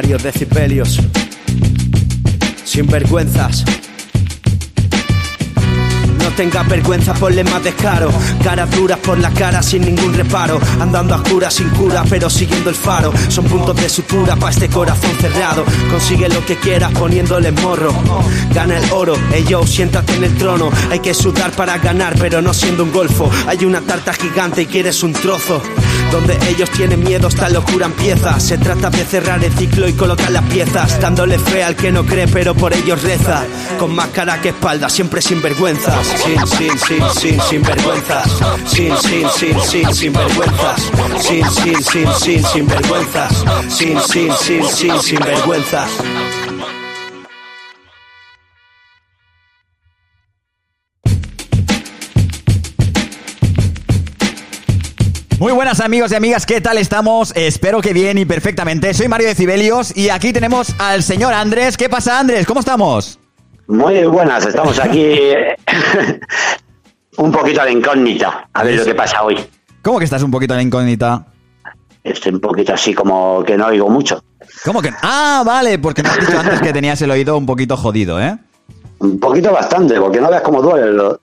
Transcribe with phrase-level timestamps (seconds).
[0.00, 0.98] Mario Decibelios.
[2.64, 3.62] Sin vergüenzas.
[6.18, 8.10] No tenga vergüenza, ponle más descaro.
[8.42, 10.58] Caras duras por la cara sin ningún reparo.
[10.80, 13.12] Andando a oscuras sin cura, pero siguiendo el faro.
[13.28, 15.66] Son puntos de sutura para este corazón cerrado.
[15.90, 17.92] Consigue lo que quieras poniéndole morro.
[18.54, 20.70] Gana el oro, ellos siéntate en el trono.
[20.90, 23.30] Hay que sudar para ganar, pero no siendo un golfo.
[23.46, 25.60] Hay una tarta gigante y quieres un trozo.
[26.10, 28.38] Donde ellos tienen miedo, esta locura empieza.
[28.40, 31.00] Se trata de cerrar el ciclo y colocar las piezas.
[31.00, 33.44] Dándole fe al que no cree, pero por ellos reza.
[33.78, 36.06] Con más cara que espalda, siempre sin vergüenzas.
[36.06, 38.30] Sin, sin, sin, sin, sin vergüenzas.
[38.66, 40.90] Sin, sin, sin, sin, sin vergüenzas.
[41.20, 43.44] Sin, sin, sin, sin, sin vergüenzas.
[43.68, 45.88] Sin, sin, sin, sin, sin vergüenzas.
[55.70, 57.32] Buenas amigos y amigas, ¿qué tal estamos?
[57.36, 58.92] Espero que bien y perfectamente.
[58.92, 61.76] Soy Mario de Cibelios y aquí tenemos al señor Andrés.
[61.76, 62.44] ¿Qué pasa Andrés?
[62.44, 63.20] ¿Cómo estamos?
[63.68, 65.16] Muy buenas, estamos aquí
[67.18, 69.38] un poquito a la incógnita, a ver lo que pasa hoy.
[69.80, 71.26] ¿Cómo que estás un poquito en la incógnita?
[72.02, 74.24] Estoy un poquito así como que no oigo mucho.
[74.64, 74.90] ¿Cómo que?
[75.02, 78.36] Ah, vale, porque me has dicho antes que tenías el oído un poquito jodido, ¿eh?
[78.98, 80.90] Un poquito bastante, porque no veas cómo duele.
[80.90, 81.20] Lo,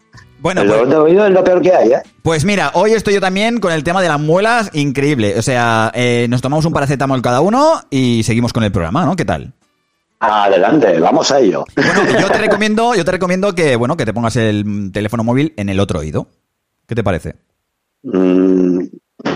[0.48, 2.02] Bueno, el pues- es lo peor que hay, ¿eh?
[2.23, 5.38] Pues mira, hoy estoy yo también con el tema de las muelas, increíble.
[5.38, 9.17] O sea, eh, nos tomamos un paracetamol cada uno y seguimos con el programa, ¿no?
[9.17, 9.54] ¿Qué tal?
[10.22, 11.66] Adelante, vamos a ello.
[11.76, 15.54] Bueno, yo te recomiendo, yo te recomiendo que, bueno, que te pongas el teléfono móvil
[15.58, 16.28] en el otro oído.
[16.88, 17.36] ¿Qué te parece?
[18.04, 18.84] Mm,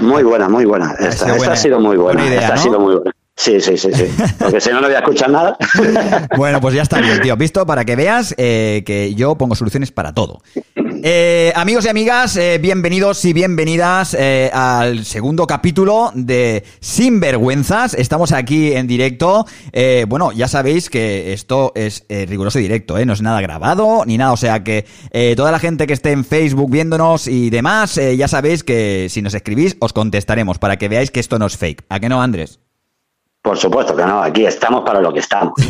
[0.01, 0.91] muy buena, muy buena.
[0.93, 2.21] Esta, sido esta buena- ha sido muy buena.
[2.21, 2.63] buena idea, esta ha ¿no?
[2.63, 3.11] sido muy buena.
[3.35, 4.05] Sí, sí, sí, sí.
[4.37, 5.57] Porque si no, no voy a escuchar nada.
[6.37, 7.35] Bueno, pues ya está bien, tío.
[7.37, 10.41] Visto para que veas eh, que yo pongo soluciones para todo.
[11.03, 17.95] Eh, amigos y amigas, eh, bienvenidos y bienvenidas eh, al segundo capítulo de Sinvergüenzas.
[17.95, 19.47] Estamos aquí en directo.
[19.71, 23.05] Eh, bueno, ya sabéis que esto es eh, riguroso directo, ¿eh?
[23.07, 24.33] no es nada grabado ni nada.
[24.33, 24.85] O sea que
[25.35, 29.33] toda la gente que esté en Facebook viéndonos y demás, ya sabéis que si nos
[29.33, 31.83] escribís os contestaremos para que veáis que esto no es fake.
[31.89, 32.59] ¿A qué no, Andrés?
[33.41, 35.53] Por supuesto que no, aquí estamos para lo que estamos.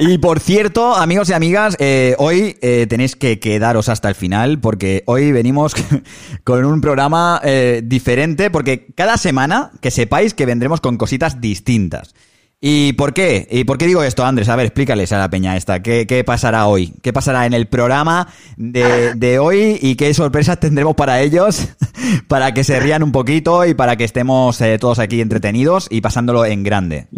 [0.00, 4.58] Y por cierto, amigos y amigas, eh, hoy eh, tenéis que quedaros hasta el final
[4.58, 5.74] porque hoy venimos
[6.44, 12.14] con un programa eh, diferente porque cada semana que sepáis que vendremos con cositas distintas.
[12.60, 13.46] ¿Y por qué?
[13.50, 14.48] ¿Y por qué digo esto, Andrés?
[14.48, 15.80] A ver, explícales a la peña esta.
[15.82, 16.94] ¿Qué, qué pasará hoy?
[17.02, 19.78] ¿Qué pasará en el programa de, de hoy?
[19.82, 21.68] ¿Y qué sorpresas tendremos para ellos?
[22.28, 26.00] para que se rían un poquito y para que estemos eh, todos aquí entretenidos y
[26.00, 27.08] pasándolo en grande.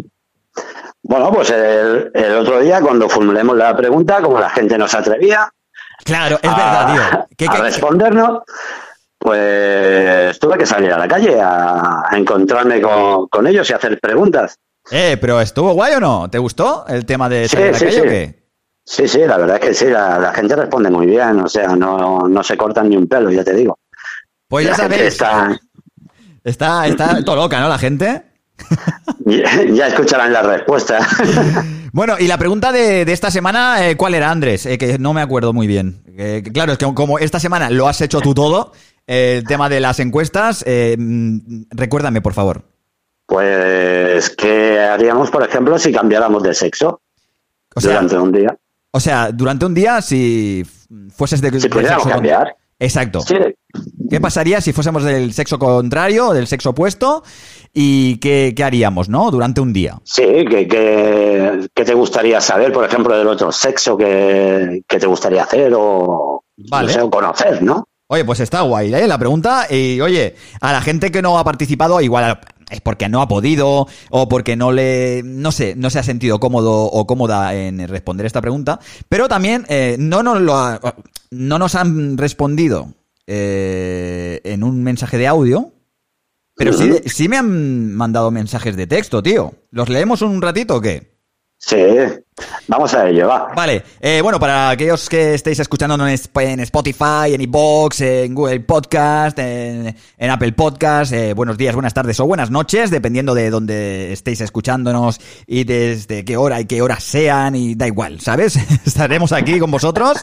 [1.01, 4.97] Bueno, pues el, el otro día, cuando formulemos la pregunta, como la gente no se
[4.97, 5.49] atrevía
[6.03, 7.27] Claro, es a- verdad, tío.
[7.37, 8.39] ¿Qué- a qué- respondernos,
[9.17, 13.97] pues tuve que salir a la calle a, a encontrarme con, con ellos y hacer
[14.01, 14.57] preguntas.
[14.91, 16.29] Eh, pero ¿estuvo guay o no?
[16.29, 18.01] ¿Te gustó el tema de Sí, sí, calle o sí.
[18.09, 18.47] qué?
[18.85, 21.75] Sí, sí, la verdad es que sí, la, la gente responde muy bien, o sea,
[21.75, 23.77] no, no se cortan ni un pelo, ya te digo.
[24.47, 25.59] Pues ya La sabéis, Está,
[26.43, 27.67] está, está todo loca, ¿no?
[27.67, 28.23] La gente.
[29.25, 30.99] ya, ya escucharán la respuesta.
[31.93, 34.67] Bueno, y la pregunta de, de esta semana, eh, ¿cuál era, Andrés?
[34.67, 36.03] Eh, que no me acuerdo muy bien.
[36.17, 38.73] Eh, claro, es que como esta semana lo has hecho tú todo,
[39.07, 42.65] el tema de las encuestas, mm, recuérdame, por favor.
[43.27, 47.01] Pues, ¿qué haríamos, por ejemplo, si cambiáramos de sexo
[47.75, 48.57] O sea, durante un día?
[48.91, 50.65] o sea, durante un día, si
[51.13, 52.55] fueses de, Si con- cambiar.
[52.79, 53.21] Exacto.
[53.21, 53.35] Sí,
[54.09, 57.23] ¿Qué pasaría si fuésemos del sexo contrario o del sexo opuesto?
[57.73, 59.29] ¿Y qué, qué haríamos, no?
[59.29, 59.99] Durante un día.
[60.03, 65.05] Sí, ¿qué, qué, qué te gustaría saber, por ejemplo, del otro sexo que, que te
[65.07, 66.87] gustaría hacer o, Vale.
[66.87, 67.87] no sé, o conocer, ¿no?
[68.07, 69.05] Oye, pues está guay, ¿eh?
[69.07, 69.67] La pregunta.
[69.69, 73.87] Y oye, a la gente que no ha participado, igual es porque no ha podido
[74.09, 78.25] o porque no le, no sé, no se ha sentido cómodo o cómoda en responder
[78.25, 78.79] esta pregunta.
[79.09, 80.95] Pero también eh, no, nos lo ha-
[81.31, 82.93] no nos han respondido
[83.27, 85.71] eh, en un mensaje de audio.
[86.55, 89.53] Pero sí, sí me han mandado mensajes de texto, tío.
[89.69, 91.16] ¿Los leemos un ratito o qué?
[91.59, 91.75] Sí,
[92.67, 93.51] vamos a ello, va.
[93.55, 98.35] Vale, eh, bueno, para aquellos que estéis escuchándonos en Sp- en Spotify, en iBox, en
[98.35, 99.95] Google Podcast, en,
[100.29, 105.19] Apple Podcast, eh, buenos días, buenas tardes o buenas noches, dependiendo de dónde estéis escuchándonos
[105.47, 108.55] y desde qué hora y qué horas sean, y da igual, ¿sabes?
[108.85, 110.19] Estaremos aquí con vosotros,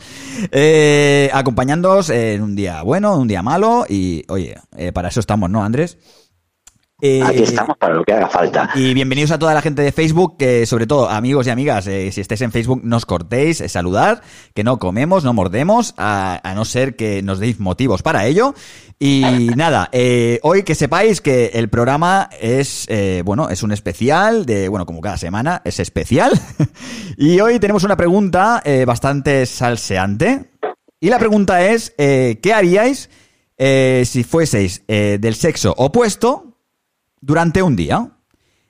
[0.52, 5.18] eh, acompañándoos en un día bueno, en un día malo, y oye, eh, para eso
[5.18, 5.98] estamos, ¿no, Andrés?
[7.06, 8.70] Eh, Aquí estamos para lo que haga falta.
[8.74, 12.10] Y bienvenidos a toda la gente de Facebook, que sobre todo amigos y amigas, eh,
[12.10, 14.22] si estáis en Facebook, no os cortéis, eh, saludar,
[14.54, 18.54] que no comemos, no mordemos, a, a no ser que nos deis motivos para ello.
[18.98, 19.20] Y
[19.54, 24.70] nada, eh, hoy que sepáis que el programa es, eh, bueno, es un especial de,
[24.70, 26.32] bueno, como cada semana, es especial.
[27.18, 30.52] y hoy tenemos una pregunta eh, bastante salseante.
[31.00, 33.10] Y la pregunta es, eh, ¿qué haríais
[33.58, 36.53] eh, si fueseis eh, del sexo opuesto
[37.24, 38.08] durante un día?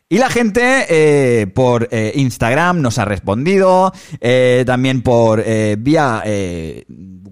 [0.08, 6.22] Y la gente eh, por eh, Instagram nos ha respondido, eh, también por eh, vía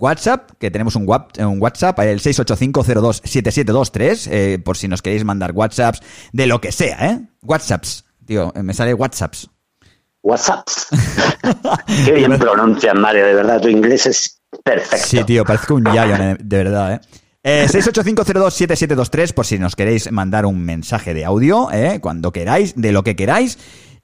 [0.03, 6.01] WhatsApp, que tenemos un, WhatsApp, el 685027723, eh, por si nos queréis mandar WhatsApps
[6.33, 7.21] de lo que sea, ¿eh?
[7.43, 9.49] WhatsApps, tío, me sale WhatsApps.
[10.23, 10.67] WhatsApp.
[12.05, 15.07] Qué bien pronuncias, Mario, de verdad, tu inglés es perfecto.
[15.07, 17.01] Sí, tío, parezco un yayo, de verdad, ¿eh?
[17.45, 21.99] Eh, 685027723 por si nos queréis mandar un mensaje de audio, ¿eh?
[22.01, 23.59] cuando queráis, de lo que queráis.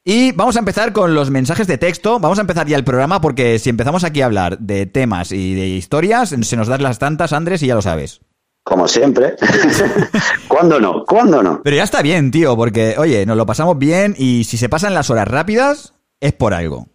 [0.04, 2.18] Y vamos a empezar con los mensajes de texto.
[2.18, 5.54] Vamos a empezar ya el programa porque si empezamos aquí a hablar de temas y
[5.54, 8.20] de historias, se nos dan las tantas, Andrés, y ya lo sabes.
[8.64, 9.34] Como siempre.
[10.48, 11.04] ¿Cuándo no?
[11.04, 11.60] ¿Cuándo no?
[11.62, 14.94] Pero ya está bien, tío, porque, oye, nos lo pasamos bien y si se pasan
[14.94, 16.88] las horas rápidas, es por algo.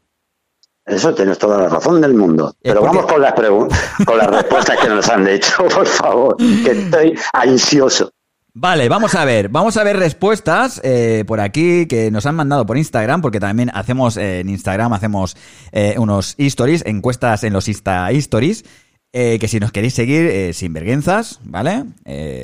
[0.85, 2.53] Eso tienes toda la razón del mundo.
[2.61, 6.37] Pero porque- vamos con las preguntas, con las respuestas que nos han hecho, por favor,
[6.37, 8.11] que estoy ansioso.
[8.55, 12.67] Vale, vamos a ver, vamos a ver respuestas eh, por aquí que nos han mandado
[12.67, 15.35] por Instagram, porque también hacemos eh, en Instagram hacemos
[15.71, 18.63] eh, unos stories, encuestas en los Insta Stories,
[19.11, 21.83] que si nos queréis seguir, sin vergüenzas, ¿vale?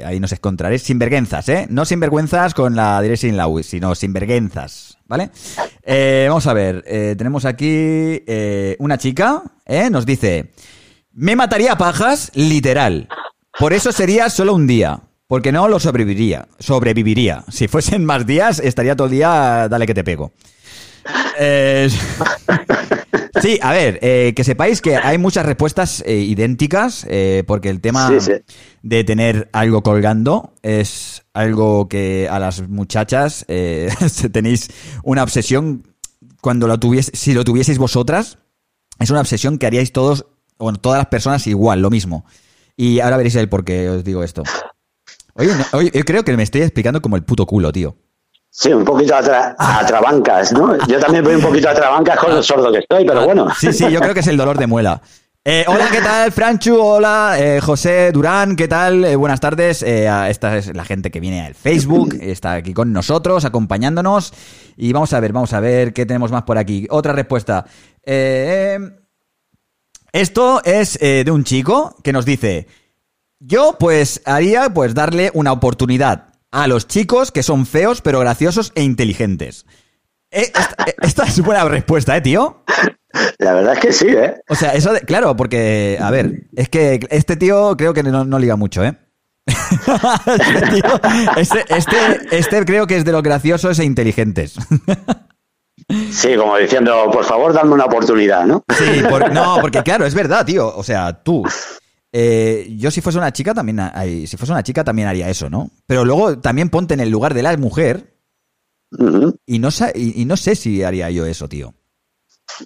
[0.05, 1.65] Ahí nos encontraréis sin vergüenzas, ¿eh?
[1.69, 5.31] No sin vergüenzas con la dirección la U, sino sin vergüenzas, ¿vale?
[5.83, 9.43] Eh, vamos a ver, eh, tenemos aquí eh, una chica.
[9.91, 10.51] Nos dice,
[11.11, 13.09] me mataría a pajas, literal.
[13.59, 15.01] Por eso sería solo un día.
[15.27, 16.47] Porque no lo sobreviviría.
[16.57, 17.43] Sobreviviría.
[17.49, 20.31] Si fuesen más días, estaría todo el día, dale que te pego.
[21.39, 21.89] Eh,
[23.41, 27.07] sí, a ver, eh, que sepáis que hay muchas respuestas eh, idénticas,
[27.47, 28.31] porque el tema Sí, sí.
[28.83, 33.45] de tener algo colgando es algo que a las muchachas
[34.31, 34.69] tenéis
[35.03, 35.87] una obsesión
[36.41, 38.37] cuando lo tuvies, si lo tuvieseis vosotras,
[38.99, 40.25] es una obsesión que haríais todos,
[40.57, 42.25] bueno, todas las personas igual, lo mismo.
[42.75, 44.43] Y ahora veréis el por qué os digo esto.
[45.33, 47.97] Oye, no- oye, yo creo que me estoy explicando como el puto culo, tío.
[48.51, 50.75] Sí, un poquito a, tra- a trabancas, ¿no?
[50.87, 53.47] Yo también voy un poquito a trabancas con lo sordo que estoy, pero bueno.
[53.57, 55.01] Sí, sí, yo creo que es el dolor de muela.
[55.45, 56.75] Eh, hola, ¿qué tal, Franchu?
[56.75, 59.05] Hola, eh, José Durán, ¿qué tal?
[59.05, 59.83] Eh, buenas tardes.
[59.83, 64.33] Esta es la gente que viene al Facebook, está aquí con nosotros, acompañándonos.
[64.75, 66.87] Y vamos a ver, vamos a ver qué tenemos más por aquí.
[66.89, 67.65] Otra respuesta.
[70.11, 72.67] Esto es de un chico que nos dice:
[73.39, 78.71] Yo, pues, haría pues darle una oportunidad a los chicos que son feos, pero graciosos
[78.75, 79.65] e inteligentes.
[80.31, 82.63] Eh, esta, eh, esta es buena respuesta, ¿eh, tío?
[83.39, 84.35] La verdad es que sí, ¿eh?
[84.49, 88.23] O sea, eso de, claro, porque, a ver, es que este tío creo que no,
[88.25, 88.95] no liga mucho, ¿eh?
[89.47, 91.01] este, tío,
[91.37, 91.97] este, este,
[92.37, 94.55] este creo que es de los graciosos e inteligentes.
[96.11, 98.63] Sí, como diciendo, por favor, dame una oportunidad, ¿no?
[98.77, 100.67] Sí, por- no, porque claro, es verdad, tío.
[100.75, 101.43] O sea, tú.
[102.11, 103.79] Eh, yo si fuese una chica también,
[104.27, 105.69] si fuese una chica también haría eso, ¿no?
[105.85, 108.15] Pero luego también ponte en el lugar de la mujer
[109.45, 111.73] y no, y, y no sé si haría yo eso, tío.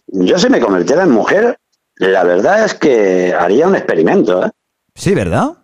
[0.07, 1.57] Yo si me convirtiera en mujer,
[1.95, 4.51] la verdad es que haría un experimento, ¿eh?
[4.95, 5.57] Sí, ¿verdad?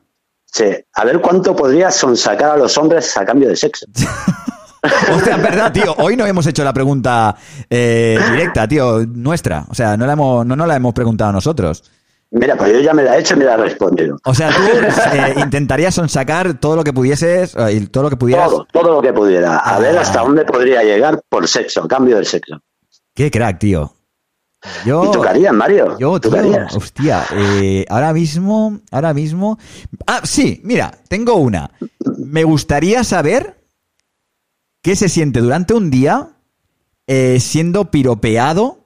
[0.45, 3.85] Sí, a ver cuánto podría sonsacar a los hombres a cambio de sexo.
[5.13, 5.93] Hostia, es verdad, tío.
[5.97, 7.35] Hoy no hemos hecho la pregunta
[7.69, 9.65] eh, directa, tío, nuestra.
[9.69, 11.83] O sea, no la hemos, no nos la hemos preguntado nosotros.
[12.31, 14.17] Mira, pues yo ya me la he hecho y me la he respondido.
[14.23, 14.61] O sea, tú
[15.15, 18.49] eh, intentarías sonsacar todo lo que pudieses eh, y todo lo que pudieras.
[18.49, 19.57] Todo, todo lo que pudiera.
[19.57, 19.79] A Ah.
[19.79, 22.61] ver hasta dónde podría llegar por sexo, cambio del sexo.
[23.15, 23.93] Qué crack, tío.
[24.85, 25.97] Yo, ¿Y harías, Mario?
[25.97, 26.75] yo, ¿Tú tío, qué harías?
[26.75, 29.57] hostia, eh, ahora mismo, ahora mismo.
[30.05, 31.71] Ah, sí, mira, tengo una.
[32.17, 33.55] Me gustaría saber
[34.83, 36.27] qué se siente durante un día
[37.07, 38.78] eh, siendo piropeado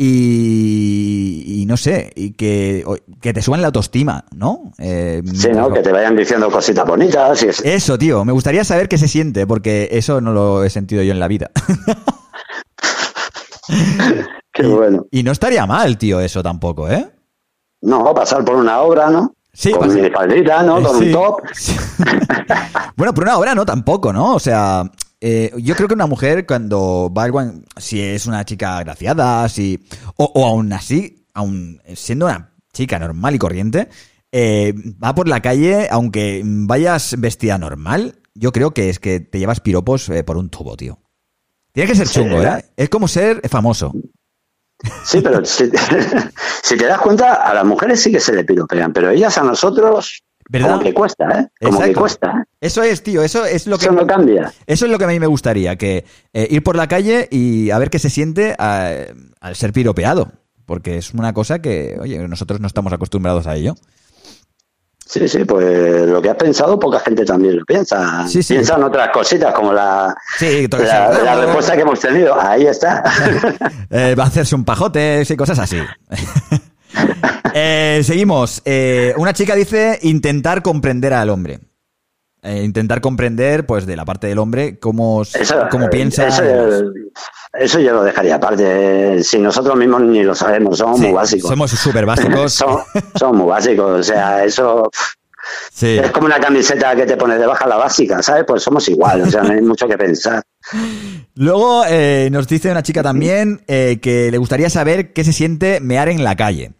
[0.00, 2.84] y, y no sé, y que,
[3.20, 4.72] que te suban la autoestima, ¿no?
[4.78, 5.72] Eh, Sí, ¿no?
[5.72, 9.08] Que te vayan diciendo cositas bonitas y es- Eso, tío, me gustaría saber qué se
[9.08, 11.50] siente, porque eso no lo he sentido yo en la vida.
[14.52, 15.06] Qué y, bueno.
[15.10, 17.08] y no estaría mal, tío, eso tampoco, ¿eh?
[17.82, 19.34] No, pasar por una obra, ¿no?
[19.52, 20.80] Sí, Con mi faldita, ¿no?
[20.82, 21.06] Con Sí.
[21.06, 21.40] un top.
[22.96, 24.34] Bueno, por una hora no tampoco, ¿no?
[24.34, 24.82] O sea,
[25.20, 29.84] eh, yo creo que una mujer cuando va en- si es una chica graciada, si,
[30.16, 33.88] o, o aún así, aún siendo una chica normal y corriente,
[34.30, 39.38] eh, va por la calle, aunque vayas vestida normal, yo creo que es que te
[39.38, 41.00] llevas piropos eh, por un tubo, tío.
[41.72, 42.64] Tiene que ser chungo, ¿eh?
[42.76, 43.92] Es como ser famoso.
[45.04, 45.70] Sí, pero si,
[46.62, 49.42] si te das cuenta, a las mujeres sí que se le piropean, pero ellas a
[49.42, 50.70] nosotros ¿Verdad?
[50.70, 51.48] como que cuesta, ¿eh?
[51.62, 52.28] Como que cuesta.
[52.30, 52.44] ¿eh?
[52.60, 53.84] Eso es, tío, eso es lo que...
[53.86, 54.52] Eso no cambia.
[54.66, 57.70] Eso es lo que a mí me gustaría, que eh, ir por la calle y
[57.70, 58.92] a ver qué se siente a-
[59.40, 60.32] al ser piropeado.
[60.66, 63.74] Porque es una cosa que, oye, nosotros no estamos acostumbrados a ello.
[65.06, 68.28] Sí, sí, pues lo que has pensado, poca gente también lo piensa.
[68.28, 68.52] Sí, sí.
[68.52, 72.38] Piensan otras cositas, como la, Sí, la respuesta que hemos tenido.
[72.38, 73.02] Ahí está.
[73.90, 75.78] Eh, va a hacerse un pajote y cosas así.
[77.54, 78.60] Eh, seguimos.
[78.66, 81.60] Eh, una chica dice intentar comprender al hombre.
[82.42, 86.28] Eh, intentar comprender, pues, de la parte del hombre, cómo, Eso, cómo piensa.
[86.28, 86.42] Eso,
[87.54, 89.24] eso yo lo dejaría aparte.
[89.24, 91.50] Si nosotros mismos ni lo sabemos, somos Sí, muy básicos.
[91.50, 92.52] Somos súper básicos.
[92.54, 92.82] Somos,
[93.18, 94.00] somos muy básicos.
[94.00, 94.88] O sea, eso
[95.72, 95.98] Sí.
[95.98, 98.44] es como una camiseta que te pones de baja la básica, ¿sabes?
[98.46, 99.22] Pues somos igual.
[99.22, 100.42] O sea, no hay mucho que pensar.
[101.34, 105.80] Luego eh, nos dice una chica también eh, que le gustaría saber qué se siente
[105.80, 106.72] mear en la calle.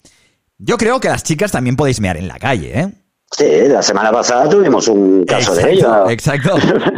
[0.59, 2.89] Yo creo que las chicas también podéis mear en la calle, ¿eh?
[3.31, 6.09] Sí, la semana pasada tuvimos un caso de ello.
[6.11, 6.57] Exacto.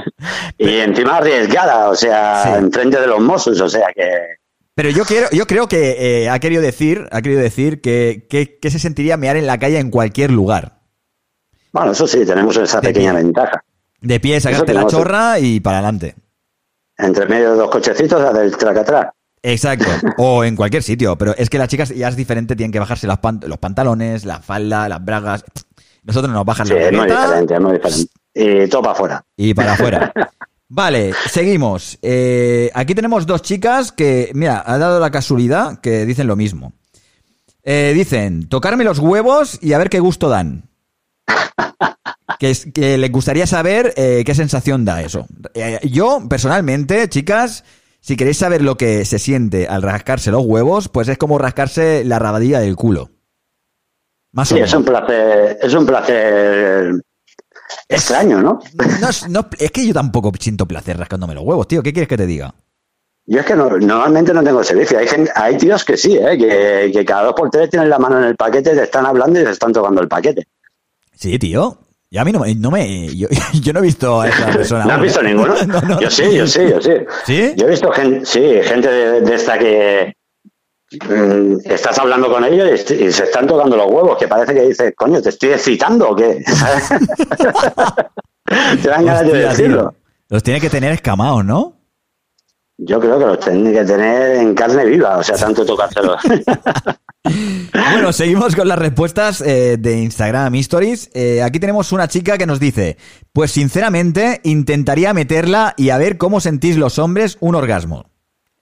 [0.59, 2.51] y encima arriesgada, o sea, Sí.
[2.65, 4.09] enfrente de los Mossos, o sea que.
[4.75, 8.59] Pero yo quiero, yo creo que eh, ha querido decir, ha querido decir que, que,
[8.59, 10.80] que se sentiría mear en la calle en cualquier lugar.
[11.73, 13.23] Bueno, eso sí, tenemos esa De pequeña pie.
[13.23, 13.65] ventaja.
[14.01, 16.15] De pie, sacarte la chorra y para adelante.
[16.99, 19.13] Entre medio de dos cochecitos, la del tracatrá.
[19.43, 19.87] Exacto.
[20.19, 21.17] O en cualquier sitio.
[21.17, 24.25] Pero es que las chicas ya es diferente, tienen que bajarse las pan- los pantalones,
[24.25, 25.45] la falda, las bragas.
[26.03, 28.13] Nosotros nos bajan Sí, la es muy diferente, es muy diferente.
[28.35, 29.25] Y todo para afuera.
[29.37, 30.13] y para afuera.
[30.73, 31.99] Vale, seguimos.
[32.01, 36.73] Eh, aquí tenemos dos chicas que, mira, ha dado la casualidad que dicen lo mismo.
[37.65, 40.70] Eh, dicen, tocarme los huevos y a ver qué gusto dan.
[42.39, 45.27] Que, es, que les gustaría saber eh, qué sensación da eso.
[45.55, 47.65] Eh, yo, personalmente, chicas,
[48.01, 52.03] si queréis saber lo que se siente al rascarse los huevos, pues es como rascarse
[52.05, 53.11] la rabadilla del culo.
[54.33, 54.75] Más o Sí, es menos.
[54.81, 56.93] un placer, es un placer
[57.89, 58.61] extraño, ¿no?
[59.01, 61.83] No es, no- es que yo tampoco siento placer rascándome los huevos, tío.
[61.83, 62.55] ¿Qué quieres que te diga?
[63.27, 64.99] Yo es que no- normalmente no tengo servicio.
[64.99, 66.39] Hay, gen- hay tíos que sí, ¿eh?
[66.39, 69.41] que, que cada dos por tres tienen la mano en el paquete, te están hablando
[69.41, 70.47] y te están tocando el paquete.
[71.21, 71.77] Sí, tío.
[72.09, 73.15] Y a mí no, no me.
[73.15, 73.29] Yo,
[73.63, 74.85] yo no he visto a esa persona.
[74.87, 75.55] ¿No has visto ninguno?
[75.67, 76.01] No, no.
[76.01, 76.93] Yo sí, yo sí, yo sí.
[77.27, 77.53] ¿Sí?
[77.57, 80.15] Yo he visto gente, sí, gente de, de esta que
[80.93, 84.63] mm, estás hablando con ellos y, y se están tocando los huevos, que parece que
[84.63, 86.43] dices, coño, ¿te estoy excitando o qué?
[88.83, 89.95] Te dan ganas de decirlo.
[90.31, 91.77] Los tiene que tener escamados, ¿no?
[92.79, 96.23] Yo creo que los tienen que tener en carne viva, o sea, tanto tocárselos.
[97.23, 101.11] Bueno, seguimos con las respuestas eh, de Instagram Stories.
[101.13, 102.97] Eh, aquí tenemos una chica que nos dice:
[103.33, 108.07] Pues sinceramente, intentaría meterla y a ver cómo sentís los hombres un orgasmo.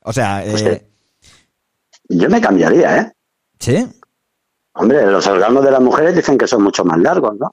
[0.03, 0.83] O sea, eh, Hostia.
[2.09, 3.13] Yo me cambiaría, ¿eh?
[3.59, 3.87] ¿sí?
[4.73, 7.51] Hombre, los orgasmos de las mujeres dicen que son mucho más largos, ¿no?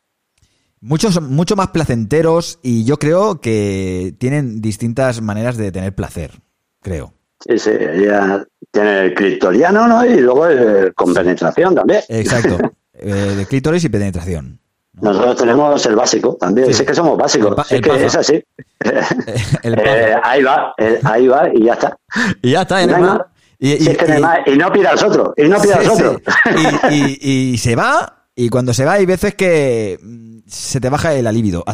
[0.79, 6.41] Muchos, mucho más placenteros y yo creo que tienen distintas maneras de tener placer.
[6.81, 7.13] Creo.
[7.39, 10.05] Sí, sí, ella tiene el clitoriano, ¿no?
[10.05, 12.01] Y luego el, con penetración también.
[12.09, 12.57] Exacto.
[12.97, 14.57] Eh, de clítoris y penetración.
[15.01, 16.67] Nosotros tenemos el básico también.
[16.73, 16.81] Sí.
[16.81, 17.53] Es que somos básicos.
[17.69, 18.05] El el que paso.
[18.05, 18.43] es así.
[19.63, 21.97] El Eh, ahí va, eh, ahí va y ya está.
[22.41, 23.19] y ya está, no más.
[23.59, 24.39] Y, Si es que más.
[24.45, 26.21] Y no pidas otro, y no pidas Sí, otro.
[26.57, 26.65] sí.
[26.89, 30.89] Y, y- y se va, y cuando se va hay veces que mm, se te
[30.89, 31.65] baja el alíbido.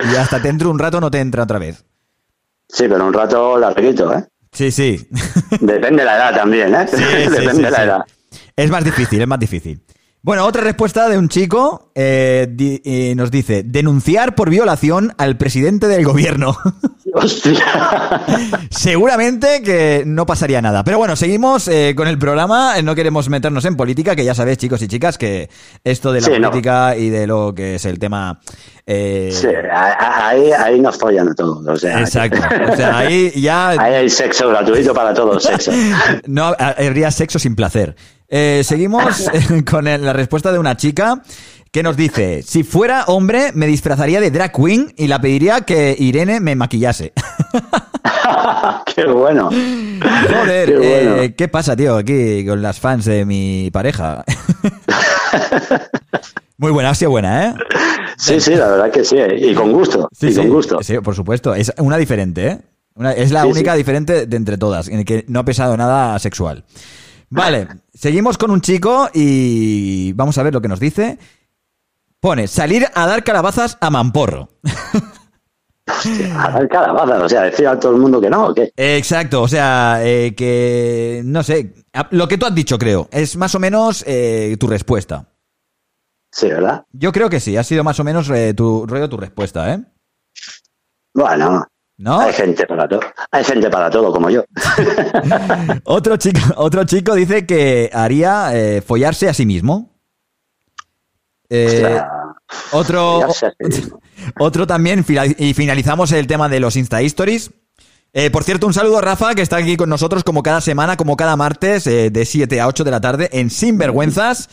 [0.00, 1.84] Y hasta te entra un rato no te entra otra vez.
[2.68, 4.24] Sí, pero un rato larguito, ¿eh?
[4.54, 5.08] Sí, sí.
[5.60, 6.86] Depende de la edad también, ¿eh?
[6.88, 8.04] Sí, sí, Depende sí, de la edad.
[8.56, 9.82] Es más difícil, es más difícil.
[10.26, 15.36] Bueno, otra respuesta de un chico eh, di- eh, nos dice, denunciar por violación al
[15.36, 16.56] presidente del gobierno.
[17.12, 17.62] Hostia.
[18.70, 20.82] Seguramente que no pasaría nada.
[20.82, 22.80] Pero bueno, seguimos eh, con el programa.
[22.82, 25.50] No queremos meternos en política, que ya sabéis, chicos y chicas, que
[25.84, 26.48] esto de la Sí, no.
[26.50, 28.40] política y de lo que es el tema...
[28.86, 31.66] eh, Sí, ahí, ahí nos follan todos.
[31.68, 32.40] O sea, Exacto.
[32.72, 35.70] O sea, ahí ya Ahí hay sexo gratuito para todos, sexo.
[36.26, 37.94] no habría sexo sin placer.
[38.28, 41.22] Eh, seguimos eh, con la respuesta de una chica
[41.70, 45.94] que nos dice, si fuera hombre me disfrazaría de drag queen y la pediría que
[45.98, 47.12] Irene me maquillase.
[48.94, 49.50] Qué bueno.
[49.50, 51.16] Joder, Qué bueno.
[51.22, 54.24] eh, ¿qué pasa, tío, aquí con las fans de mi pareja?
[56.58, 57.54] Muy buena, ha sido buena, ¿eh?
[58.16, 59.16] Sí, sí, la verdad que sí.
[59.38, 60.08] Y con gusto.
[60.12, 60.78] Sí, y sí, con gusto.
[60.82, 61.52] sí, por supuesto.
[61.54, 62.58] Es una diferente, ¿eh?
[62.94, 65.76] Una- es la Sí, única diferente de entre todas, en el que no ha pesado
[65.76, 66.64] nada sexual.
[67.34, 71.18] Vale, seguimos con un chico y vamos a ver lo que nos dice.
[72.20, 74.48] Pone, salir a dar calabazas a Mamporro.
[75.86, 78.72] Hostia, calabazas, o sea, decir a todo el mundo que no, ¿o qué?
[78.76, 83.36] Exacto, o sea, eh, que no sé, a- lo que tú has dicho creo, es
[83.36, 85.28] más o menos eh, tu respuesta.
[86.32, 86.84] Sí, ¿verdad?
[86.92, 89.84] Yo creo que sí, ha sido más o menos eh, tu rollo tu respuesta, ¿eh?
[91.12, 92.20] Bueno, ¿No?
[92.20, 93.00] hay gente para todo.
[93.30, 94.44] Hay gente para todo, como yo.
[95.84, 99.90] Otro chico, otro chico dice que haría eh, follarse a sí mismo.
[101.48, 102.00] Eh,
[102.72, 104.00] otro, sí mismo.
[104.40, 105.04] otro también,
[105.38, 107.52] y finalizamos el tema de los Insta Stories.
[108.12, 110.96] Eh, por cierto, un saludo a Rafa, que está aquí con nosotros como cada semana,
[110.96, 114.48] como cada martes, de 7 a 8 de la tarde, en Sinvergüenzas.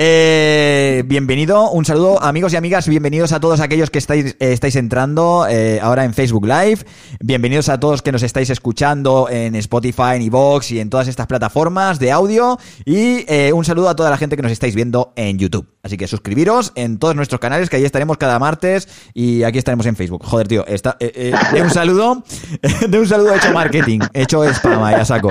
[0.00, 4.76] Eh, bienvenido, un saludo amigos y amigas, bienvenidos a todos aquellos que estáis, eh, estáis
[4.76, 6.84] entrando eh, ahora en Facebook Live,
[7.18, 11.26] bienvenidos a todos que nos estáis escuchando en Spotify, en iVoox y en todas estas
[11.26, 15.12] plataformas de audio y eh, un saludo a toda la gente que nos estáis viendo
[15.16, 15.66] en YouTube.
[15.82, 19.86] Así que suscribiros en todos nuestros canales que ahí estaremos cada martes y aquí estaremos
[19.86, 20.22] en Facebook.
[20.24, 22.22] Joder, tío, está, eh, de un saludo,
[22.88, 25.30] de un saludo hecho marketing, hecho spam, ahí a saco.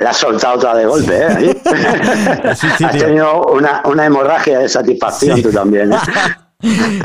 [0.00, 1.56] La has soltado toda de golpe, ¿eh?
[2.56, 5.42] Sí, sí, has tenido una, una hemorragia de satisfacción Sí.
[5.42, 5.92] tú también.
[5.92, 5.96] ¿eh?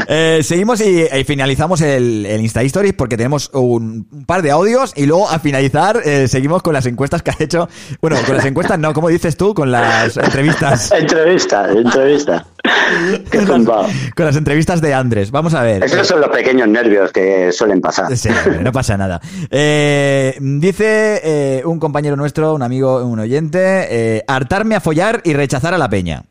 [0.07, 4.51] Eh, seguimos y, y finalizamos el, el Insta Stories porque tenemos un, un par de
[4.51, 7.67] audios y luego a finalizar eh, seguimos con las encuestas que ha hecho.
[7.99, 9.53] Bueno, con las encuestas no, ¿cómo dices tú?
[9.53, 10.91] Con las entrevistas.
[10.97, 12.45] entrevista, entrevista.
[13.29, 13.85] Qué zumbao.
[14.15, 15.29] Con las entrevistas de Andrés.
[15.29, 15.83] Vamos a ver.
[15.83, 18.15] Esos son los pequeños nervios que suelen pasar.
[18.15, 18.29] Sí,
[18.61, 19.19] no pasa nada.
[19.49, 23.59] Eh, dice eh, un compañero nuestro, un amigo, un oyente,
[23.89, 26.23] eh, hartarme a follar y rechazar a la peña.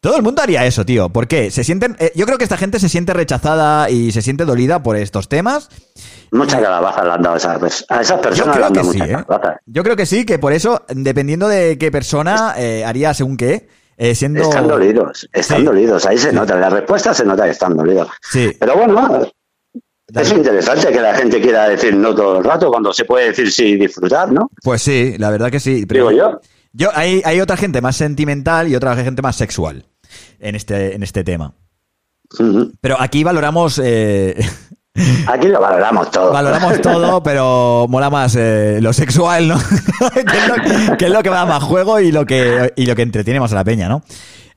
[0.00, 1.08] Todo el mundo haría eso, tío.
[1.10, 1.50] ¿Por qué?
[1.50, 1.96] Se sienten.
[1.98, 5.28] eh, yo creo que esta gente se siente rechazada y se siente dolida por estos
[5.28, 5.68] temas.
[6.32, 8.46] Muchas calabazas le han dado a esas, a esas Yo personas.
[8.46, 9.56] le creo han que dado sí, ¿eh?
[9.66, 13.68] Yo creo que sí, que por eso, dependiendo de qué persona eh, haría según qué,
[13.96, 14.42] eh, siendo.
[14.42, 15.64] Están dolidos, están Sí.
[15.64, 16.06] dolidos.
[16.06, 18.08] Ahí se nota, en la respuesta se nota que están dolidos.
[18.22, 18.52] Sí.
[18.58, 18.94] Pero bueno,
[20.08, 20.26] Dale.
[20.26, 23.50] es interesante que la gente quiera decir no todo el rato, cuando se puede decir
[23.52, 24.50] sí y disfrutar, ¿no?
[24.62, 25.84] Pues sí, la verdad que sí.
[25.86, 26.40] Pero Digo yo.
[26.72, 29.86] Yo, hay, hay otra gente más sentimental y otra gente más sexual
[30.38, 31.54] en este, en este tema.
[32.80, 33.80] Pero aquí valoramos.
[33.82, 34.38] eh,
[35.26, 36.32] Aquí lo valoramos todo.
[36.32, 39.56] valoramos todo, pero mola más eh, lo sexual, ¿no?
[40.14, 42.96] que, es lo, que es lo que da más juego y lo que, y lo
[42.96, 44.02] que entretiene más a la peña, ¿no?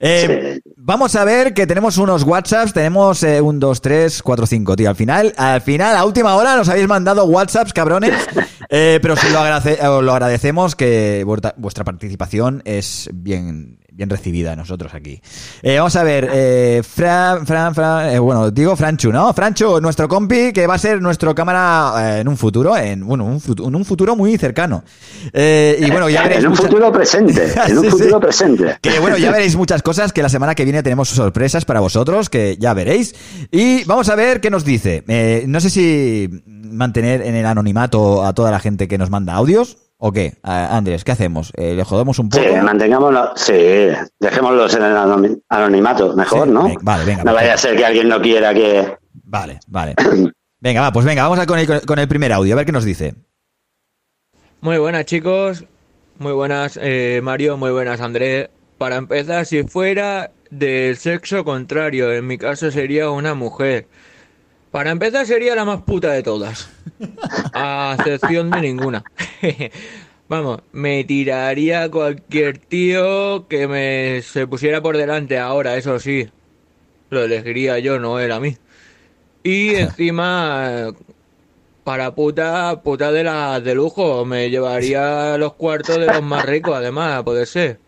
[0.05, 4.75] Eh, Vamos a ver que tenemos unos WhatsApps, tenemos eh, un, dos, tres, cuatro, cinco,
[4.75, 4.89] tío.
[4.89, 8.13] Al final, al final, a última hora nos habéis mandado WhatsApps, cabrones.
[8.75, 14.95] Eh, pero sí lo, eh, lo agradecemos que vuestra, participación es bien, bien recibida nosotros
[14.95, 15.21] aquí.
[15.61, 19.31] Eh, vamos a ver, eh, Fran, Fran, Fran, eh, bueno, digo Franchu, ¿no?
[19.33, 23.39] Franchu, nuestro compi, que va a ser nuestro cámara en un futuro, en, bueno, un
[23.59, 24.83] en un futuro muy cercano.
[25.31, 28.21] Y bueno, ya veréis en un futuro presente, en un Sí, futuro sí.
[28.21, 28.77] presente.
[28.81, 32.29] que bueno, ya veréis muchas cosas que la semana que viene tenemos sorpresas para vosotros,
[32.29, 33.15] que ya veréis.
[33.51, 35.03] Y vamos a ver qué nos dice.
[35.07, 39.33] Eh, no sé si mantener en el anonimato a toda la gente que nos manda
[39.33, 40.33] audios o qué.
[40.43, 41.51] Andrés, ¿qué hacemos?
[41.55, 42.63] Eh, ¿Le jodemos un Sí, poco?
[42.63, 43.53] mantengámoslo, sí,
[44.19, 44.97] dejémoslos en el
[45.49, 46.63] anonimato, mejor, Sí, ¿no?
[46.63, 48.97] venga, vale, venga, No vaya a ser que alguien no quiera que...
[49.23, 49.95] Vale, vale.
[50.59, 52.71] Venga, va, pues venga, vamos a con el, con el primer audio, a ver qué
[52.71, 53.15] nos dice.
[54.61, 55.65] Muy buenas chicos,
[56.19, 58.47] muy buenas eh, Mario, muy buenas Andrés.
[58.77, 63.87] Para empezar, si fuera del sexo contrario, en mi caso sería una mujer.
[64.71, 66.69] Para empezar sería la más puta de todas,
[67.53, 69.03] a excepción de ninguna.
[70.27, 76.27] Vamos, me tiraría a cualquier tío que me se pusiera por delante ahora, eso sí.
[77.11, 78.57] Lo elegiría yo, no él a mí.
[79.43, 80.91] Y encima,
[81.83, 86.75] para puta, puta de la de lujo, me llevaría los cuartos de los más ricos,
[86.75, 87.79] además, a poder ser.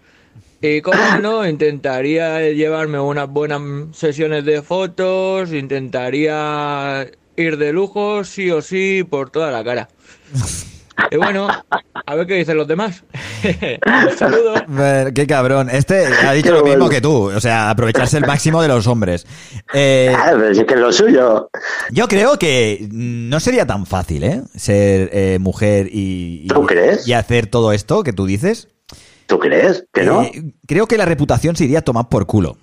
[0.67, 3.61] Y como no, intentaría llevarme unas buenas
[3.93, 9.89] sesiones de fotos, intentaría ir de lujo, sí o sí, por toda la cara.
[11.11, 11.47] Y bueno,
[12.05, 13.03] a ver qué dicen los demás.
[13.43, 14.55] Un saludo.
[14.79, 15.69] Eh, Qué cabrón.
[15.69, 16.89] Este ha dicho Qué lo mismo bueno.
[16.89, 17.23] que tú.
[17.35, 19.27] O sea, aprovecharse el máximo de los hombres.
[19.73, 21.49] Eh, Ah, pero si es que es lo suyo.
[21.91, 24.41] Yo creo que no sería tan fácil, ¿eh?
[24.55, 27.05] Ser eh, mujer y, y- ¿Tú crees?
[27.05, 28.69] y hacer todo esto que tú dices.
[29.27, 30.21] ¿Tú crees que no?
[30.23, 32.57] Eh, creo que la reputación se iría a tomar por culo.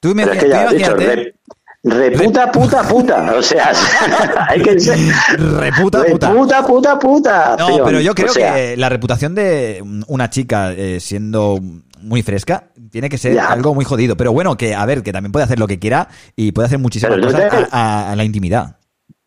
[0.00, 1.34] Tú me, es que ya dicho, re-
[1.82, 3.34] reputa, puta, puta.
[3.36, 3.72] O sea,
[4.48, 4.98] hay que ser...
[5.38, 6.30] reputa puta.
[6.30, 7.56] Reputa, puta, puta.
[7.58, 7.84] No, tío.
[7.84, 11.58] pero yo creo O sea, que la reputación de una chica eh, siendo
[12.00, 13.48] muy fresca tiene que ser Ya.
[13.50, 14.16] algo muy jodido.
[14.16, 16.78] Pero bueno, que a ver, que también puede hacer lo que quiera y puede hacer
[16.78, 17.68] muchísimas Pero cosas te- a,
[18.08, 18.77] a- a la intimidad.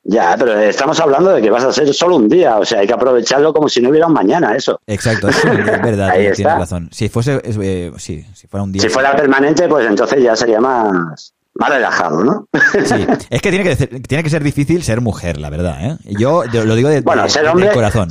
[0.04, 2.58] Ya, pero estamos hablando de que vas a ser solo un día.
[2.58, 4.80] O sea, hay que aprovecharlo como si no hubiera un mañana, eso.
[4.88, 6.58] Exacto, es, verdad, Ahí tienes, está.
[6.58, 6.90] razón.
[6.92, 8.82] Si fuese, es, eh, sí, si fuera un día.
[8.82, 11.34] Si fuera permanente, pues entonces ya sería más...
[11.54, 12.48] más relajado, ¿no?
[12.86, 15.98] Sí, es que tiene que, ser, tiene que ser difícil ser mujer, la verdad, ¿eh?
[16.18, 18.10] Yo, yo lo digo de, bueno, de- ser hombre, corazón.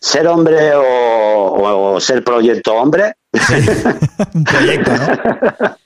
[0.00, 3.12] ser hombre o, o- o ser proyecto hombre,
[4.34, 5.76] Un proyecto, ¿no?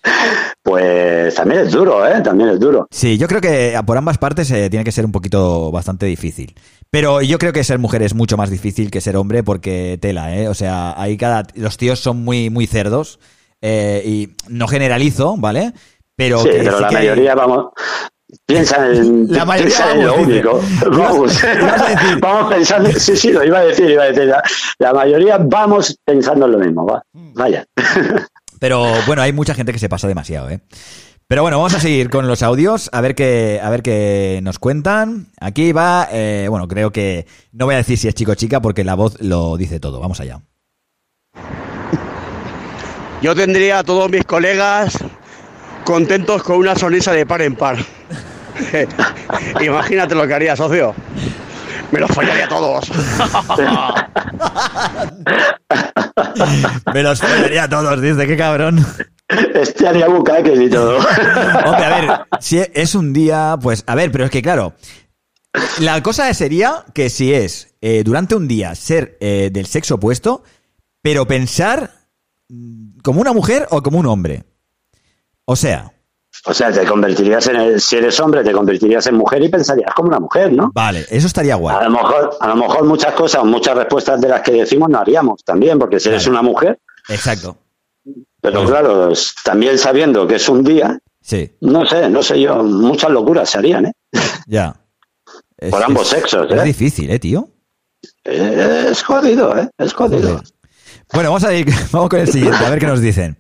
[0.63, 2.21] pues también es duro, ¿eh?
[2.23, 2.87] También es duro.
[2.91, 6.55] Sí, yo creo que por ambas partes eh, tiene que ser un poquito bastante difícil.
[6.91, 10.37] Pero yo creo que ser mujer es mucho más difícil que ser hombre porque tela,
[10.37, 10.49] ¿eh?
[10.49, 11.45] O sea, ahí cada...
[11.55, 13.19] Los tíos son muy, muy cerdos
[13.63, 15.73] eh, y no generalizo, ¿vale?
[16.17, 17.67] Pero sí, que pero sí la que mayoría, vamos,
[18.47, 20.61] piensa en, La mayoría, piensa en lo único.
[20.91, 24.27] Vamos, a vamos pensando, sí, sí, lo iba a decir, iba a decir.
[24.27, 24.43] La,
[24.79, 27.03] la mayoría vamos pensando en lo mismo, va.
[27.13, 27.67] Vaya.
[28.61, 30.61] Pero bueno, hay mucha gente que se pasa demasiado, ¿eh?
[31.27, 34.59] Pero bueno, vamos a seguir con los audios, a ver qué, a ver qué nos
[34.59, 35.29] cuentan.
[35.41, 38.61] Aquí va, eh, bueno, creo que no voy a decir si es chico o chica
[38.61, 40.01] porque la voz lo dice todo.
[40.01, 40.41] Vamos allá.
[43.23, 44.99] Yo tendría a todos mis colegas
[45.85, 47.79] contentos con una sonrisa de par en par.
[49.63, 50.95] Imagínate lo que haría, socio.
[51.91, 52.91] Me los follaría a todos.
[56.95, 58.85] Me los follaría a todos, dice, qué cabrón.
[59.55, 60.99] Este haría bucaques y todo.
[61.65, 64.75] Hombre, a ver, si es un día, pues, a ver, pero es que claro,
[65.81, 70.43] la cosa sería que si es eh, durante un día ser eh, del sexo opuesto,
[71.01, 71.91] pero pensar
[72.49, 74.45] mm, como una mujer o como un hombre.
[75.45, 75.94] O sea,
[76.47, 79.95] O sea, te convertirías en, el- si eres hombre, te convertirías en mujer y pensarías
[79.95, 80.71] como una mujer, ¿no?
[80.75, 81.77] vale, eso estaría guay.
[81.77, 84.99] A lo mejor, a lo mejor muchas cosas, muchas respuestas de las que decimos no
[84.99, 86.39] haríamos también, porque si eres Claro.
[86.41, 86.79] una mujer,
[87.09, 87.57] Exacto.
[88.43, 92.39] pero Pues- claro, es- también sabiendo que es un día, Sí, no sé, no sé
[92.39, 93.93] yo, muchas locuras se harían, ¿eh?
[94.47, 94.77] ya.
[95.57, 96.65] Es- Por ambos es- sexos, Es ¿eh?
[96.65, 97.49] difícil, ¿eh, tío?
[98.25, 99.71] Es jodido, ¿eh?
[99.79, 100.43] Es jodido.
[101.13, 103.37] Bueno, vamos a ir, vamos con el siguiente, a ver qué nos dicen.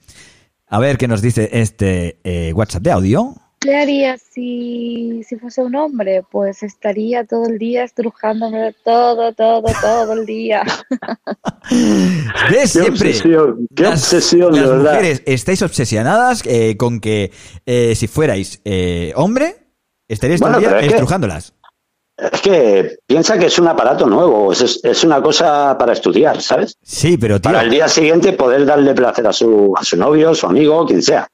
[0.74, 3.32] A ver qué nos dice este eh, WhatsApp de audio.
[3.60, 6.24] ¿Qué haría si, si fuese un hombre?
[6.28, 10.64] Pues estaría todo el día estrujándome todo, todo, todo el día.
[11.70, 11.92] ¿Ves?
[12.50, 12.90] Qué Siempre.
[13.10, 14.92] obsesión, qué las, obsesión, de las verdad.
[14.94, 17.30] mujeres estáis obsesionadas eh, con que
[17.66, 19.54] eh, si fuerais eh, hombre,
[20.08, 21.54] estaríais todo Bueno, el día pero es que- estrujándolas.
[22.16, 26.76] Es que piensa que es un aparato nuevo, es, es una cosa para estudiar, ¿sabes?
[26.82, 30.32] Sí, pero tío, Para el día siguiente poder darle placer a su, a su novio,
[30.34, 31.26] su amigo, quien sea.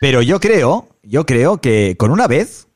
[0.00, 2.68] pero yo creo, yo creo que con una vez,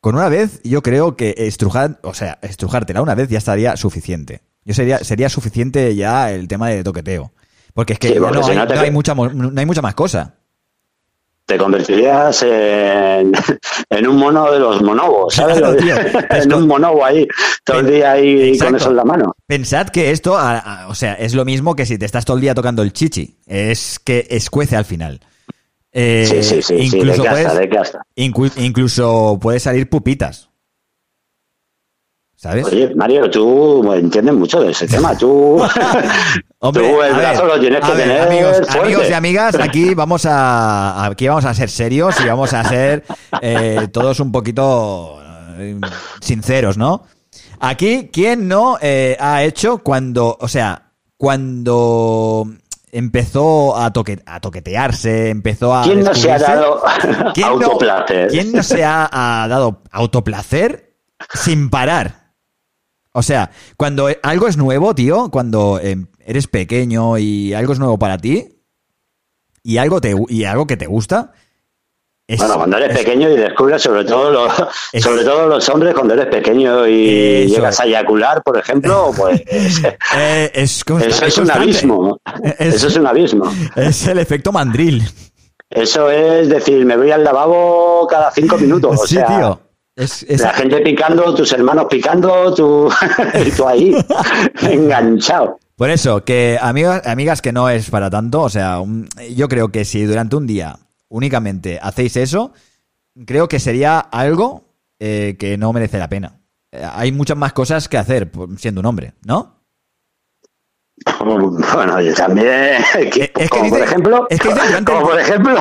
[0.00, 4.42] con una vez, yo creo que estrujar, o sea, estrujártela una vez ya estaría suficiente.
[4.64, 7.32] Yo sería, sería suficiente ya el tema de toqueteo.
[7.74, 9.52] Porque es que Sí, ya porque no, si hay, no te- no hay mucha, no
[9.60, 10.36] hay mucha más cosa.
[11.46, 13.32] Te convertirías en,
[13.90, 15.58] en un mono de los monobos, ¿sabes?
[15.58, 15.94] Claro, tío.
[16.30, 17.26] Es en un monobo ahí,
[17.64, 18.64] todo el día ahí Exacto.
[18.72, 19.36] con eso en la mano.
[19.46, 22.36] Pensad que esto, a- a- o sea, es lo mismo que si te estás todo
[22.38, 23.36] el día tocando el chichi.
[23.46, 25.20] Es que escuece al final.
[25.92, 28.02] Eh, Sí, sí, sí, sí, incluso de puedes, casa, de casa.
[28.16, 30.48] inclu- incluso puede salir pupitas.
[32.44, 32.66] ¿Sabes?
[32.66, 35.16] Oye, Mario, tú entiendes mucho de ese tema.
[35.16, 35.62] Tú,
[36.58, 38.80] Hombre, tú el brazo lo tienes que tener amigos, fuerte.
[38.80, 43.02] amigos y amigas, aquí vamos a aquí vamos a ser serios y vamos a ser
[43.40, 45.22] eh, todos un poquito
[45.56, 45.80] eh,
[46.20, 47.04] sinceros, ¿no?
[47.60, 52.46] Aquí, ¿quién no eh, ha hecho cuando, o sea, cuando
[52.92, 55.82] empezó a, toque, a toquetearse, empezó a...
[55.84, 56.82] ¿Quién no se ha dado
[57.32, 58.28] ¿Quién no- autoplacer?
[58.28, 60.92] ¿Quién no se ha, ha dado autoplacer
[61.32, 62.23] sin parar?
[63.16, 65.96] O sea, cuando algo es nuevo, tío, cuando eh,
[66.26, 68.48] eres pequeño y algo es nuevo para ti
[69.62, 71.32] y algo te y algo que te gusta,
[72.26, 74.52] es- Bueno, cuando eres es- pequeño y descubres sobre todo los,
[74.92, 79.40] Es- sobre todo los hombres cuando eres pequeño y llegas a eyacular, por ejemplo, pues
[80.16, 82.18] eh, eso es un abismo.
[82.58, 83.44] Es- Eso es un abismo.
[83.76, 85.02] Es el efecto mandril.
[85.70, 89.00] Eso es decir, me voy al lavabo cada cinco minutos.
[89.00, 89.60] o sí, sea, tío.
[89.96, 92.90] Es, es- La gente picando, tus hermanos picando, tú,
[93.56, 93.94] tú ahí,
[94.62, 95.58] enganchado.
[95.76, 99.68] Por eso, que amigas, amigas que no es para tanto, o sea, un- yo creo
[99.70, 100.76] que si durante un día
[101.08, 102.52] únicamente hacéis eso,
[103.26, 104.64] creo que sería algo
[104.98, 106.40] eh, que no merece la pena.
[106.72, 109.63] Eh, hay muchas más cosas que hacer siendo un hombre, ¿no?
[111.74, 115.00] Bueno, yo también, que- Eh, es que como por ejemplo, es que dice durante como
[115.00, 115.60] el- por ejemplo,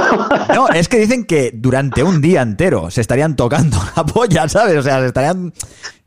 [0.54, 4.78] No, es que dicen que durante un día entero se estarían tocando la polla, ¿sabes?
[4.78, 5.54] O sea, se estarían,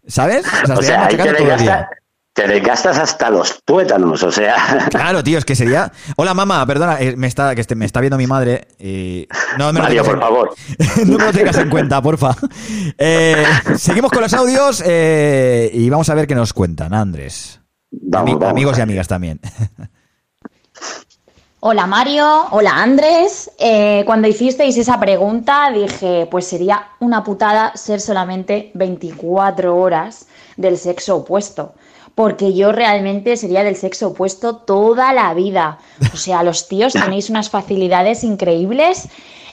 [0.06, 0.46] ¿sabes?
[0.46, 1.86] O sea, o estarían sea, ahí te desgastas,
[2.32, 5.90] te desgastas hasta los tuétanos, o sea, Claro, tío, es que sería.
[6.16, 9.26] Hola, mamá, perdona, eh, me está, que este- me está viendo mi madre y.
[9.58, 10.54] No me lo Mario, tengas por en- favor.
[11.06, 12.36] no me lo tengas en cuenta, porfa.
[12.98, 13.44] Eh,
[13.76, 17.60] seguimos con los audios eh, y vamos a ver qué nos cuentan, Andrés.
[17.90, 18.50] Vamos, Ami- vamos.
[18.50, 19.40] amigos y amigas también.
[21.60, 23.50] Hola Mario, hola Andrés.
[23.58, 30.76] Eh, cuando hicisteis esa pregunta dije, pues sería una putada ser solamente 24 horas del
[30.78, 31.74] sexo opuesto.
[32.14, 35.78] Porque yo realmente sería del sexo opuesto toda la vida.
[36.14, 39.08] O sea, los tíos tenéis unas facilidades increíbles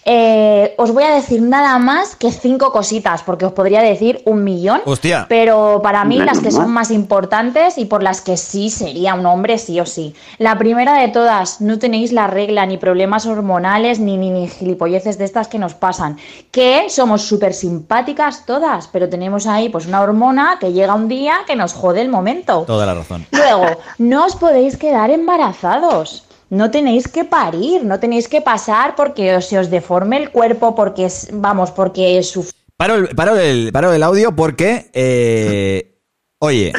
[0.06, 4.44] eh, os voy a decir nada más que cinco cositas, porque os podría decir un
[4.44, 4.82] millón.
[4.86, 5.26] Hostia.
[5.30, 9.26] Pero para mí las que son más importantes y por las que sí sería un
[9.26, 10.14] hombre, sí o sí.
[10.38, 15.18] La primera de todas, no tenéis la regla, ni problemas hormonales, ni, ni, ni gilipolleces
[15.18, 16.18] de estas que nos pasan.
[16.52, 21.40] Que somos súper simpáticas todas, pero tenemos ahí pues una hormona que llega un día
[21.48, 22.64] que nos jode el momento.
[22.68, 23.26] Toda la razón.
[23.32, 23.66] Luego,
[23.98, 26.24] no os podéis quedar embarazados.
[26.54, 31.06] No tenéis que parir, no tenéis que pasar porque se os deforme el cuerpo, porque
[31.06, 32.40] es, vamos, porque su
[32.78, 36.00] Paro el, paro el, paro el audio porque, eh,
[36.40, 36.74] oye,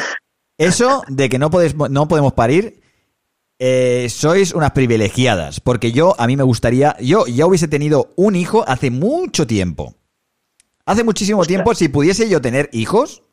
[0.57, 2.81] eso de que no, podéis, no podemos parir,
[3.59, 5.59] eh, sois unas privilegiadas.
[5.59, 9.95] Porque yo, a mí me gustaría, yo ya hubiese tenido un hijo hace mucho tiempo.
[10.85, 13.23] Hace muchísimo tiempo, si pudiese yo tener hijos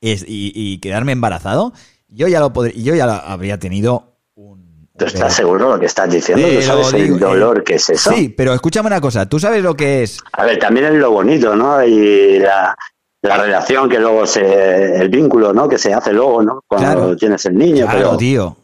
[0.00, 1.72] es- y, y quedarme embarazado,
[2.08, 4.63] yo ya lo podría, yo ya lo habría tenido un...
[4.96, 6.46] ¿Tú estás seguro de lo que estás diciendo?
[6.48, 8.12] ¿Tú sabes digo, el dolor eh, que es eso?
[8.12, 11.10] Sí, pero escúchame una cosa, ¿tú sabes lo que es A ver, también es lo
[11.10, 11.82] bonito, ¿no?
[11.84, 12.76] Y la,
[13.22, 14.96] la relación que luego se.
[15.00, 15.68] el vínculo, ¿no?
[15.68, 16.60] Que se hace luego, ¿no?
[16.68, 17.16] Cuando Claro.
[17.16, 17.86] tienes el niño.
[17.86, 18.56] Claro, pero, tío.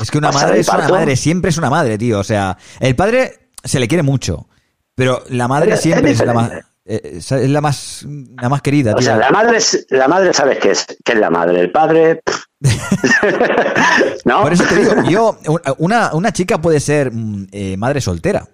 [0.00, 2.20] Es que una madre es una madre, siempre es una madre, tío.
[2.20, 4.46] O sea, el padre se le quiere mucho,
[4.94, 6.50] pero la madre Es- siempre es, la más,
[6.84, 8.06] eh, es la más,
[8.40, 9.06] la más querida, O tío.
[9.06, 9.58] sea, la madre,
[9.90, 11.58] la madre sabes qué es, qué es la madre.
[11.60, 12.22] El padre.
[14.24, 14.42] ¿No?
[14.42, 15.38] Por eso te digo, yo,
[15.78, 18.48] una, una chica puede ser mm, eh, madre soltera.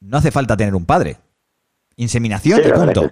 [0.00, 1.18] No hace falta tener un padre.
[1.96, 3.10] Inseminación Sí, y punto.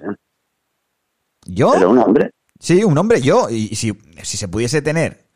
[1.46, 2.30] Yo, Pero un hombre.
[2.60, 5.26] sí, un hombre, yo, y si, si se pudiese tener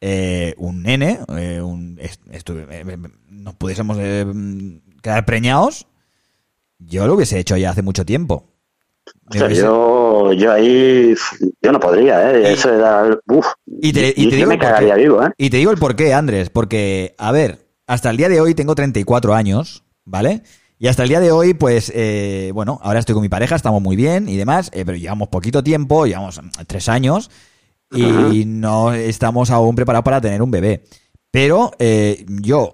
[0.00, 2.96] eh, un nene, eh, un, eh, eh,
[3.28, 3.96] nos pudiésemos
[5.02, 5.86] quedar preñados,
[6.78, 8.52] yo lo hubiese hecho ya hace mucho tiempo.
[9.26, 9.62] O Me sea, hubiese-
[10.32, 11.14] yo, yo ahí.
[11.62, 12.42] Yo no podría, ¿eh?
[12.42, 13.18] Y- Eso era.
[13.28, 13.46] Uf,
[13.80, 14.66] Y te, y yo digo me porqué.
[14.72, 15.30] cagaría vivo, ¿eh?
[15.38, 18.74] Y te digo el porqué, Andrés, porque, a ver, hasta el día de hoy tengo
[18.74, 20.42] 34 años, ¿vale?
[20.78, 23.80] Y hasta el día de hoy, pues, eh, bueno, ahora estoy con mi pareja, estamos
[23.80, 27.30] muy bien y demás, eh, pero llevamos poquito tiempo, llevamos mm, tres años
[27.90, 30.82] y no estamos aún preparados para tener un bebé.
[31.30, 32.72] Pero eh, yo,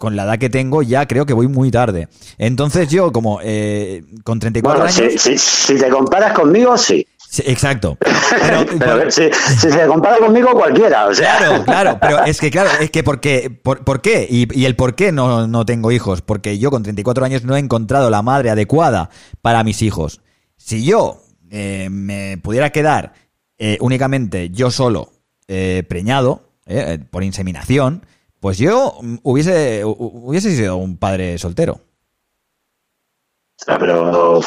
[0.00, 2.08] con la edad que tengo, ya creo que voy muy tarde.
[2.38, 5.12] Entonces yo, como eh, con 34 Bueno, años...
[5.22, 7.06] si, si, si te comparas conmigo, sí.
[7.28, 7.98] Sí, exacto.
[8.40, 9.24] Pero- Pero si,
[9.58, 11.06] si te compara conmigo, cualquiera.
[11.06, 14.26] O sea, Claro, claro, pero es que, claro, es que porque, por, ¿por qué?
[14.28, 16.22] Y, y el por qué no, no tengo hijos.
[16.22, 19.10] Porque yo con 34 años no he encontrado la madre adecuada
[19.42, 20.22] para mis hijos.
[20.56, 23.12] Si yo eh, me pudiera quedar
[23.58, 25.12] eh, únicamente yo solo
[25.46, 28.06] eh, preñado eh, por inseminación,
[28.40, 31.74] pues yo hubiese, hu- hubiese sido un padre soltero.
[31.74, 34.40] O sea, pero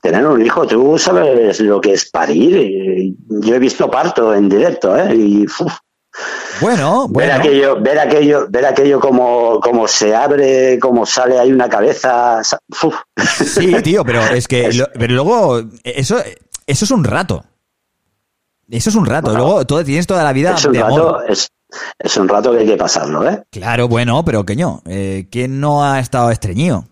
[0.00, 3.14] tener un hijo, tú sabes lo que es parir.
[3.28, 5.14] Yo he visto parto en directo, ¿eh?
[5.16, 5.72] Y uf,
[6.60, 7.34] Bueno, ver bueno.
[7.34, 12.40] aquello, ver aquello, ver aquello como, como se abre, como sale ahí una cabeza.
[12.82, 12.94] uf.
[13.44, 16.18] Sí, tío, pero es que lo- pero luego eso,
[16.66, 17.44] eso es un rato.
[18.70, 19.30] Eso es un rato.
[19.30, 21.00] Bueno, luego todo, tienes toda la vida es un de amor.
[21.00, 21.48] rato, es,
[21.98, 23.42] es un rato que hay que pasarlo, ¿eh?
[23.50, 26.84] Claro, bueno, pero queño, eh, ¿quién no ha estado estreñido?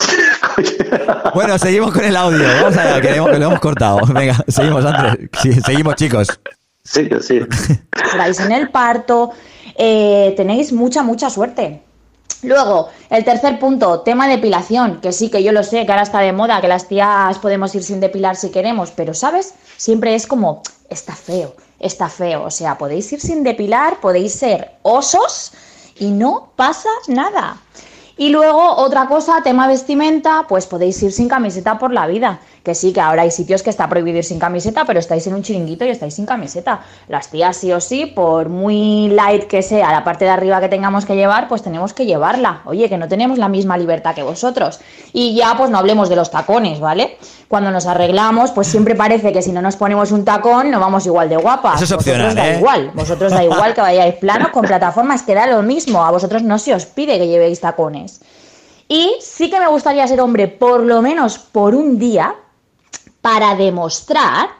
[1.34, 2.46] Bueno, seguimos con el audio.
[2.46, 3.98] Vamos allá, que, lo hemos cortado.
[4.06, 5.28] Venga, seguimos, Andrés.
[5.42, 6.28] Sí, seguimos, chicos.
[6.84, 7.40] Sí, sí.
[8.04, 9.32] estáis en el parto,
[9.76, 11.82] eh, tenéis mucha, mucha suerte.
[12.42, 16.20] Luego, el tercer punto, tema depilación, que sí que yo lo sé, que ahora está
[16.20, 19.54] de moda, que las tías podemos ir sin depilar si queremos, pero ¿sabes?
[19.78, 22.44] Siempre es como, está feo, está feo.
[22.44, 25.52] O sea, podéis ir sin depilar, podéis ser osos
[25.98, 27.58] y no pasa nada.
[28.16, 32.38] Y luego, otra cosa, tema vestimenta, pues podéis ir sin camiseta por la vida.
[32.62, 35.34] Que sí, que ahora hay sitios que está prohibido ir sin camiseta, pero estáis en
[35.34, 36.80] un chiringuito y estáis sin camiseta.
[37.08, 40.68] Las tías sí o sí, por muy light que sea la parte de arriba que
[40.68, 42.62] tengamos que llevar, pues tenemos que llevarla.
[42.66, 44.80] Oye, que no tenemos la misma libertad que vosotros.
[45.12, 47.18] Y ya, pues no hablemos de los tacones, ¿vale?
[47.48, 51.04] Cuando nos arreglamos, pues siempre parece que si no nos ponemos un tacón, no vamos
[51.04, 51.82] igual de guapas.
[51.82, 52.58] Eso es Vosotros opcional, da ¿eh?
[52.58, 52.90] igual.
[52.94, 56.04] Vosotros da igual que vayáis planos con plataformas, que da lo mismo.
[56.04, 58.03] A vosotros no se os pide que llevéis tacones.
[58.88, 62.34] Y sí que me gustaría ser hombre, por lo menos por un día,
[63.20, 64.50] para demostrar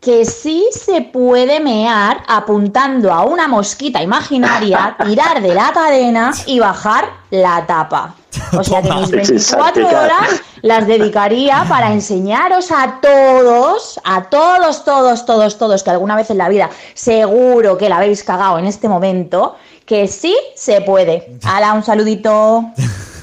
[0.00, 6.58] que sí se puede mear apuntando a una mosquita imaginaria, tirar de la cadena y
[6.58, 8.14] bajar la tapa.
[8.52, 10.04] O sea que mis 24 Salpicar.
[10.04, 16.30] horas las dedicaría para enseñaros a todos, a todos, todos, todos, todos, que alguna vez
[16.30, 21.38] en la vida seguro que la habéis cagado en este momento, que sí se puede.
[21.44, 22.64] Hala, un saludito.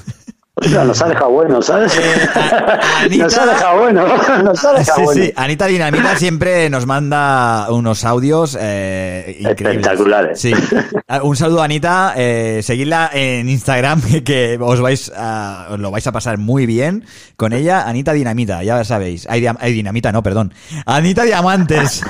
[0.64, 1.92] Nos ha dejado bueno, ¿sabes?
[3.02, 4.06] Anita- Nos ha dejado bueno,
[4.42, 5.24] nos ha dejado Sí, bueno.
[5.26, 9.36] sí, Anita Dinamita siempre nos manda unos audios eh.
[9.38, 10.40] Espectaculares.
[10.40, 10.54] Sí.
[11.08, 12.14] Ah, Un saludo, Anita.
[12.16, 17.04] Eh, seguidla en Instagram, que, os vais a, os lo vais a pasar muy bien
[17.36, 17.82] con ella.
[17.86, 19.26] Anita Dinamita, ya sabéis.
[19.28, 20.54] Ay, dia- ay, Dinamita, no, perdón.
[20.86, 22.02] Anita Diamantes.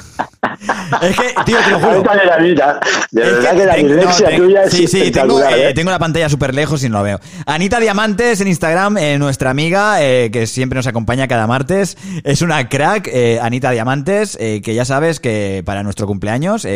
[1.03, 2.03] Es que, tío, te lo juro.
[2.03, 2.81] De la vida.
[3.11, 5.75] De Es verdad que que la dislexia no, tuya es Sí, sí, tengo, eh, ¿eh?
[5.75, 7.21] tengo la pantalla súper lejos y no lo veo.
[7.47, 11.97] Anita Diamantes en Instagram, eh, nuestra amiga, eh, que siempre nos acompaña cada martes.
[12.25, 13.11] Es una crack,
[13.43, 16.67] Anita Diamantes, que ya sabes que para nuestro cumpleaños,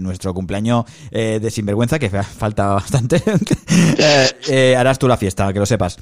[0.00, 3.22] nuestro cumpleaños de Sinvergüenza, que fa- falta bastante,
[4.76, 5.96] harás tú la fiesta, que lo sepas.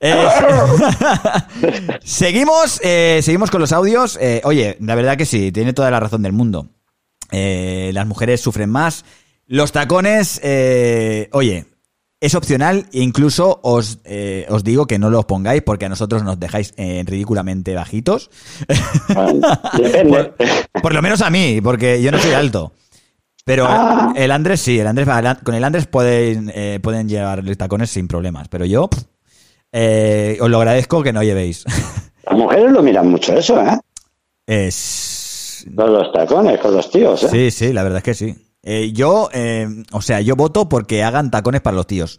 [0.00, 0.14] Eh,
[2.04, 4.18] seguimos, eh, seguimos con los audios.
[4.20, 6.68] Eh, oye, la verdad que sí, tiene toda la razón del mundo.
[7.30, 9.04] Eh, las mujeres sufren más.
[9.46, 11.66] Los tacones, eh, oye,
[12.20, 16.22] es opcional e incluso os, eh, os digo que no los pongáis porque a nosotros
[16.24, 18.30] nos dejáis eh, ridículamente bajitos.
[19.14, 19.40] Bueno,
[19.78, 20.32] depende.
[20.72, 22.72] Por, por lo menos a mí, porque yo no soy alto.
[23.44, 24.12] Pero Ah.
[24.14, 25.08] el Andrés sí, el Andrés,
[25.42, 28.48] con el Andrés pueden, eh, pueden llevar tacones sin problemas.
[28.48, 29.04] Pero yo pff,
[29.72, 31.64] eh, os lo agradezco que no llevéis.
[32.26, 33.78] Las mujeres lo miran mucho eso, ¿eh?
[34.46, 34.74] Es,
[35.74, 37.28] Con los tacones, con los tíos, ¿eh?
[37.30, 38.34] Sí, sí, la verdad es que sí.
[38.62, 42.18] Eh, yo, eh, o sea, yo voto porque hagan tacones para los tíos.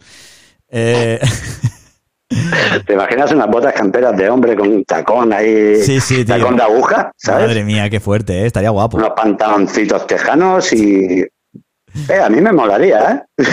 [0.68, 1.20] Eh,
[2.86, 5.76] ¿Te imaginas unas botas camperas de hombre con un tacón ahí?
[5.82, 6.36] Sí, sí, tío.
[6.36, 7.46] Tacón de aguja, ¿sabes?
[7.48, 8.46] madre mía, qué fuerte, ¿eh?
[8.46, 8.96] estaría guapo.
[8.96, 11.24] Unos pantaloncitos tejanos y...
[12.08, 13.44] Eh, a mí me molaría, ¿eh?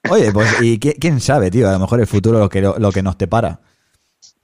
[0.10, 2.90] Oye, pues, y qui- quién sabe, tío, a lo mejor el futuro lo que, lo
[2.90, 3.60] que nos depara.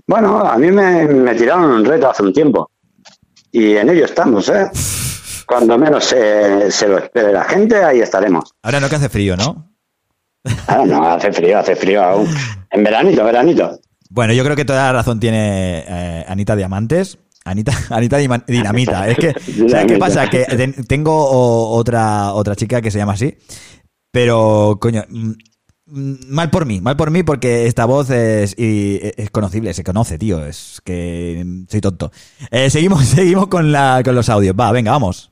[0.07, 2.71] Bueno, a mí me, me tiraron un reto hace un tiempo.
[3.51, 4.69] Y en ello estamos, ¿eh?
[5.49, 8.53] Cuando menos se, se lo espere la gente, ahí estaremos.
[8.63, 9.73] Ahora no que hace frío, ¿no?
[10.67, 12.29] Ah, no, hace frío, hace frío aún.
[12.71, 13.81] En veranito, veranito.
[14.11, 17.19] Bueno, yo creo que toda la razón tiene eh, Anita Diamantes.
[17.45, 19.09] Anita, Anita Dinamita.
[19.09, 19.33] Es que,
[19.71, 20.29] ¿sabes qué pasa?
[20.29, 23.37] Que ten- tengo otra, otra chica que se llama así,
[24.13, 25.31] pero, coño, mm,
[25.87, 29.85] mm, mal por mí, mal por mí porque esta voz es, y- es conocible, se
[29.85, 32.11] conoce, tío, es que soy tonto.
[32.51, 34.55] Eh, seguimos, seguimos con, la, con los audios.
[34.59, 35.31] Va, venga, vamos.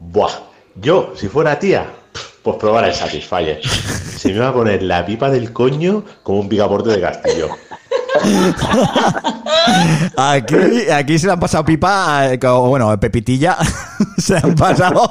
[0.00, 0.32] Buah,
[0.76, 1.86] yo, si fuera tía,
[2.42, 3.60] pues probar el Satisfyer.
[3.64, 7.48] Se me va a poner la pipa del coño como un picaporte de castillo.
[10.16, 10.56] Aquí,
[10.90, 13.56] aquí se le han pasado pipa, eh, bueno, pepitilla,
[14.18, 15.08] se le han pasado.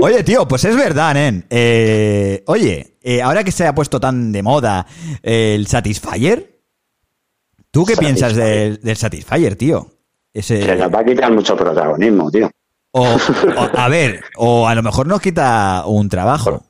[0.00, 1.46] Oye, tío, pues es verdad, nen.
[1.50, 4.86] Eh, oye, eh, ahora que se ha puesto tan de moda
[5.22, 6.60] eh, el Satisfyer,
[7.70, 7.98] ¿tú qué Satisfyer.
[7.98, 9.86] piensas del, del Satisfyer, tío?
[10.34, 12.50] Se Ese, nos va a quitar mucho protagonismo, tío.
[13.00, 16.64] O, o- a ver, o a lo mejor nos quita un trabajo.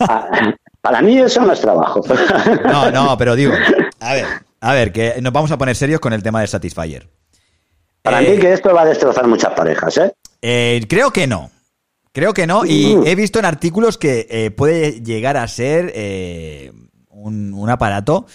[0.00, 0.28] Ah,
[0.80, 2.00] Para mí eso no es trabajo.
[2.64, 3.52] No, no, pero digo,
[4.00, 4.26] a ver,
[4.60, 7.08] a ver, que nos vamos a poner serios con el tema del Satisfyer.
[8.02, 10.12] Para Eh, mí que esto va a destrozar muchas parejas, ¿eh?
[10.42, 11.50] Eh, creo que no.
[12.12, 12.64] Creo que no.
[12.64, 16.72] Y he visto en artículos que eh, puede llegar a ser eh,
[17.08, 18.26] un, un aparato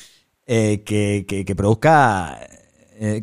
[0.46, 2.38] eh, que, que- que produzca.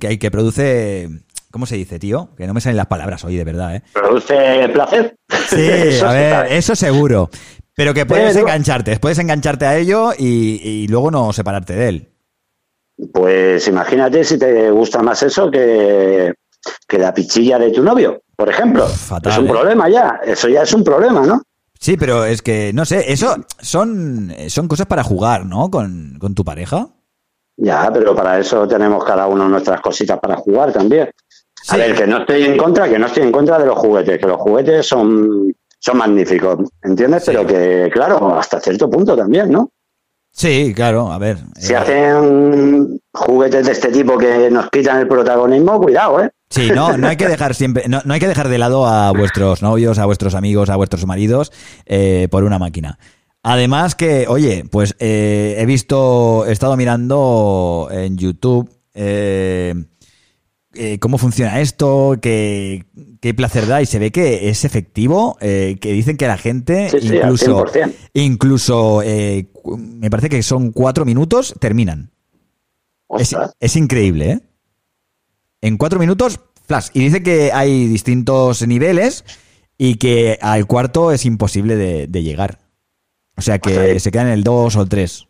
[0.00, 1.08] que, que produce.
[1.50, 2.30] ¿Cómo se dice, tío?
[2.36, 3.82] Que no me salen las palabras hoy, de verdad, ¿eh?
[3.92, 5.16] Produce placer.
[5.48, 6.56] Sí, Eso a ver, sabe.
[6.58, 7.30] eso seguro.
[7.74, 11.88] Pero que puedes Pero- engancharte, puedes engancharte a ello y, y luego no separarte de
[11.88, 12.08] él.
[13.12, 16.34] Pues imagínate si te gusta más eso que,
[16.88, 18.86] que la pichilla de tu novio, por ejemplo.
[18.86, 19.50] Fatal, es un ¿eh?
[19.50, 20.20] problema ya.
[20.24, 21.40] Eso ya es un problema, ¿no?
[21.78, 25.70] Sí, pero es que, no sé, eso son, son cosas para jugar, ¿no?
[25.70, 26.88] Con, con tu pareja.
[27.56, 31.08] Ya, pero para eso tenemos cada uno nuestras cositas para jugar también.
[31.68, 34.18] A ver, que no estoy en contra, que no estoy en contra de los juguetes,
[34.18, 37.24] que los juguetes son, son magníficos, ¿entiendes?
[37.24, 37.32] Sí.
[37.32, 39.70] Pero que, claro, hasta cierto punto también, ¿no?
[40.30, 41.38] Sí, claro, a ver.
[41.56, 46.30] Si eh, hacen juguetes de este tipo que nos quitan el protagonismo, cuidado, ¿eh?
[46.50, 49.12] Sí, no, no hay que dejar siempre, no, no hay que dejar de lado a
[49.12, 51.52] vuestros novios, a vuestros amigos, a vuestros maridos
[51.84, 52.98] eh, por una máquina.
[53.42, 59.74] Además que, oye, pues eh, he visto, he estado mirando en YouTube eh,
[60.78, 62.86] eh, cómo funciona esto, qué,
[63.20, 66.88] qué placer da y se ve que es efectivo, eh, que dicen que la gente
[66.90, 67.92] Sí, sí, incluso, 100%.
[68.14, 72.10] incluso eh, me parece que son cuatro minutos, terminan.
[73.18, 74.40] Es, es increíble, ¿eh?
[75.60, 76.88] En cuatro minutos, flash.
[76.94, 79.24] Y dice que hay distintos niveles
[79.76, 82.60] y que al cuarto es imposible de, de llegar.
[83.36, 85.26] O sea que O sea, se queda en el 2 o el 3.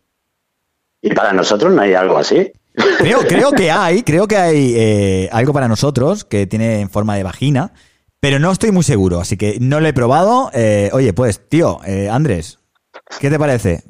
[1.03, 2.51] Y para nosotros no hay algo así.
[2.99, 7.17] Creo, creo que hay, creo que hay eh, algo para nosotros que tiene en forma
[7.17, 7.73] de vagina,
[8.21, 10.51] pero no estoy muy seguro, así que no lo he probado.
[10.55, 12.59] Eh, oye, pues, tío, eh, Andrés,
[13.21, 13.83] ¿qué te parece?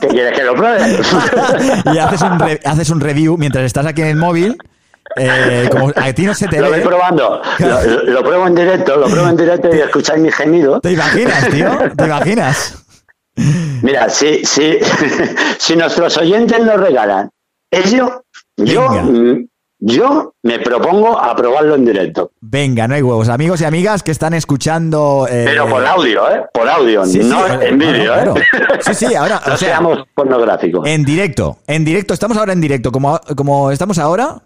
[0.00, 0.80] ¿Qué quieres que lo pruebe?
[1.94, 4.56] y haces un, re- haces un review mientras estás aquí en el móvil.
[5.16, 7.40] eh, como a ti no se te Lo voy probando.
[7.58, 10.80] Lo, lo pruebo en directo, lo pruebo en directo y escucháis mi gemido.
[10.80, 11.70] ¿Te imaginas, tío?
[11.96, 12.84] ¿Te imaginas?
[13.82, 14.78] Mira, si, si,
[15.58, 17.30] si nuestros oyentes nos regalan
[17.70, 18.22] ello, yo,
[18.58, 19.02] Venga.
[19.02, 19.46] mm,
[19.80, 22.32] yo me propongo a probarlo en directo.
[22.40, 23.28] Venga, no hay huevos.
[23.28, 25.26] Amigos y amigas que están escuchando.
[25.30, 26.42] eh, Pero por audio, ¿eh?
[26.52, 28.42] Por audio, sí, no en vídeo, claro, ¿eh?
[28.50, 28.74] claro.
[28.80, 29.40] Sí, sí, ahora.
[29.46, 30.86] No o sea, seamos pornográficos.
[30.86, 34.42] En directo, en directo, estamos ahora en directo, como, como estamos ahora,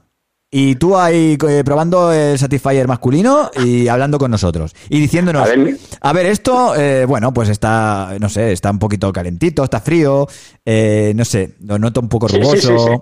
[0.51, 4.75] y tú ahí eh, probando el Satisfyer masculino y hablando con nosotros.
[4.91, 8.79] Y diciéndonos, A ver, a ver, esto, eh, bueno, pues está, no sé, está un
[8.79, 10.27] poquito calentito, está frío,
[10.67, 12.79] eh, no sé, lo noto un poco sí, rugoso.
[12.79, 12.99] sí, sí.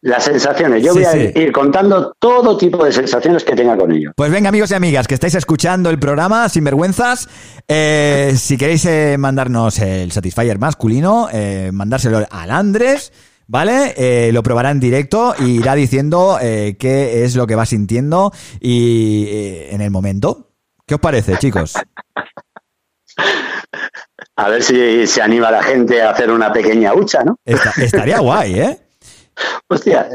[0.00, 0.82] Las sensaciones.
[0.84, 1.32] Yo Sí, voy a sí.
[1.34, 4.12] ir contando todo tipo de sensaciones que tenga con ello.
[4.16, 7.28] Pues venga, amigos y amigas, que estáis escuchando el programa Sin Vergüenzas,
[7.66, 13.12] eh, si queréis eh, mandarnos el Satisfyer masculino, eh, mandárselo al Andrés,
[13.48, 13.94] ¿vale?
[13.96, 18.30] Eh, lo probará en directo y irá diciendo eh, qué es lo que va sintiendo
[18.60, 20.52] y eh, en el momento.
[20.86, 21.74] ¿Qué os parece, chicos?
[24.36, 27.36] A ver si se anima la gente a hacer una pequeña hucha, ¿no?
[27.44, 28.78] Esta- estaría guay, ¿eh?
[29.68, 30.08] Hostia,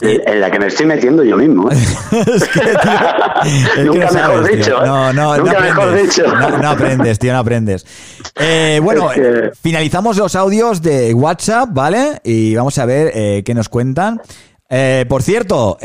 [0.00, 1.70] en la que me estoy metiendo yo mismo.
[1.70, 1.76] ¿eh?
[2.26, 2.70] Es que, tío,
[3.44, 4.84] es que Nunca no mejor sabes, dicho.
[4.84, 6.16] No, no, Nunca no mejor aprendes.
[6.16, 6.34] dicho.
[6.34, 7.86] No, no aprendes, tío, no aprendes.
[8.36, 12.20] Eh, bueno, Es que- finalizamos los audios de WhatsApp, ¿vale?
[12.24, 14.20] Y vamos a ver eh, qué nos cuentan.
[14.70, 15.76] Eh, por cierto,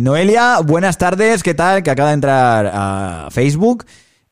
[0.00, 1.82] Noelia, buenas tardes, ¿qué tal?
[1.82, 3.84] Que acaba de entrar a Facebook.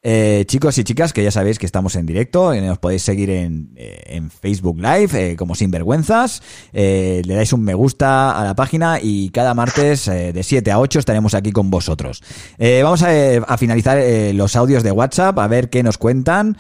[0.09, 3.29] Eh, chicos y chicas, que ya sabéis que estamos en directo, y nos podéis seguir
[3.29, 6.45] en, eh, en Facebook Live eh, como Sinvergüenzas.
[6.73, 10.71] Eh, le dais un me gusta a la página y cada martes eh, de 7
[10.71, 12.23] a 8 estaremos aquí con vosotros.
[12.57, 16.57] Eh, vamos a, eh, finalizar eh, los audios de WhatsApp, a ver qué nos cuentan.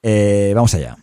[0.00, 0.96] Eh, vamos allá.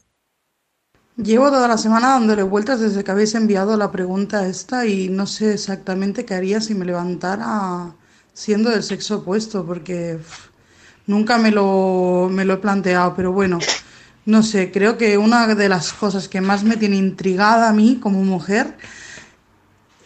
[1.18, 5.28] Llevo toda la semana dándole vueltas desde que habéis enviado la pregunta esta y no
[5.28, 7.94] sé exactamente qué haría si me levantara
[8.34, 10.20] siendo del sexo opuesto, porque
[11.08, 13.60] nunca me lo, me lo he planteado, pero bueno,
[14.26, 18.00] no sé, creo que una de las cosas que más me tiene intrigada a mí
[18.02, 18.78] como mujer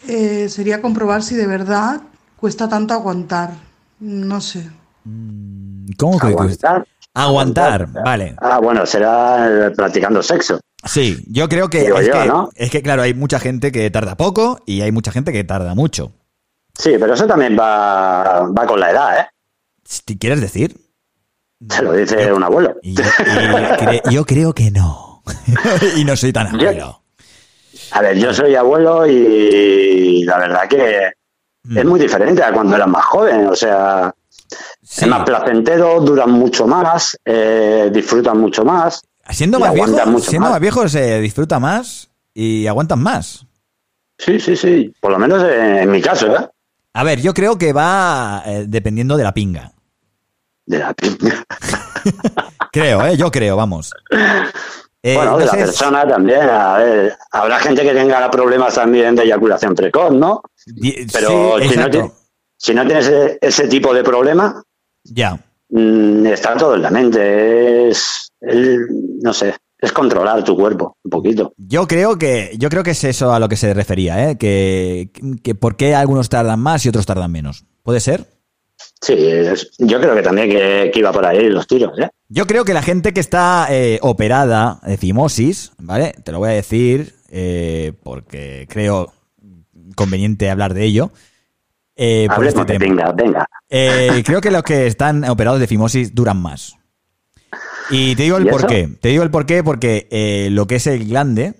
[0.07, 2.01] eh, sería comprobar si de verdad
[2.37, 3.51] cuesta tanto aguantar.
[3.99, 4.69] No sé.
[5.97, 6.87] ¿Cómo que Aguantar.
[7.13, 8.35] Aguantar, vale.
[8.39, 10.59] Ah, bueno, será practicando sexo.
[10.83, 12.49] Sí, yo creo que, Digo es, yo, que ¿no?
[12.55, 15.73] es que, claro, hay mucha gente que tarda poco y hay mucha gente que tarda
[15.75, 16.11] mucho.
[16.77, 19.27] Sí, pero eso también va, va con la edad, ¿eh?
[20.03, 20.75] ¿Te quieres decir?
[21.69, 22.75] Se lo dice un abuelo.
[22.81, 25.23] Y yo, y cre- yo creo que no.
[25.97, 27.01] y no soy tan Yo- abuelo.
[27.91, 31.11] A ver, yo soy abuelo y la verdad que
[31.67, 31.77] Mm.
[31.79, 33.47] es muy diferente a cuando eras más joven.
[33.47, 34.13] O sea,
[34.83, 35.05] Sí.
[35.05, 39.01] es más placentero, duran mucho más, eh, disfrutan mucho más.
[39.31, 40.51] Siendo más viejo, aguantan mucho siendo más.
[40.51, 43.47] más viejo se disfruta más y aguantan más.
[44.19, 44.93] Sí, sí, sí.
[45.01, 46.47] Por lo menos en, en mi caso, ¿eh?
[46.93, 49.71] A ver, yo creo que va eh, dependiendo de la pinga.
[50.65, 50.95] De la-
[52.71, 53.15] Creo, ¿eh?
[53.17, 53.91] Yo creo, vamos.
[55.01, 56.41] Eh, bueno, no de la sé, persona también.
[56.49, 60.41] A ver, habrá gente que tenga problemas también de eyaculación precoz, ¿no?
[61.13, 62.11] Pero sí, si, no
[62.57, 64.61] si tienes ese, ese tipo de problema,
[65.03, 65.39] Ya.
[65.69, 67.89] mm, está todo en la mente.
[67.89, 68.87] Es, el-
[69.21, 71.53] no sé, es controlar tu cuerpo un poquito.
[71.57, 74.37] Yo creo que yo creo que es eso a lo que se refería, ¿eh?
[74.37, 75.11] Que,
[75.43, 77.63] que por qué algunos tardan más y otros tardan menos.
[77.83, 78.25] ¿Puede ser?
[79.01, 79.15] Sí,
[79.79, 82.09] yo creo que también que, que iba por ahí los tiros, ¿eh?
[82.27, 86.13] Yo creo que la gente que está eh, operada de fimosis, ¿vale?
[86.23, 89.13] Te lo voy a decir eh, porque creo
[89.95, 91.11] conveniente hablar de ello.
[91.95, 92.85] eh, por este tema.
[92.85, 93.45] pinga, venga.
[93.69, 96.75] Eh, creo que los que están operados de fimosis duran más.
[97.91, 98.57] Y te digo el ¿Y eso?
[98.57, 98.89] por qué.
[98.99, 101.53] Te digo el por qué porque eh, lo que es el glande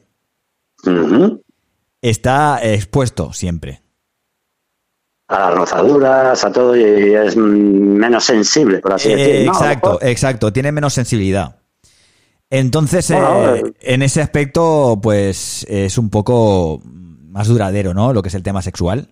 [2.02, 3.82] está expuesto siempre.
[5.28, 9.52] A las rozaduras, a todo, y es menos sensible, por así Eh, decirlo.
[9.54, 10.54] exacto, exacto.
[10.54, 11.56] Tiene menos sensibilidad.
[12.50, 13.74] Entonces, Bueno, eh, eh.
[13.82, 18.14] en ese aspecto, pues es un poco más duradero, ¿no?
[18.14, 19.10] Lo que es el tema sexual.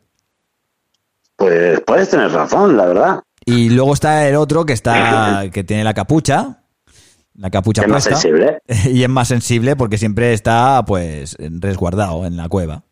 [1.36, 3.20] Pues puedes tener razón, la verdad.
[3.46, 6.64] Y luego está el otro que está, que tiene la capucha,
[7.36, 8.60] la capucha Es más sensible.
[8.86, 12.84] y es más sensible porque siempre está, pues, resguardado en la cueva.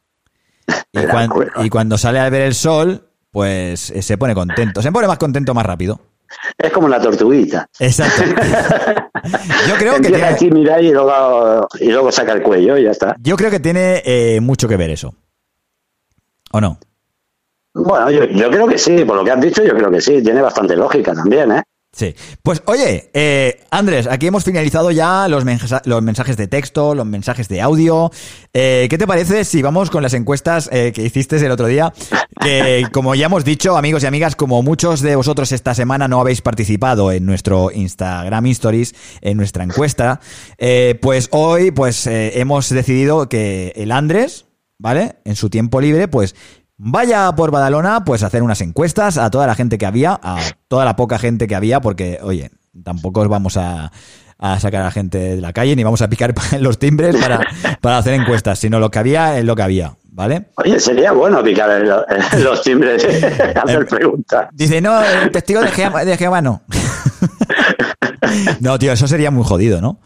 [0.93, 1.51] Y, la cueva.
[1.63, 4.81] y cuando sale a ver el sol, pues eh, se pone contento.
[4.81, 5.99] Se pone más contento más rápido.
[6.57, 7.67] Es como una tortuguita.
[7.79, 8.23] Exacto.
[9.67, 12.91] Yo creo que tiene, aquí, mira, y luego, y luego saca el cuello y ya
[12.91, 13.15] está.
[13.19, 15.13] yo creo que tiene eh, mucho que ver eso.
[16.51, 16.79] ¿O no?
[17.73, 20.23] Bueno, yo, yo creo que sí, por lo que has dicho, yo creo que sí.
[20.23, 21.63] Tiene bastante lógica también, ¿eh?
[21.93, 22.15] Sí.
[22.41, 25.43] Pues oye, eh, Andrés, aquí hemos finalizado ya los,
[25.85, 28.11] los mensajes de texto, los mensajes de audio.
[28.53, 31.91] Eh, ¿Qué te parece si vamos con las encuestas eh, que hiciste el otro día?
[32.39, 36.21] Que como ya hemos dicho, amigos y amigas, como muchos de vosotros esta semana no
[36.21, 40.21] habéis participado en nuestro Instagram Stories, en nuestra encuesta,
[41.01, 44.45] pues hoy pues hemos decidido que el Andrés,
[44.79, 45.17] ¿vale?
[45.25, 46.35] En su tiempo libre, pues
[46.83, 50.39] vaya por Badalona, pues a hacer unas encuestas a toda la gente que había, a
[50.67, 52.49] toda la poca gente que había, porque, oye,
[52.83, 53.91] tampoco os vamos a,
[54.39, 57.39] a sacar a la gente de la calle ni vamos a picar los timbres para,
[57.81, 60.47] para hacer encuestas, sino lo que había es lo que había, ¿vale?
[60.55, 64.47] Oye, sería bueno picar en lo- en los timbres, hacer preguntas.
[64.53, 66.63] Dice, no, el testigo de Jehová no.
[68.61, 69.99] No, tío, eso sería muy jodido, ¿no?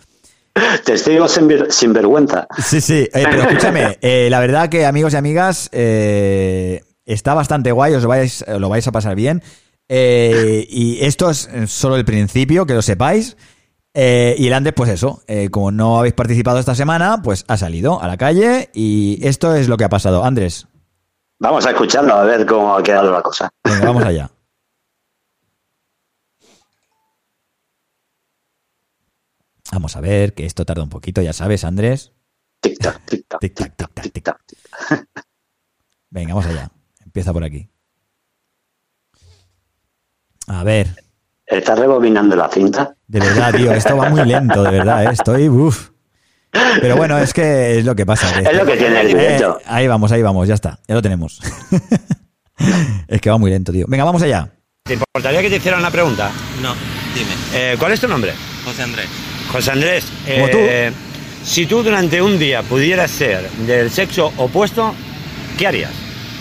[0.85, 2.47] Testigos sin, sin vergüenza.
[2.63, 7.71] Sí, sí, eh, pero escúchame, eh, la verdad que amigos y amigas, eh, está bastante
[7.71, 9.43] guay, os lo vais, lo vais a pasar bien.
[9.87, 13.37] Y esto es solo el principio, que lo sepáis.
[13.93, 18.07] Y el Andrés, pues eso, como no habéis participado esta semana, pues ha salido a
[18.07, 20.25] la calle y esto es lo que ha pasado.
[20.25, 20.67] Andrés,
[21.39, 23.49] Vamos a escucharlo a ver cómo ha quedado la cosa.
[23.63, 24.29] venga, vamos allá.
[29.71, 32.13] Vamos a ver, que esto tarda un poquito, ya sabes, Andrés.
[32.61, 34.37] Tic-tac, tic-tac, Tic-tac.
[36.09, 36.71] Venga, vamos allá.
[37.03, 37.69] Empieza por aquí.
[40.47, 40.95] A ver,
[41.45, 42.95] ¿Está rebobinando la cinta?
[43.07, 45.09] de verdad, tío, esto va muy lento, de verdad, ¿eh?
[45.11, 45.89] estoy, uff.
[46.81, 48.39] Pero bueno, es que es lo que pasa.
[48.39, 49.59] Es lo que tiene el directo.
[49.59, 51.39] Eh, ahí vamos, ahí vamos, ya está, ya lo tenemos.
[53.07, 53.85] es que va muy lento, tío.
[53.87, 54.49] Venga, vamos allá.
[54.83, 56.31] ¿Te importaría que te hicieran una pregunta?
[56.61, 56.73] No,
[57.13, 57.31] dime.
[57.53, 58.33] Eh, ¿Cuál es tu nombre?
[58.63, 59.07] José Andrés.
[59.51, 60.05] José Andrés.
[60.25, 60.57] Como tú.
[60.59, 60.91] eh,
[61.43, 64.95] Si tú durante un día pudieras ser del sexo opuesto,
[65.57, 65.91] ¿qué harías?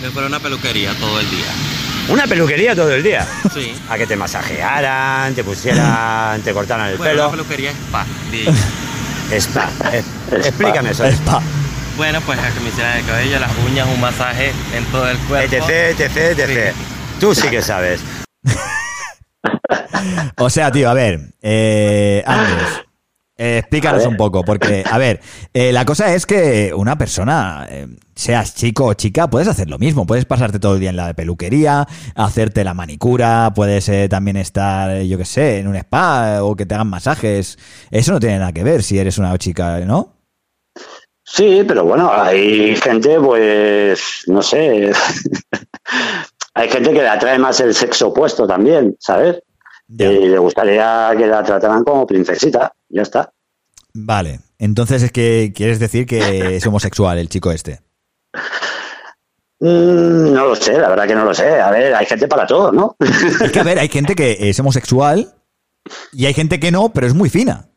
[0.01, 1.45] Me fuera a una peluquería todo el día.
[2.09, 3.25] Una peluquería todo el día.
[3.53, 3.73] Sí.
[3.89, 7.23] A que te masajearan, te pusieran, te cortaran el Bueno, pelo.
[7.23, 8.05] una peluquería spa.
[8.31, 8.51] diga.
[9.39, 9.69] Spa.
[9.91, 11.03] Eh, Explícame eso.
[11.05, 11.41] Spa.
[11.97, 15.17] bueno, pues a que me hicieran el cabello, las uñas, un masaje en todo el
[15.19, 15.55] cuerpo.
[15.55, 16.75] etc, etc, etc.
[17.19, 18.01] Tú sí que sabes.
[20.37, 22.81] O sea, tío, a ver, eh, Andrés,
[23.37, 25.19] eh, explícanos un poco, porque, a ver,
[25.53, 29.77] eh, la cosa es que una persona, eh, seas chico o chica, puedes hacer lo
[29.77, 35.01] mismo, puedes pasarte todo el día en la peluquería, hacerte la manicura, puedes también estar,
[35.01, 37.57] yo qué sé, en un spa o que te hagan masajes.
[37.91, 40.13] Eso no tiene nada que ver si eres una chica, ¿no?
[41.27, 44.93] Sí, pero bueno, hay gente, pues, no sé.
[46.53, 49.41] hay gente que le atrae más el sexo opuesto también, ¿sabes?
[49.87, 50.11] Ya.
[50.11, 52.71] Y le gustaría que la trataran como princesita.
[52.89, 53.31] Ya está.
[53.93, 57.79] Vale, entonces es que quieres decir que es homosexual el chico este.
[59.59, 61.59] Mm, no lo sé, la verdad que no lo sé.
[61.59, 62.95] A ver, hay gente para todo, ¿no?
[62.99, 65.33] Es que, a ver, hay gente que es homosexual
[66.11, 67.69] y hay gente que no, pero es muy fina.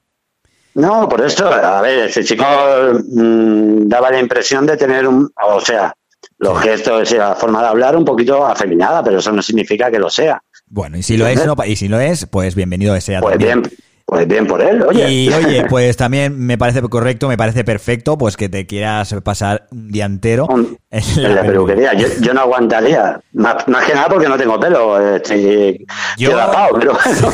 [0.74, 5.60] No, por eso, a ver, ese chico mm, daba la impresión de tener un, o
[5.60, 5.94] sea,
[6.38, 9.98] los gestos y la forma de hablar un poquito afeminada, pero eso no significa que
[9.98, 10.40] lo sea.
[10.66, 13.62] Bueno, y si lo es, no, y si lo es, pues bienvenido sea Pues también.
[13.62, 13.74] bien,
[14.10, 15.10] pues bien por él, oye.
[15.12, 19.66] Y oye, pues también me parece correcto, me parece perfecto, pues que te quieras pasar
[19.70, 21.92] un día entero Un- en en la peluquería.
[21.92, 25.84] Yo, yo no aguantaría, más, más que nada porque no tengo pelo, estoy,
[26.16, 27.32] Yo- rapado, pero bueno,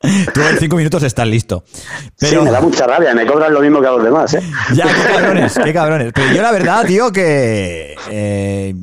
[0.32, 1.64] Tú en cinco minutos estás listo.
[2.20, 4.42] Pero sí, me da mucha rabia, me cobran lo mismo que a los demás, ¿eh?
[4.72, 6.12] ya, qué cabrones, qué cabrones.
[6.14, 8.74] Pero yo la verdad, tío, que eh,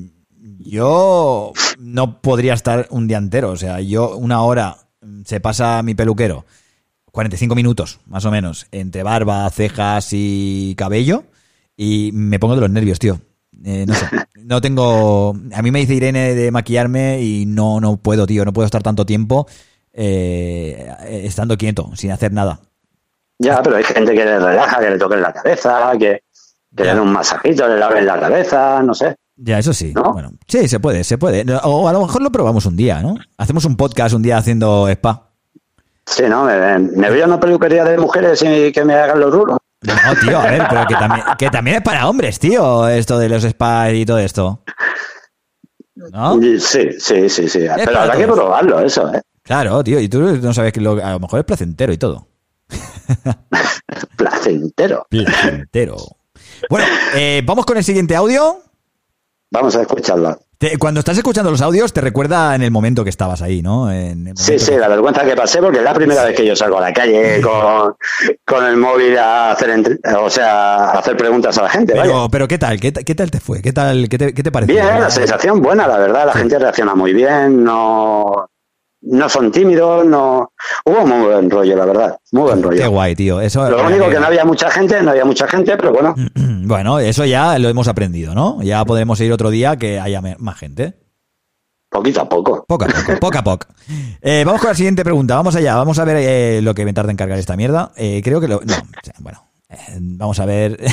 [0.60, 3.52] yo no podría estar un día entero.
[3.52, 4.76] O sea, yo una hora
[5.24, 6.46] se pasa mi peluquero,
[7.16, 11.24] 45 minutos, más o menos, entre barba, cejas y cabello,
[11.78, 13.22] y me pongo de los nervios, tío.
[13.64, 14.08] Eh, no sé,
[14.44, 15.34] no tengo...
[15.54, 18.84] A mí me dice Irene de maquillarme y no, no puedo, tío, no puedo estar
[18.84, 19.48] tanto tiempo
[19.94, 20.94] eh,
[21.24, 22.60] estando quieto, sin hacer nada.
[23.40, 26.22] Ya, pero hay gente que le relaja, que le toquen la cabeza, que,
[26.76, 29.16] que le den un masajito, le laven la cabeza, no sé.
[29.38, 29.94] Ya, eso sí.
[29.96, 30.12] ¿No?
[30.12, 31.46] Bueno, sí, se puede, se puede.
[31.64, 33.16] O a lo mejor lo probamos un día, ¿no?
[33.38, 35.25] Hacemos un podcast un día haciendo spa.
[36.06, 36.44] Sí, ¿no?
[36.46, 39.58] Me, me voy a una peluquería de mujeres y que me hagan los rulos.
[39.82, 43.30] No, tío, a ver, pero que también, que también es para hombres, tío, esto de
[43.30, 44.62] los spas y todo esto.
[45.96, 46.40] ¿No?
[46.60, 47.60] Sí, sí, sí, sí.
[47.76, 49.22] Pero para habrá que probarlo, eso, ¿eh?
[49.44, 52.28] Claro, tío, y tú no sabes que lo- a lo mejor es placentero y todo.
[54.18, 55.06] Placentero.
[55.10, 55.98] Placentero.
[56.70, 58.60] Bueno, eh, vamos con el siguiente audio.
[59.52, 60.40] Vamos a escucharlo.
[60.58, 63.92] Te- cuando estás escuchando los audios, te recuerda en el momento que estabas ahí, ¿no?
[63.92, 66.56] En el Sí, sí, la vergüenza que pasé porque es la primera vez que yo
[66.56, 67.96] salgo a la calle con,
[68.46, 71.94] con el móvil a hacer, entre- o sea, a hacer preguntas a la gente.
[71.94, 72.04] vaya.
[72.04, 72.80] Pero, pero ¿qué tal?
[72.80, 73.62] ¿Qué, ta- qué tal te fue?
[73.62, 74.08] ¿Qué tal?
[74.10, 74.76] ¿Qué te, qué te pareció?
[74.76, 76.26] Bien, la sensación buena, la verdad.
[76.28, 78.48] La gente reacciona muy bien, no,
[79.06, 80.52] no son tímidos, no.
[80.86, 82.18] Hubo muy buen rollo, la verdad.
[82.32, 82.90] Muy buen Qué rollo.
[82.92, 83.40] guay, tío.
[83.42, 86.16] Eso, Lo único que no había mucha gente, no había mucha gente, pero bueno,
[86.68, 88.62] Bueno, eso ya lo hemos aprendido, ¿no?
[88.64, 90.96] Ya podremos ir otro día que haya más gente.
[91.90, 92.66] poquito a poco.
[92.68, 93.68] Poco a poco, poco a poco.
[94.22, 95.36] Eh, vamos con la siguiente pregunta.
[95.36, 95.76] Vamos allá.
[95.76, 97.92] Vamos a ver eh, lo que me tarda en cargar esta mierda.
[97.96, 98.62] Eh, creo que lo.
[98.62, 98.74] No,
[99.20, 99.48] bueno.
[100.00, 100.80] vamos a ver.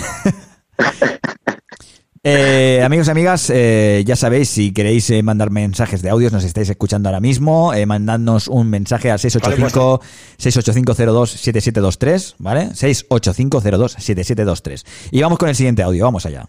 [2.24, 6.44] Eh, amigos y amigas, eh, ya sabéis, si queréis eh, mandar mensajes de audios, nos
[6.44, 10.00] estáis escuchando ahora mismo, eh, mandadnos un mensaje al 685
[10.38, 12.68] 685027723, ¿vale?
[12.68, 14.84] 685027723.
[15.10, 16.46] Y vamos con el siguiente audio, vamos allá.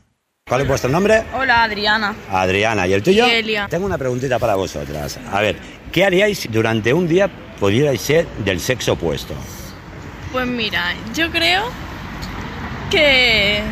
[0.47, 1.23] ¿Cuál es vuestro nombre?
[1.33, 2.13] Hola Adriana.
[2.29, 2.85] Adriana.
[2.85, 3.25] ¿Y el tuyo?
[3.25, 3.65] Elia.
[3.67, 5.19] Tengo una preguntita para vosotras.
[5.31, 5.57] A ver,
[5.91, 9.33] ¿qué haríais si durante un día pudierais ser del sexo opuesto?
[10.31, 11.63] Pues mira, yo creo
[12.91, 13.63] que,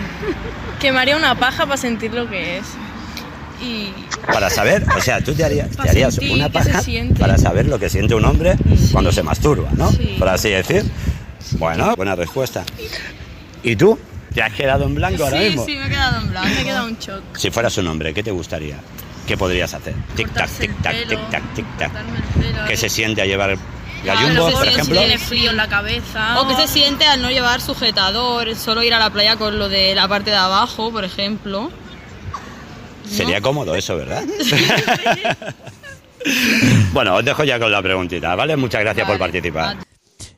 [0.81, 2.65] que me haría una paja para sentir lo que es.
[3.61, 3.93] Y
[4.25, 6.81] Para saber, o sea, tú te harías, te harías una paja
[7.19, 8.55] para saber lo que siente un hombre
[8.91, 9.91] cuando se masturba, ¿no?
[9.91, 10.15] Sí.
[10.17, 10.83] Por así decir.
[11.53, 12.63] Bueno, buena respuesta.
[13.61, 13.99] ¿Y tú?
[14.33, 15.65] ¿Te has quedado en blanco ahora sí, mismo?
[15.65, 17.21] sí, me he quedado en blanco, me he quedado en shock.
[17.35, 18.77] Si fueras un hombre, ¿qué te gustaría?
[19.27, 19.93] ¿Qué podrías hacer?
[20.15, 21.91] Tic tac, Cortarse el tic tac, pelo, tic tac, tic tac.
[21.91, 22.23] cortarme el
[22.53, 23.57] pelo, ¿Qué se siente a llevar
[24.01, 24.99] Ah, gallumbos, por ejemplo?
[24.99, 26.41] Tiene frío en la cabeza.
[26.41, 29.69] O que se siente al no llevar sujetador, solo ir a la playa con lo
[29.69, 31.71] de la parte de abajo, por ejemplo.
[33.07, 34.23] Sería cómodo eso, ¿verdad?
[36.93, 38.55] bueno, os dejo ya con la preguntita, ¿vale?
[38.55, 39.77] Muchas gracias por participar.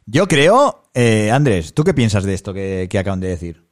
[0.05, 3.64] Yo creo, eh, Andrés, ¿tú qué piensas de esto que, que acaban de decir?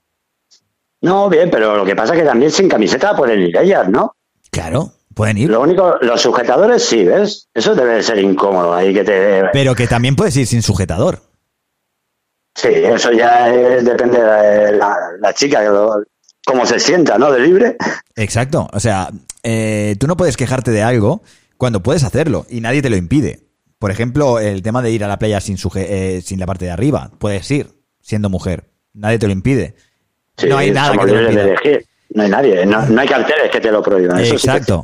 [1.01, 4.15] No, bien, pero lo que pasa es que también sin camiseta pueden ir ellas, ¿no?
[4.51, 5.49] Claro, pueden ir.
[5.49, 7.49] Lo único, los sujetadores sí, ¿ves?
[7.53, 9.43] Eso debe de ser incómodo ahí que te...
[9.53, 11.19] Pero que también puedes ir sin sujetador.
[12.55, 15.61] Sí, eso ya es- depende de la, la chica,
[16.45, 17.31] cómo se sienta, ¿no?
[17.31, 17.77] De libre.
[18.15, 18.67] Exacto.
[18.73, 19.09] O sea,
[19.43, 21.21] eh, tú no puedes quejarte de algo
[21.57, 23.47] cuando puedes hacerlo y nadie te lo impide.
[23.79, 26.65] Por ejemplo, el tema de ir a la playa sin, suje- eh, sin la parte
[26.65, 27.09] de arriba.
[27.19, 27.67] Puedes ir
[28.01, 28.65] siendo mujer.
[28.93, 29.75] Nadie te lo impide.
[30.37, 31.43] Sí, no hay nada que te lo de impida.
[31.43, 31.85] elegir.
[32.13, 34.19] No hay nadie, no, no hay carteles que te lo prohíban.
[34.19, 34.83] Eso Exacto.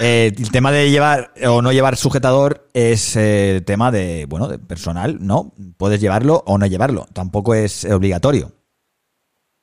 [0.00, 4.58] Eh, el tema de llevar o no llevar sujetador es eh, tema de, bueno, de
[4.60, 5.52] personal, ¿no?
[5.76, 7.08] Puedes llevarlo o no llevarlo.
[7.12, 8.52] Tampoco es obligatorio.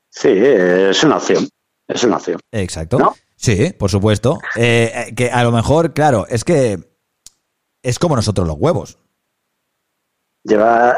[0.09, 1.47] Sí, es una opción.
[1.87, 2.39] Es una opción.
[2.51, 3.15] Exacto.
[3.37, 4.39] Sí, por supuesto.
[4.55, 6.79] Eh, eh, que a lo mejor, claro, es que
[7.81, 8.97] es como nosotros los huevos.
[10.43, 10.95] Lleva...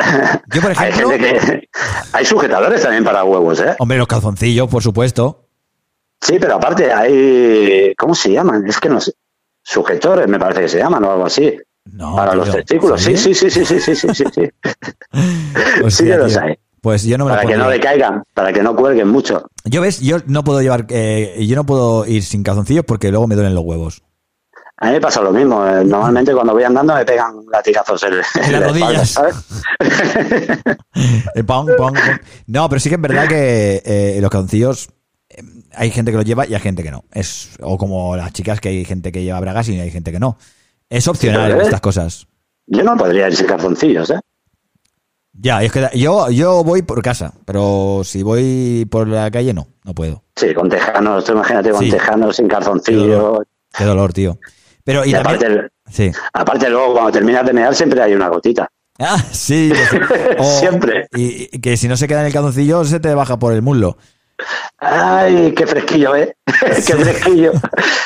[0.54, 1.70] Yo, por hay, ejemplo- gente que...
[2.14, 3.76] hay sujetadores también para huevos, ¿eh?
[3.80, 5.47] Hombre, los calzoncillos, por supuesto.
[6.22, 7.94] Sí, pero aparte hay...
[7.98, 8.66] ¿Cómo se llaman?
[8.68, 9.14] Es que no sé.
[9.64, 11.58] Sujetores, me parece que se llaman o algo así.
[12.16, 13.02] para los testículos.
[13.02, 14.24] Sí, sí, sí, sí, sí, sí, sí, sí.
[14.34, 14.50] sí.
[15.90, 16.56] sí que los hay.
[16.82, 17.78] Pues yo no me Para que no pondría.
[17.82, 19.48] decaigan, para que no cuelguen mucho.
[19.66, 23.28] Yo ves, yo no puedo llevar, eh, yo no puedo ir sin calzoncillos porque luego
[23.28, 24.04] me duelen los huevos.
[24.80, 25.66] A mí me pasa lo mismo.
[25.68, 29.10] eh, Normalmente cuando voy andando me pegan latigazos en, En las la espalda, rodillas.
[29.10, 29.36] ¿sabes?
[31.36, 32.20] Eh, pong, pong, pong.
[32.48, 34.90] No, pero sí que es verdad que eh, los calzoncillos
[35.74, 37.04] hay gente que los lleva y hay gente que no.
[37.12, 40.20] Es o como las chicas que hay gente que lleva bragas y hay gente que
[40.20, 40.38] no.
[40.90, 41.58] Es opcional ¿eh?
[41.64, 42.28] estas cosas.
[42.68, 44.20] Yo no podría ir sin calzoncillos, ¿eh?
[45.40, 49.68] Ya, es que yo yo voy por casa, pero si voy por la calle no,
[49.84, 50.24] no puedo.
[50.36, 51.92] Sí, con tejanos, tú imagínate con Sí.
[51.92, 53.08] tejanos, sin Qué calzoncillos.
[53.08, 54.40] dolor, qué dolor, tío.
[54.84, 56.12] Pero y, Y también- aparte, sí.
[56.34, 58.68] aparte luego cuando terminas de mear siempre hay una gotita.
[59.00, 59.72] Ah, sí.
[60.40, 61.08] O- Siempre.
[61.16, 63.62] Y, y que si no se queda en el calzoncillo se te baja por el
[63.62, 63.98] muslo.
[64.80, 66.36] Ay, qué fresquillo, ¿eh?
[66.86, 67.52] qué fresquillo.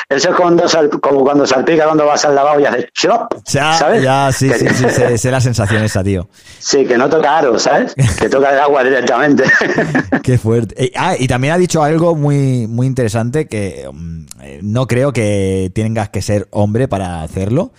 [0.08, 3.74] Eso es cuando sal- como cuando salpica cuando vas al lavabo y haces chop, Ya,
[3.74, 4.02] ¿sabes?
[4.02, 6.28] ya, sí, Que- sí, sí, sé, sé la sensación esa, tío.
[6.58, 7.94] Sí, que no toca aro, ¿sabes?
[8.18, 9.44] Que toca el agua directamente.
[10.22, 10.84] Qué fuerte.
[10.84, 15.12] Eh, ah, y también ha dicho algo muy, muy interesante que mm, eh, no creo
[15.12, 17.72] que tengas que ser hombre para hacerlo,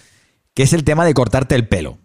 [0.54, 1.98] que es el tema de cortarte el pelo.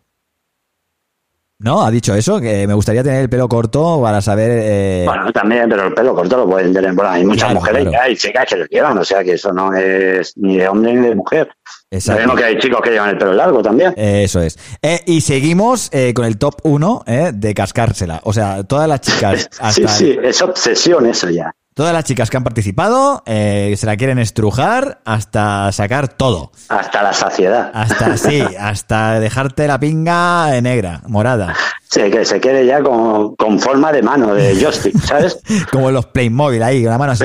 [1.60, 1.82] ¿No?
[1.84, 4.48] Ha dicho eso, que me gustaría tener el pelo corto para saber...
[4.52, 6.92] eh, Bueno, también, pero el pelo corto lo pueden tener.
[6.94, 7.96] Bueno, hay muchas Claro, mujeres claro.
[8.06, 10.94] y hay chicas que lo llevan, o sea que eso no es ni de hombre
[10.94, 11.50] ni de mujer.
[11.90, 12.20] Exacto.
[12.20, 13.94] Sabemos que hay chicos que llevan el pelo largo también.
[13.96, 14.58] Eso es.
[14.82, 18.20] Eh, y seguimos eh, con el top 1 de cascársela.
[18.24, 21.50] O sea, todas las chicas hasta Sí, sí, es obsesión eso ya.
[21.74, 26.50] todas las chicas que han participado eh, se la quieren estrujar hasta sacar todo.
[26.68, 27.70] Hasta la saciedad.
[27.72, 31.54] Hasta sí, hasta dejarte la pinga eh, negra, morada.
[31.90, 35.38] Sí, que se quede ya con, con forma de mano, de joystick, ¿sabes?
[35.72, 37.24] Como los Playmobil ahí, con la mano así.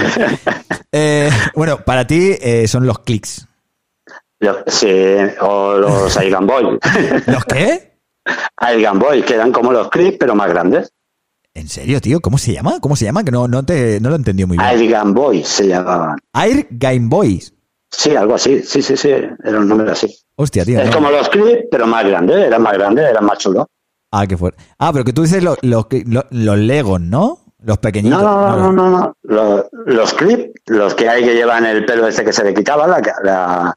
[0.93, 3.45] Eh, bueno, para ti eh, son los clics.
[4.43, 4.87] Los- sí,
[5.41, 6.79] o los Aigan Boy.
[7.27, 7.93] ¿Los qué?
[8.57, 10.91] Aigan Boy, que eran como los clips, pero más grandes.
[11.53, 12.19] ¿En serio, tío?
[12.19, 12.79] ¿Cómo se llama?
[12.81, 13.23] ¿Cómo se llama?
[13.23, 14.67] Que no, no, te, no lo he entendido muy bien.
[14.67, 16.17] Aigan Boy se llamaban.
[16.33, 17.53] Air Game Boys.
[17.91, 18.63] Sí, algo así.
[18.63, 19.09] Sí, sí, sí.
[19.09, 20.13] Era un nombre así.
[20.35, 20.79] Hostia, tío.
[20.79, 20.95] Es no.
[20.95, 22.37] como los clips, pero más grandes.
[22.37, 23.67] Eran más grandes, eran más chulos.
[24.11, 24.63] Ah, qué fuerte.
[24.79, 27.39] Ah, pero que tú dices los, los, los, los Legos, ¿no?
[27.63, 28.19] Los pequeñitos.
[28.21, 29.13] No, no, no, no, no.
[29.21, 32.87] Los, los clips, los que hay que llevan el pelo este que se le quitaba,
[32.87, 33.75] la, la-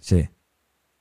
[0.00, 0.28] Sí.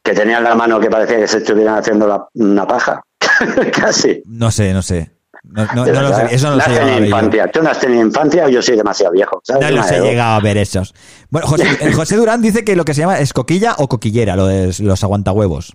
[0.04, 3.02] que tenían la mano que parecía que se estuvieran haciendo la- una paja.
[3.74, 4.22] Casi.
[4.26, 5.12] No sé, no sé.
[5.44, 6.30] No, no, De no lo verdad.
[6.30, 6.36] sé.
[6.36, 6.72] Eso no lo sé.
[6.72, 7.48] tenido infancia.
[7.52, 9.40] Tú no has tenido infancia o yo soy demasiado viejo.
[9.44, 9.64] ¿sabes?
[9.70, 10.94] No los he llegado a ver esos.
[11.30, 14.48] Bueno, José, José Durán dice que lo que se llama es coquilla o coquillera, lo
[14.48, 15.74] de los aguantahuevos.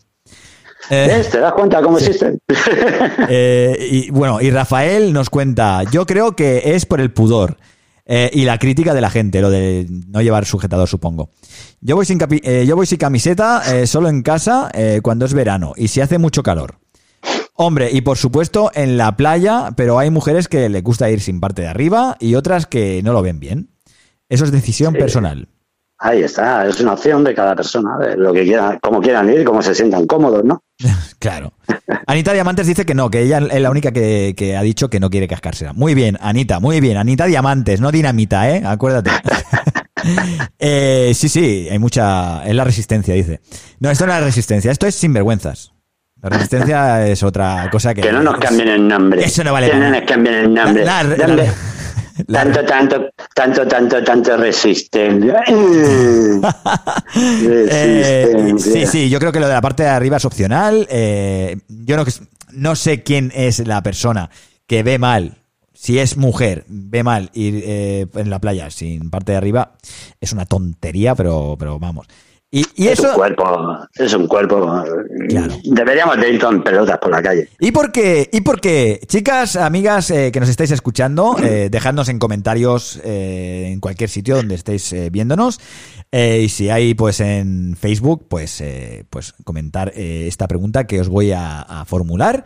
[0.90, 1.24] Eh.
[1.30, 2.38] ¿Te das cuenta cómo existen?
[3.28, 7.56] eh, y bueno, y Rafael nos cuenta, yo creo que es por el pudor
[8.04, 11.30] eh, y la crítica de la gente, lo de no llevar sujetador, supongo.
[11.80, 15.24] Yo voy sin, capi- eh, yo voy sin camiseta, eh, solo en casa eh, cuando
[15.24, 16.76] es verano y si hace mucho calor.
[17.54, 21.38] Hombre, y por supuesto en la playa, pero hay mujeres que le gusta ir sin
[21.38, 23.70] parte de arriba y otras que no lo ven bien.
[24.28, 24.98] Eso es decisión Sí.
[24.98, 25.48] personal.
[26.04, 26.66] Ahí está.
[26.66, 27.96] Es una opción de cada persona.
[27.98, 30.62] De lo que quieran, cómo quieran ir, cómo se sientan cómodos, ¿no?
[31.20, 31.52] Claro.
[32.08, 34.98] Anita Diamantes dice que no, que ella es la única que, que ha dicho que
[34.98, 35.72] no quiere cascársela.
[35.72, 36.96] Muy bien, Anita, muy bien.
[36.96, 38.62] Anita Diamantes, no dinamita, ¿eh?
[38.64, 39.10] Acuérdate.
[40.58, 42.44] Eh, sí, sí, hay mucha...
[42.44, 43.40] Es la resistencia, dice.
[43.78, 45.72] No, esto no es resistencia, esto es sinvergüenzas.
[46.20, 48.00] La resistencia es otra cosa que...
[48.00, 49.24] Que no nos cambien el nombre.
[49.24, 50.84] Eso no vale Que no nos cambien el nombre.
[50.84, 51.54] La- la- la-
[52.32, 55.42] tanto, tanto, tanto, tanto, tanto resistencia.
[57.14, 58.72] Eh, Resistencia.
[58.72, 60.86] sí, sí, yo creo que lo de la parte de arriba es opcional.
[60.90, 62.04] Eh, yo no,
[62.52, 64.30] no sé quién es la persona
[64.66, 65.38] que ve mal,
[65.74, 69.74] si es mujer, ve mal ir eh, en la playa sin parte de arriba.
[70.20, 72.06] Es una tontería, pero, pero vamos.
[72.54, 73.08] Y, y es eso...
[73.08, 74.84] un cuerpo, es un cuerpo.
[75.64, 77.48] Deberíamos de ir con pelotas por la calle.
[77.58, 78.28] ¿Y por qué?
[78.30, 79.00] ¿Y por qué?
[79.06, 84.36] Chicas, amigas eh, que nos estáis escuchando, eh, dejadnos en comentarios eh, en cualquier sitio
[84.36, 85.60] donde estéis eh, viéndonos.
[86.12, 88.62] Y si hay, pues en Facebook, pues,
[89.08, 92.44] pues comentar esta pregunta que os voy a, a formular.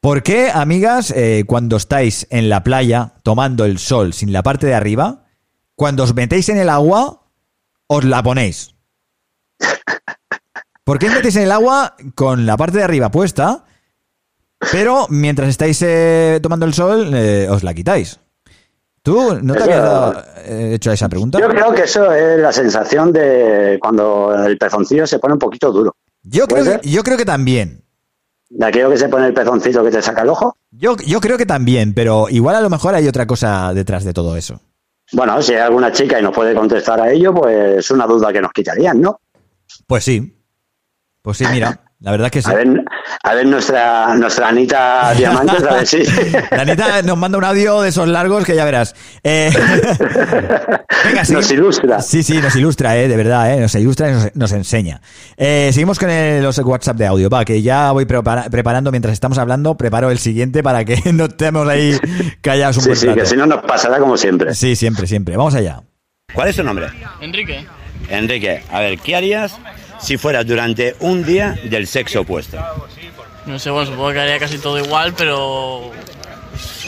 [0.00, 1.14] ¿Por qué, amigas,
[1.46, 5.26] cuando estáis en la playa tomando el sol sin la parte de arriba,
[5.76, 7.28] cuando os metéis en el agua,
[7.86, 8.74] os la ponéis?
[10.84, 13.64] ¿Por qué os metéis en el agua con la parte de arriba puesta,
[14.72, 18.18] pero mientras estáis eh, tomando el sol, eh, os la quitáis?
[19.02, 21.38] ¿Tú no te Eso- habías dado- eh, hecho esa pregunta?
[21.38, 25.70] Yo creo que eso es la sensación de cuando el pezoncillo se pone un poquito
[25.72, 25.94] duro.
[26.22, 27.82] Yo creo, ¿Puede que, yo creo que también.
[28.50, 30.56] De aquello que se pone el pezoncito que te saca el ojo.
[30.72, 34.12] Yo, yo creo que también, pero igual a lo mejor hay otra cosa detrás de
[34.12, 34.60] todo eso.
[35.12, 38.32] Bueno, si hay alguna chica y nos puede contestar a ello, pues es una duda
[38.32, 39.20] que nos quitarían, ¿no?
[39.86, 40.36] Pues sí.
[41.22, 42.50] Pues sí, mira, la verdad que sí.
[42.50, 42.82] A ver,
[43.24, 46.02] a ver nuestra, nuestra Anita Diamantes, a ver si.
[46.50, 48.94] La Anita nos manda un audio de esos largos que ya verás.
[49.22, 49.52] Eh,
[51.04, 51.32] venga, sí.
[51.34, 52.00] Nos ilustra.
[52.00, 55.02] Sí, sí, nos ilustra, eh, de verdad, eh, nos ilustra y nos, nos enseña.
[55.36, 59.12] Eh, seguimos con el- los WhatsApp de audio, va, que ya voy prepara- preparando mientras
[59.12, 61.98] estamos hablando, preparo el siguiente para que no estemos ahí
[62.40, 63.20] callados un Sí, buen sí, rato.
[63.20, 64.54] que si no nos pasará como siempre.
[64.54, 65.36] Sí, siempre, siempre.
[65.36, 65.82] Vamos allá.
[66.34, 66.86] ¿Cuál es tu nombre?
[67.20, 67.66] Enrique.
[68.08, 69.56] Enrique, a ver, ¿qué harías
[70.00, 72.58] si fueras durante un día del sexo opuesto?
[73.46, 75.90] No sé, bueno, supongo que haría casi todo igual, pero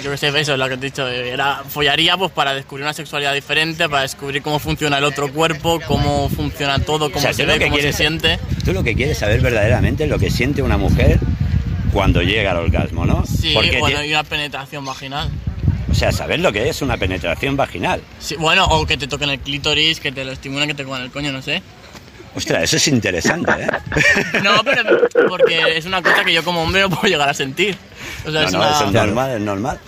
[0.03, 1.07] yo que sé, eso es lo que te he dicho.
[1.09, 5.81] Era, follaría pues para descubrir una sexualidad diferente, para descubrir cómo funciona el otro cuerpo,
[5.87, 8.39] cómo funciona todo, cómo O sea, se ve, cómo se quieres- siente.
[8.65, 11.19] Tú lo que quieres saber verdaderamente es lo que siente una mujer
[11.93, 13.25] cuando llega al orgasmo, ¿no?
[13.27, 15.31] Sí, Porque bueno, y una penetración vaginal.
[15.93, 18.01] O sea, saber lo que es una penetración vaginal.
[18.19, 21.03] Sí, bueno, o que te toquen el clítoris, que te lo estimulen, que te coman
[21.03, 21.63] el coño, no sé.
[22.35, 23.69] Ostras, eso es interesante, ¿eh?
[24.43, 24.83] No, pero
[25.29, 27.77] porque es una cosa que yo como hombre no puedo llegar a sentir.
[28.27, 28.71] O sea, No, es no, una...
[28.71, 29.79] eso es normal, es normal.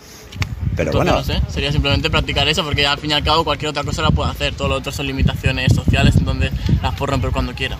[0.76, 3.44] Pero Entonces, bueno, no sé, sería simplemente practicar eso, porque al fin y al cabo
[3.44, 4.54] cualquier otra cosa la puedo hacer.
[4.54, 6.50] Todo lo otro son limitaciones sociales, entonces
[6.82, 7.78] las puedo romper cuando quiera.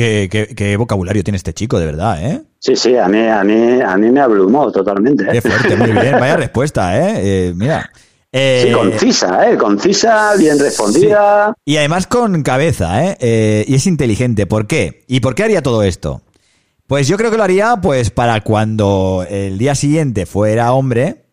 [0.00, 2.40] ¿Qué, qué, qué vocabulario tiene este chico, de verdad, ¿eh?
[2.58, 5.24] Sí, sí, a mí, a mí, a mí me abrumó totalmente.
[5.24, 5.28] ¿eh?
[5.32, 6.12] Qué fuerte, muy bien.
[6.18, 7.48] Vaya respuesta, ¿eh?
[7.48, 7.90] Eh, mira.
[8.32, 9.58] Eh, Sí, concisa, ¿eh?
[9.58, 11.52] Concisa, bien respondida.
[11.66, 13.16] Y además con cabeza, ¿eh?
[13.20, 14.46] Eh, Y es inteligente.
[14.46, 15.04] ¿Por qué?
[15.06, 16.22] ¿Y por qué haría todo esto?
[16.86, 21.26] Pues yo creo que lo haría pues para cuando el día siguiente fuera hombre,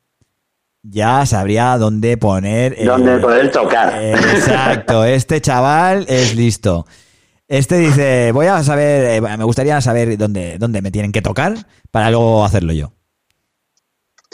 [0.84, 2.76] ya sabría dónde poner...
[2.78, 3.98] eh, Donde poder tocar.
[4.04, 6.86] Exacto, este chaval es listo.
[7.48, 11.56] Este dice, voy a saber, eh, me gustaría saber dónde, dónde me tienen que tocar
[11.92, 12.92] para luego hacerlo yo.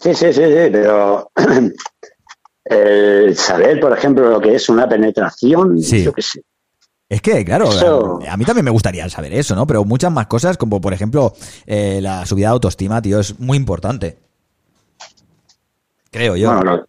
[0.01, 1.31] Sí, sí, sí, sí, pero
[2.65, 6.03] el saber, por ejemplo, lo que es una penetración, Sí.
[6.03, 6.41] yo qué sé.
[7.07, 9.67] Es que, claro, Eso- a mí también me gustaría saber eso, ¿no?
[9.67, 11.33] Pero muchas más cosas, como por ejemplo
[11.67, 14.17] eh, la subida de autoestima, tío, es muy importante.
[16.09, 16.51] Creo yo.
[16.53, 16.87] Bueno, lo-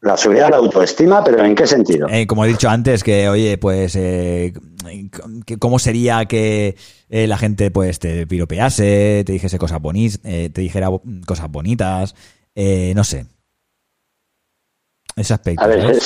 [0.00, 2.06] la subida de la autoestima, pero ¿en qué sentido?
[2.08, 4.52] Eh, como he dicho antes, que oye, pues, eh,
[5.58, 6.76] ¿cómo sería que
[7.08, 10.88] eh, la gente pues te piropease, te dijese cosas bonitas, te dijera
[11.26, 12.14] cosas bonitas,
[12.60, 13.24] eh, no sé.
[15.14, 15.62] Ese aspecto.
[15.62, 15.96] A ver,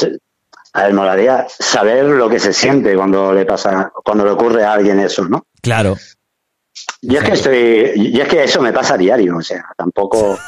[0.75, 4.75] a ver, molaría saber lo que se siente cuando le pasa, cuando le ocurre a
[4.75, 5.47] alguien eso, ¿no?
[5.63, 5.97] Claro.
[7.01, 10.39] Y es que estoy, y es que eso me pasa a diario, o sea, tampoco.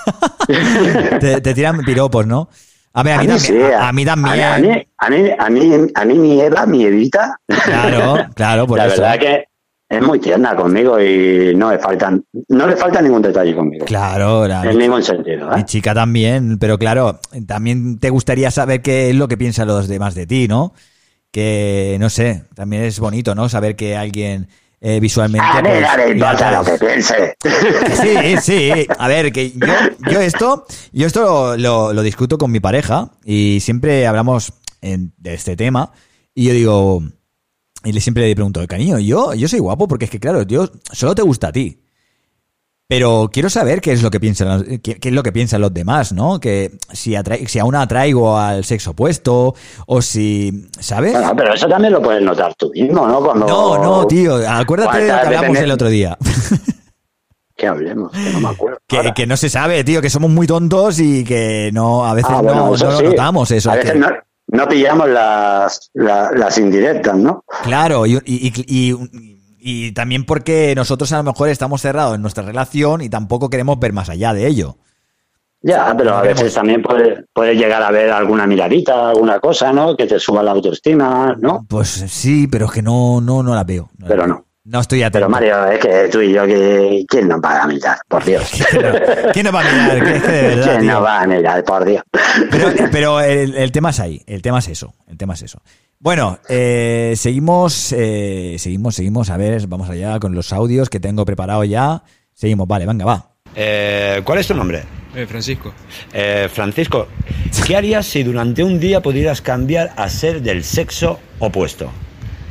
[1.20, 2.50] te, te tiran piropos, ¿no?
[2.96, 3.72] A ver, a mí, también.
[3.74, 4.40] a, mí también.
[4.44, 4.68] A mí,
[4.98, 9.02] a mí, a mí, a mí mi Eva, mi Evita, Claro, claro, por la eso.
[9.02, 9.44] verdad que
[9.88, 13.84] es muy tierna conmigo y no le faltan, no le falta ningún detalle conmigo.
[13.84, 15.56] Claro, la- En ningún sentido, ¿eh?
[15.56, 19.88] Mi chica también, pero claro, también te gustaría saber qué es lo que piensan los
[19.88, 20.72] demás de ti, ¿no?
[21.30, 23.48] Que, no sé, también es bonito, ¿no?
[23.48, 24.48] Saber que alguien
[24.86, 25.46] eh, visualmente...
[25.50, 27.36] A ver, pues, a ver, importa lo que piense.
[28.02, 28.86] Sí, sí.
[28.98, 29.66] A ver, que yo,
[30.12, 35.14] yo esto, yo esto lo, lo- lo discuto con mi pareja y siempre hablamos en-
[35.16, 35.90] de este tema
[36.34, 37.02] y yo digo,
[37.82, 40.70] y le siempre le pregunto, cariño, yo, yo soy guapo porque es que claro, yo
[40.92, 41.80] solo te gusta a ti.
[42.86, 45.62] Pero quiero saber qué es lo que piensan los- qué, qué es lo que piensan
[45.62, 46.38] los demás, ¿no?
[46.38, 47.14] Que si
[47.46, 49.54] si aún atraigo al sexo opuesto
[49.86, 51.12] o si, ¿sabes?
[51.12, 53.20] Bueno, pero eso también lo puedes notar tú mismo, ¿no?
[53.20, 56.16] Cuando, No, no, tío, acuérdate de lo que hablamos el otro día.
[57.56, 58.78] Que hablemos, que no me acuerdo.
[58.88, 62.32] Que, que no se sabe, tío, que somos muy tontos y que no, a veces
[62.34, 63.04] Ah, bueno, no, eso no lo sí.
[63.04, 63.70] notamos eso.
[63.70, 64.08] A que- veces no,
[64.48, 67.44] no pillamos las, la- las indirectas, ¿no?
[67.62, 69.33] Claro, y, y- y-
[69.64, 73.78] y- también porque nosotros a lo mejor estamos cerrados en nuestra relación y tampoco queremos
[73.78, 74.76] ver más allá de ello.
[75.66, 79.96] Ya, pero a veces también puedes puede llegar a ver alguna miradita, alguna cosa, ¿no?
[79.96, 81.64] Que te suba la autoestima, ¿no?
[81.66, 83.88] Pues sí, pero es que no, no, no la veo.
[84.06, 84.44] Pero no.
[84.64, 85.26] No estoy atento.
[85.26, 87.98] Pero Mario, es que tú y yo, que, ¿quién nos va a mirar?
[88.08, 88.50] Por Dios.
[89.34, 90.08] ¿Quién nos va a mirar?
[90.08, 90.92] Es que de verdad, ¿Quién tío.
[90.92, 91.64] nos va a mirar?
[91.64, 92.02] Por Dios.
[92.50, 95.60] Pero, pero el, el tema es ahí, el tema es eso, el tema es eso.
[95.98, 101.24] Bueno, eh, seguimos, eh, seguimos, seguimos, a ver, vamos allá con los audios que tengo
[101.26, 102.02] preparado ya.
[102.32, 103.30] Seguimos, vale, venga, va.
[103.54, 104.82] Eh, ¿Cuál es tu nombre?
[105.28, 105.72] Francisco.
[106.12, 107.06] Eh, Francisco,
[107.66, 111.90] ¿qué harías si durante un día pudieras cambiar a ser del sexo opuesto?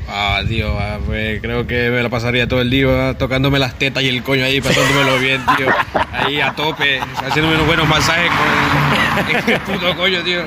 [0.09, 4.03] Ah, tío, ah, pues creo que me la pasaría todo el día tocándome las tetas
[4.03, 5.67] y el coño ahí, pasándomelo bien, tío.
[6.11, 10.41] Ahí a tope, haciéndome unos buenos masajes con el puto coño, tío.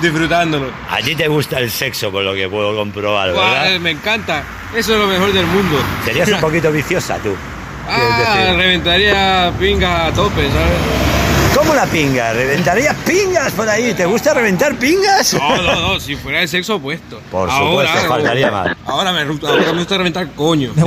[0.00, 0.70] Disfrutándolo.
[0.90, 3.74] A ti te gusta el sexo, por lo que puedo comprobar, ¿verdad?
[3.74, 4.42] eh, me encanta.
[4.74, 5.76] Eso es lo mejor del mundo.
[6.04, 7.34] Serías un poquito viciosa tú.
[7.86, 11.23] Ah, reventaría pinga a tope, ¿sabes?
[11.54, 12.32] ¿Cómo la pinga?
[12.32, 13.94] ¿Reventarías pingas por ahí?
[13.94, 15.34] ¿Te gusta reventar pingas?
[15.34, 17.20] No, no, no, si fuera el sexo opuesto.
[17.30, 18.76] Por supuesto, faltaría más.
[18.84, 20.72] Ahora me, ahora me gusta reventar coño.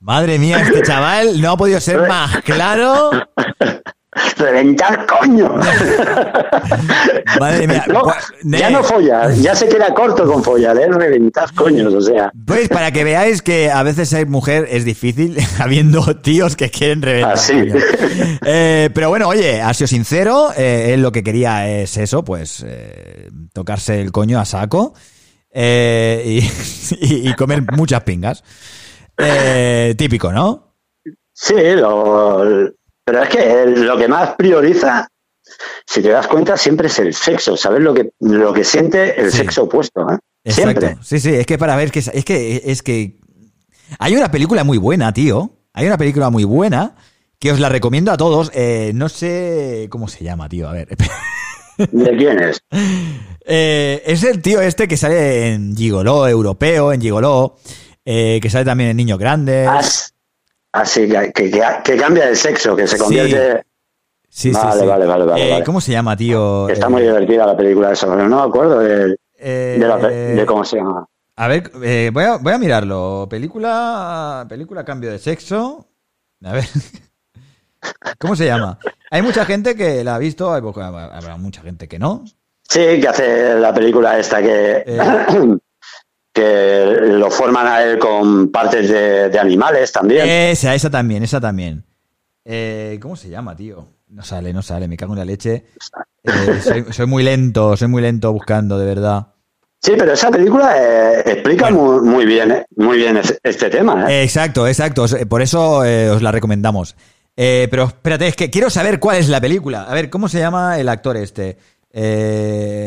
[0.00, 3.10] Madre mía, este chaval no ha podido ser más claro.
[4.40, 5.54] Reventar coño.
[7.38, 7.84] Madre mía.
[7.88, 8.02] No,
[8.58, 10.88] ya no follar, ya se queda corto con follar, ¿eh?
[10.88, 12.32] Reventar coños, o sea.
[12.46, 17.02] Pues para que veáis que a veces ser mujer es difícil, habiendo tíos que quieren
[17.02, 17.32] reventar.
[17.34, 17.52] Ah, sí.
[17.54, 17.84] coños.
[18.44, 22.64] Eh, pero bueno, oye, ha sido sincero, eh, él lo que quería es eso, pues
[22.66, 24.94] eh, tocarse el coño a saco
[25.52, 26.38] eh, y,
[27.00, 28.42] y- y comer muchas pingas.
[29.18, 30.74] Eh, típico, ¿no?
[31.32, 32.70] Sí, lo-
[33.04, 35.08] pero es que lo que más prioriza,
[35.86, 39.32] si te das cuenta, siempre es el sexo, saber lo que, lo que siente el
[39.32, 40.18] sexo opuesto, ¿eh?
[40.44, 40.80] Exacto.
[40.80, 41.02] Siempre.
[41.02, 43.18] Sí, sí, es que para ver que es que es que
[43.98, 45.50] hay una película muy buena, tío.
[45.72, 46.96] Hay una película muy buena
[47.38, 48.50] que os la recomiendo a todos.
[48.54, 50.68] Eh, no sé cómo se llama, tío.
[50.68, 50.88] A ver.
[51.78, 52.60] ¿De quién es?
[53.44, 57.56] Eh, es el tío este que sale en Gigoló europeo, en Gigoló,
[58.04, 60.14] eh, que sale también en Niños Grandes.
[60.72, 63.64] Así que, que, cambia de sexo, que se convierte.
[64.28, 64.86] Sí, sí, vale, sí.
[64.86, 65.64] vale, vale, vale, Eh, vale.
[65.64, 66.68] ¿Cómo se llama, tío?
[66.68, 69.98] Está Eh, muy divertida la película esa, pero no me acuerdo de, eh, de, la
[69.98, 71.04] pe- de cómo se llama.
[71.36, 73.26] A ver, eh, voy, a, voy a mirarlo.
[73.28, 75.86] Película, película Cambio de Sexo.
[76.44, 76.64] A ver.
[78.18, 78.78] ¿Cómo se llama?
[79.10, 82.24] Hay mucha gente que la ha visto, hay habrá mucha gente que no.
[82.68, 84.98] Sí, que hace la película esta que, Eh.
[86.40, 90.26] que lo forman a él con partes de, de animales también.
[90.28, 91.84] Esa, esa también, esa también.
[92.44, 93.86] Eh, ¿Cómo se llama, tío?
[94.08, 95.66] No sale, no sale, me cago en la leche.
[96.24, 99.28] Eh, soy, soy muy lento, soy muy lento buscando, de verdad.
[99.82, 104.06] Sí, pero esa película eh, explica muy, muy bien, muy bien es- este tema.
[104.22, 105.06] exacto, exacto.
[105.28, 105.78] Por eso
[106.12, 106.96] os la recomendamos.
[107.34, 109.84] Pero espérate, es que quiero saber cuál es la película.
[109.84, 111.56] A ver, ¿cómo se llama el actor este?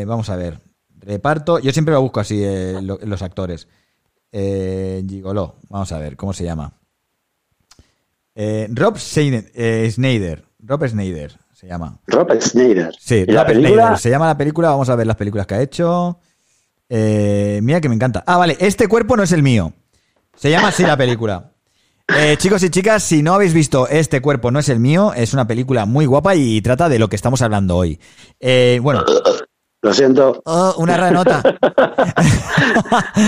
[0.06, 0.60] Vamos a ver.
[1.04, 1.58] Reparto.
[1.58, 3.68] Yo siempre lo busco así, eh, lo- los actores.
[4.32, 5.56] Eh, Gigoló.
[5.68, 6.72] Vamos a ver, ¿cómo se llama?
[8.34, 10.44] Eh, Rob Seine- eh, Snyder.
[10.60, 11.98] Rob Snyder se llama.
[12.06, 12.92] Robert Schneider.
[12.98, 13.82] Sí, ¿Y la Rob película?
[13.82, 13.98] Snyder.
[13.98, 14.70] Se llama la película.
[14.70, 16.18] Vamos a ver las películas que ha hecho.
[16.88, 18.24] Eh, mira que me encanta.
[18.26, 18.56] Ah, vale.
[18.60, 19.72] Este cuerpo no es el mío.
[20.36, 21.50] Se llama así la película.
[22.06, 25.32] Eh, chicos y chicas, si no habéis visto Este cuerpo no es el mío, es
[25.32, 27.98] una película muy guapa y trata de lo que estamos hablando hoy.
[28.40, 29.02] Eh, bueno.
[29.84, 30.40] Lo siento.
[30.46, 31.42] Oh, una rara nota.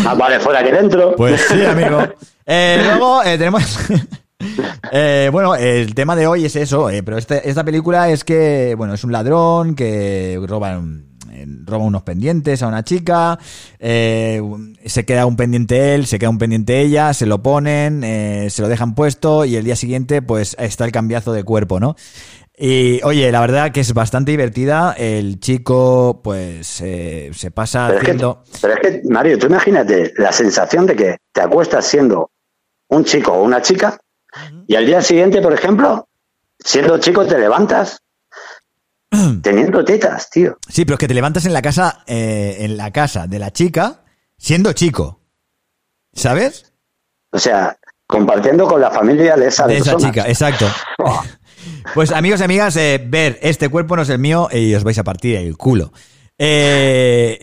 [0.04, 1.14] Más vale fuera que dentro.
[1.14, 1.98] Pues sí, amigo.
[2.46, 3.78] Eh, luego eh, tenemos.
[4.92, 8.74] Eh, bueno, el tema de hoy es eso, eh, pero este- esta película es que,
[8.76, 10.78] bueno, es un ladrón que roba,
[11.64, 13.38] roba unos pendientes a una chica,
[13.80, 14.40] eh,
[14.84, 18.60] se queda un pendiente él, se queda un pendiente ella, se lo ponen, eh, se
[18.62, 21.96] lo dejan puesto y el día siguiente pues está el cambiazo de cuerpo, ¿no?
[22.58, 28.00] Y oye, la verdad que es bastante divertida, el chico pues eh, se pasa Pero
[28.00, 32.30] es, que, pero es que, Mario, tú imagínate la sensación de que te acuestas siendo
[32.88, 33.98] un chico o una chica
[34.66, 36.08] y al día siguiente, por ejemplo,
[36.58, 38.00] siendo chico te levantas
[39.42, 40.56] teniendo tetas, tío.
[40.66, 43.52] Sí, pero es que te levantas en la casa, eh, en la casa de la
[43.52, 44.04] chica,
[44.38, 45.20] siendo chico.
[46.14, 46.72] ¿Sabes?
[47.32, 47.76] O sea,
[48.06, 50.66] compartiendo con la familia de esa De esa chica, exacto.
[51.94, 54.98] Pues amigos y amigas, eh, ver, este cuerpo no es el mío y os vais
[54.98, 55.92] a partir el culo.
[56.38, 57.38] Eh,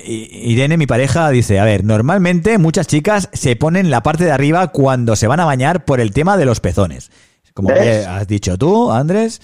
[0.46, 4.68] Irene, mi pareja, dice, a ver, normalmente muchas chicas se ponen la parte de arriba
[4.68, 7.10] cuando se van a bañar por el tema de los pezones.
[7.54, 9.42] Como has dicho tú, Andrés.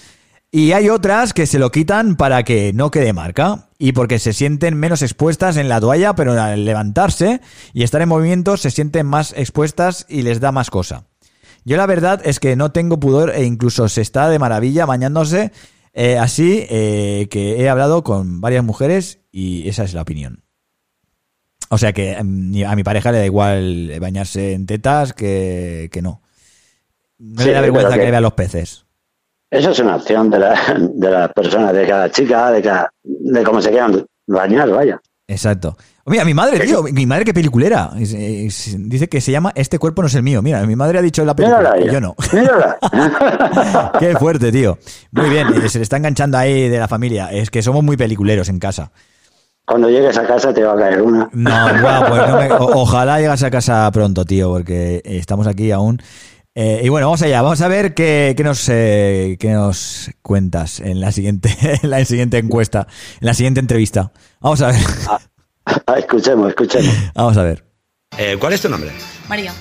[0.52, 4.32] Y hay otras que se lo quitan para que no quede marca y porque se
[4.32, 7.40] sienten menos expuestas en la toalla, pero al levantarse
[7.72, 11.04] y estar en movimiento se sienten más expuestas y les da más cosa.
[11.64, 15.52] Yo la verdad es que no tengo pudor e incluso se está de maravilla bañándose
[15.92, 20.42] eh, así eh, que he hablado con varias mujeres y esa es la opinión.
[21.68, 26.02] O sea que mm, a mi pareja le da igual bañarse en tetas que, que
[26.02, 26.22] no.
[27.18, 28.86] No Sí, le da vergüenza que que- le vean los peces.
[29.50, 33.42] Eso es una acción de, la- de las personas, de cada chica, de, cada, de
[33.42, 35.00] cómo se quieran bañar, vaya.
[35.26, 35.76] Exacto.
[36.06, 37.90] Mira, mi madre, tío, mi madre qué peliculera.
[37.98, 40.42] Es- es- dice que se llama Este cuerpo no es el mío.
[40.42, 42.16] Mira, mi madre ha dicho la película Mírala yo no.
[42.32, 42.78] Mírala.
[44.00, 44.78] Qué fuerte, tío.
[45.12, 47.30] Muy bien, eh, se le está enganchando ahí de la familia.
[47.30, 48.92] Es que somos muy peliculeros en casa.
[49.66, 51.28] Cuando llegues a casa te va a caer una.
[51.32, 56.00] No, pues no me- o- ojalá llegas a casa pronto, tío, porque estamos aquí aún.
[56.56, 57.40] Eh, y bueno, vamos allá.
[57.42, 61.50] Vamos a ver qué, qué nos, eh, qué nos cuentas en la siguiente,
[61.82, 62.88] en la siguiente encuesta,
[63.20, 64.10] en la siguiente entrevista.
[64.40, 64.76] Vamos a ver.
[65.86, 66.94] Ah, escuchemos, escuchemos.
[67.14, 67.64] Vamos a ver.
[68.18, 68.90] Eh, ¿Cuál es tu nombre?
[69.28, 69.52] María.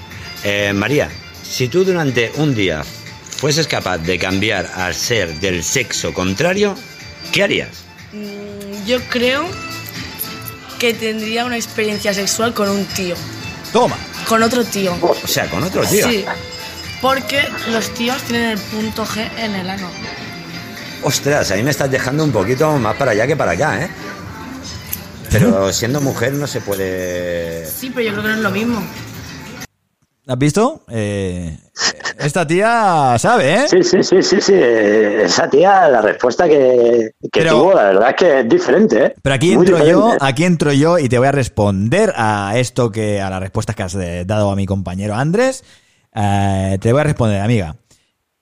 [0.43, 1.09] Eh, María,
[1.43, 6.75] si tú durante un día fueses capaz de cambiar al ser del sexo contrario,
[7.31, 7.69] ¿qué harías?
[8.13, 9.45] Mm, Yo creo
[10.79, 13.15] que tendría una experiencia sexual con un tío.
[13.73, 13.97] Toma.
[14.27, 14.95] Con otro tío.
[15.01, 16.07] O sea, con otro tío.
[16.09, 16.25] Sí.
[17.01, 17.41] Porque
[17.71, 19.89] los tíos tienen el punto G en el ano.
[21.01, 23.89] Ostras, ahí me estás dejando un poquito más para allá que para acá, ¿eh?
[25.31, 27.65] Pero siendo mujer no se puede...
[27.65, 28.81] Sí, pero yo creo que no es lo mismo.
[30.27, 30.83] ¿Has visto?
[30.89, 31.57] Eh,
[32.19, 33.67] esta tía sabe, ¿eh?
[33.67, 34.53] Sí, sí, sí, sí, sí.
[34.53, 39.13] Esa tía, la respuesta que, que Pero- tuvo, la verdad es que es diferente, ¿eh?
[39.23, 42.91] Pero aquí Muy entro yo, aquí entro yo y te voy a responder a esto
[42.91, 45.63] que, a las respuestas que has dado a mi compañero Andrés.
[46.13, 47.75] Eh, te voy a responder, amiga.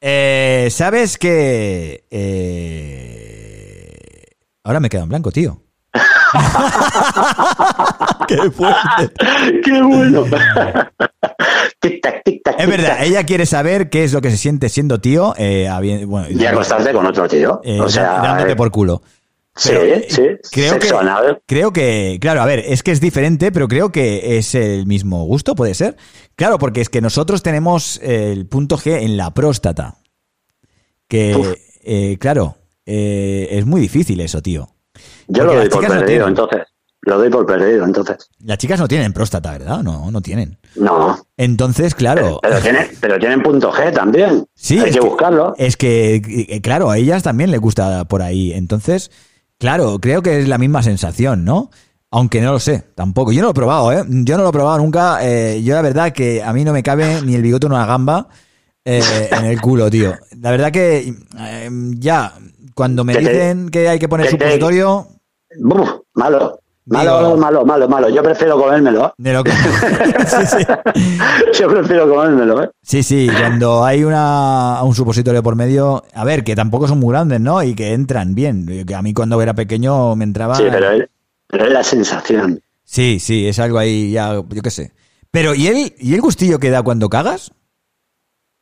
[0.01, 3.93] Eh, ¿Sabes que eh,
[4.63, 5.61] ahora me quedo en blanco, tío?
[8.27, 9.13] ¡Qué fuerte!
[9.63, 10.25] ¡Qué bueno!
[12.57, 15.33] Es verdad, ella quiere saber qué es lo que se siente siendo tío.
[15.37, 15.69] Eh,
[16.05, 17.61] bueno, Y acostarte con otro tío.
[17.63, 19.01] eh, o sea, dándote eh, por culo.
[19.55, 20.23] Sí, Pero, eh, sí.
[20.51, 21.41] Creo Sexo que, anal.
[21.45, 25.23] creo que, claro, a ver, es que es diferente, pero creo que es el mismo
[25.25, 25.95] gusto, puede ser.
[26.35, 29.97] Claro, porque es que nosotros tenemos el punto G en la próstata.
[31.07, 34.69] Que, eh, claro, eh, es muy difícil eso, tío.
[35.27, 36.61] Yo Porque lo doy por no perdido, entonces.
[37.01, 38.17] Lo doy por perdido, entonces.
[38.39, 39.81] Las chicas no tienen próstata, ¿verdad?
[39.81, 40.57] No, no tienen.
[40.75, 41.17] No.
[41.37, 42.39] Entonces, claro.
[42.41, 44.45] Pero tienen, pero tienen punto G también.
[44.55, 45.53] Sí, Hay que que- buscarlo.
[45.57, 46.15] Es que,
[46.49, 48.51] eh, claro, a ellas también les gusta por ahí.
[48.51, 49.11] Entonces,
[49.57, 51.69] claro, creo que es la misma sensación, ¿no?
[52.11, 53.31] Aunque no lo sé, tampoco.
[53.31, 54.03] Yo no lo he probado, ¿eh?
[54.07, 55.19] Yo no lo he probado nunca.
[55.21, 57.85] eh, yo la verdad que a mí no me cabe ni el bigote ni una
[57.85, 58.27] gamba
[58.83, 59.01] eh,
[59.31, 60.13] en el culo, tío.
[60.41, 61.69] La verdad que eh,
[61.99, 62.33] ya,
[62.73, 65.07] cuando me dicen que hay que poner supositorio,
[65.59, 66.59] Buf, malo.
[66.89, 68.07] Malo, Digo- malo, malo, malo.
[68.09, 69.13] Yo prefiero comérmelo.
[69.17, 69.43] me lo
[70.25, 70.65] sí, sí.
[71.59, 72.69] Yo prefiero comérmelo, ¿eh?
[72.81, 77.11] Sí, sí, cuando hay una, un supositorio por medio, a ver, que tampoco son muy
[77.11, 77.61] grandes, ¿no?
[77.61, 78.85] Y que entran bien.
[78.87, 80.55] Que a mí cuando era pequeño me entraba...
[80.55, 81.09] Sí, pero es,
[81.47, 82.61] pero es la sensación.
[82.85, 84.93] Sí, sí, es algo ahí ya, yo qué sé.
[85.29, 87.51] Pero, ¿y el, ¿y el gustillo que da cuando cagas?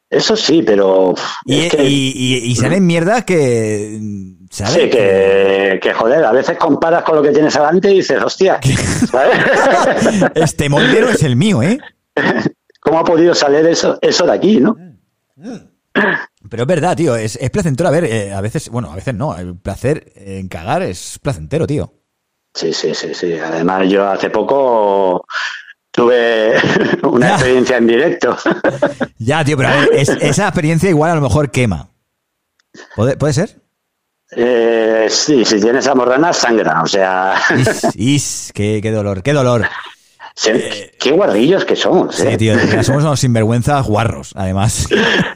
[0.09, 1.13] Eso sí, pero.
[1.45, 3.99] Y, es que- y, y- y salen mierdas que.
[4.51, 4.73] ¿Sabes?
[4.73, 8.59] Sí, que, que joder, a veces comparas con lo que tienes delante y dices, hostia,
[9.11, 9.37] ¿sabes?
[10.35, 11.77] Este moldero es el mío, ¿eh?
[12.79, 14.75] ¿Cómo ha podido salir eso, eso de aquí, no?
[16.49, 17.89] Pero es verdad, tío, es, es placentero.
[17.89, 19.35] A ver, eh, a veces, bueno, a veces no.
[19.35, 21.91] El placer en cagar es placentero, tío.
[22.53, 23.33] Sí, sí, sí, sí.
[23.33, 25.25] Además, yo hace poco
[25.95, 26.53] tuve
[27.03, 28.37] una experiencia en directo.
[29.17, 31.89] Ya, tío, pero a ver, es- esa experiencia igual a lo mejor quema.
[32.95, 33.59] ¿Puede, puede ser?
[34.35, 36.81] Eh, sí, si tienes amorrana, sangra.
[36.83, 39.65] O sea, Is, is, qué, qué dolor, qué dolor.
[40.35, 42.15] se- qué guarrillos que somos.
[42.17, 42.37] Sí, ¿eh?
[42.37, 44.87] tío, somos unos sinvergüenzas guarros, además.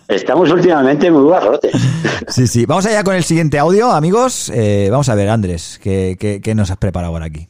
[0.08, 1.72] Estamos últimamente muy guarrotes.
[2.28, 2.66] Sí, sí.
[2.68, 4.52] Vamos allá con el siguiente audio, amigos.
[4.54, 7.48] Eh, vamos a ver, Andrés, ¿qué, qué, qué nos has preparado por aquí?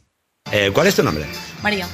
[0.52, 1.26] Eh, ¿Cuál es tu nombre?
[1.64, 1.88] María.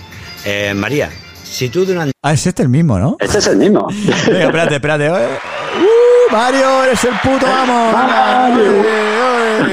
[0.45, 1.09] Eh, María,
[1.43, 2.11] si tú durante...
[2.21, 3.17] Ah, es este el mismo, ¿no?
[3.19, 3.87] Este es el mismo.
[4.27, 5.09] Venga, espérate, espérate.
[5.09, 7.91] ¡Uh, Mario, eres el puto amo!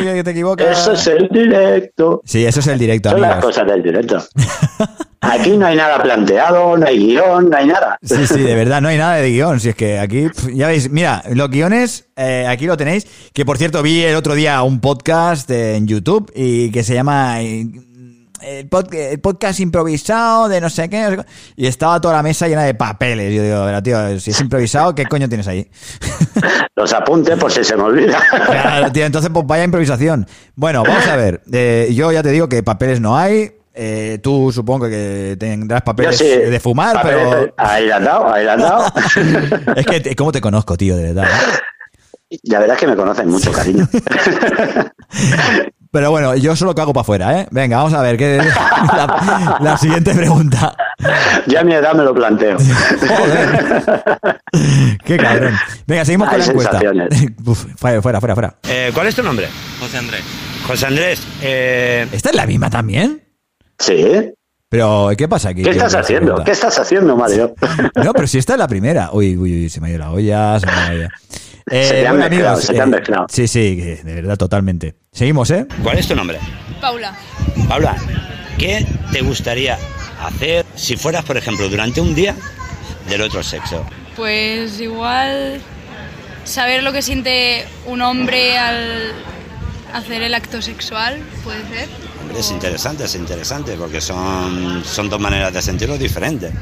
[0.03, 0.79] Que te equivocas.
[0.79, 2.23] Eso es el directo.
[2.25, 3.51] Sí, eso es el directo, Son las amigos.
[3.51, 4.23] cosas del directo.
[5.21, 7.97] Aquí no hay nada planteado, no hay guion, no hay nada.
[8.03, 9.61] Sí, sí, de verdad, no hay nada de guion.
[9.61, 13.07] Si es que aquí, ya veis, mira, los guiones, eh, aquí lo tenéis.
[13.33, 16.95] Que por cierto, vi el otro día un podcast eh, en YouTube y que se
[16.95, 17.67] llama eh,
[18.43, 21.03] el, pod- el podcast improvisado de no sé qué.
[21.03, 23.35] no sé y estaba toda la mesa llena de papeles.
[23.35, 25.71] Yo digo, pero tío, si es improvisado, ¿qué coño tienes ahí?
[26.77, 28.19] Los apuntes por si se me olvida.
[28.47, 30.27] Claro, tío, entonces pues vaya improvisación.
[30.55, 31.43] Bueno, vamos a ver.
[31.53, 33.53] Eh, yo ya te digo que papeles no hay.
[33.75, 36.27] Eh, tú supongo que tendrás papeles sí.
[36.27, 38.85] de fumar, Papeles, pero Ahí la has dado, ahí la has dado.
[39.77, 41.25] es que cómo te conozco, tío, de verdad.
[42.31, 42.39] ¿eh?
[42.45, 43.89] La verdad es que me conocen mucho, cariño.
[45.93, 47.47] Pero bueno, yo solo cago para afuera, ¿eh?
[47.51, 48.39] Venga, vamos a ver qué
[48.97, 50.75] la, la siguiente pregunta.
[51.47, 52.57] Ya a mi edad me lo planteo.
[55.05, 55.55] Qué cabrón.
[55.87, 56.81] Venga, seguimos con la encuesta.
[57.45, 58.57] Uf, fuera, fuera, fuera.
[58.67, 59.49] Eh, ¿Cuál es tu nombre?
[59.81, 60.23] José Andrés.
[60.67, 63.23] José Andrés, eh, ¿Esta es la misma también?
[63.79, 64.33] Sí.
[64.71, 65.63] Pero, ¿qué pasa aquí?
[65.63, 66.27] ¿Qué estás haciendo?
[66.27, 66.45] pregunta.
[66.45, 67.55] ¿Qué estás haciendo, Mario?
[67.97, 69.11] No, pero si esta es la primera.
[69.13, 71.11] Uy, uy, uy, se me ha ido la olla, se me ha ido la olla.
[71.73, 73.27] Eh, Se te han bueno, mezclado, amigos, se te han eh, mezclado.
[73.31, 74.95] Sí, sí, de verdad, totalmente.
[75.11, 75.67] Seguimos, ¿eh?
[75.83, 76.39] ¿cuál es tu nombre?
[76.83, 77.17] Paula.
[77.67, 77.97] Paula,
[78.59, 79.79] ¿qué te gustaría
[80.23, 82.35] hacer si fueras, por ejemplo, durante un día
[83.09, 83.87] del otro sexo?
[84.17, 85.63] Pues igual
[86.45, 89.13] saber lo que siente un hombre al
[89.95, 91.89] hacer el acto sexual, puede ser.
[92.21, 96.53] Hombre, es interesante, es interesante, porque son, son dos maneras de sentirlo diferentes.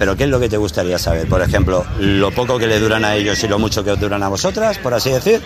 [0.00, 1.28] Pero ¿qué es lo que te gustaría saber?
[1.28, 4.22] Por ejemplo, lo poco que le duran a ellos y lo mucho que os duran
[4.22, 5.42] a vosotras, por así decir.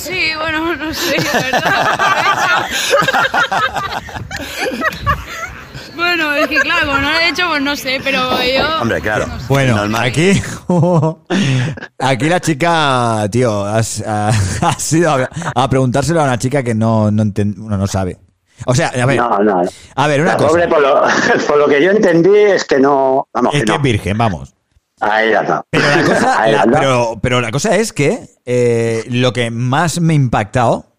[0.00, 2.66] Sí, bueno, no sé, la verdad.
[5.96, 8.80] bueno, es que claro, como no lo he hecho, pues no sé, pero yo...
[8.80, 9.26] Hombre, claro.
[9.48, 10.04] Bueno, Normal.
[10.06, 10.42] aquí,
[11.98, 14.32] aquí la chica, tío, has, ha-
[14.62, 18.16] has ido a, a preguntárselo a una chica que no, no, enten- no sabe.
[18.64, 19.62] O sea, a ver, No, no.
[19.94, 20.48] a ver, una La cosa.
[20.48, 21.02] pobre, por lo,
[21.46, 23.28] por lo que yo entendí, es que no.
[23.32, 24.54] Vamos, Es que es virgen, vamos.
[25.00, 25.62] Ahí la.
[25.70, 30.00] Pero la cosa, Ahí la pero, pero la cosa es que eh, lo que más
[30.00, 30.96] me ha impactado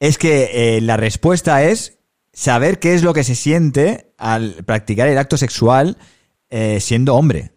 [0.00, 1.98] es que eh, la respuesta es
[2.32, 5.96] saber qué es lo que se siente al practicar el acto sexual
[6.48, 7.52] eh, siendo hombre.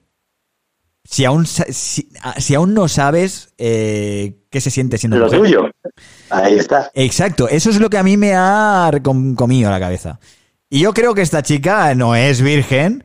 [1.05, 5.39] Si aún, si, a- si aún no sabes eh, qué se siente siendo Lo mujer.
[5.39, 5.63] tuyo.
[6.29, 6.91] Ahí está.
[6.93, 8.91] Exacto, eso es lo que a mí me ha
[9.35, 10.19] comido la cabeza.
[10.69, 13.03] Y yo creo que esta chica no es virgen,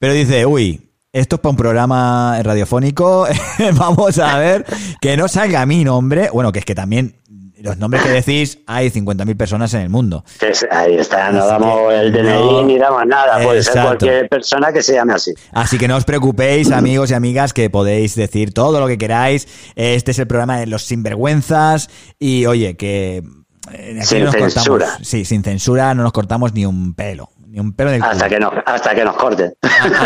[0.00, 3.28] pero dice, uy, esto es para un programa radiofónico,
[3.74, 4.66] vamos a ver
[5.00, 6.30] que no salga mi nombre.
[6.32, 7.14] Bueno, que es que también
[7.60, 10.24] los nombres que decís, hay 50.000 personas en el mundo.
[10.70, 11.30] Ahí está.
[11.32, 13.42] No Así damos que el DNI no- ni damos nada.
[13.42, 15.32] Puede ser cualquier persona que se llame así.
[15.52, 19.48] Así que no os preocupéis, amigos y amigas, que podéis decir todo lo que queráis.
[19.76, 21.88] Este es el programa de los sinvergüenzas.
[22.18, 23.22] Y oye, que.
[23.72, 24.86] eh, aquí Sin nos censura.
[24.86, 27.30] Cortamos, sí, sin censura no nos cortamos ni un pelo.
[27.58, 28.12] Ni un pelo del culo.
[28.12, 29.52] Hasta que, nos, hasta que nos corten.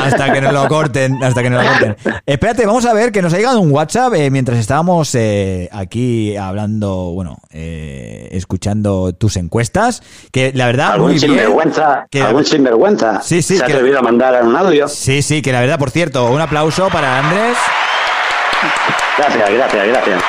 [0.05, 1.97] Hasta que nos lo corten, hasta que nos lo corten.
[2.25, 6.35] Espérate, vamos a ver que nos ha llegado un WhatsApp eh, mientras estábamos eh, aquí
[6.37, 10.03] hablando, bueno, eh, escuchando tus encuestas,
[10.33, 11.31] que la verdad Algún muy bien.
[11.31, 14.89] sinvergüenza, Que- algún sinvergüenza Sí, sí, se ha que- atrevido a mandar un audio.
[14.89, 17.57] Sí, sí, que la verdad, por cierto, un aplauso para Andrés.
[19.19, 20.23] Gracias, gracias, gracias.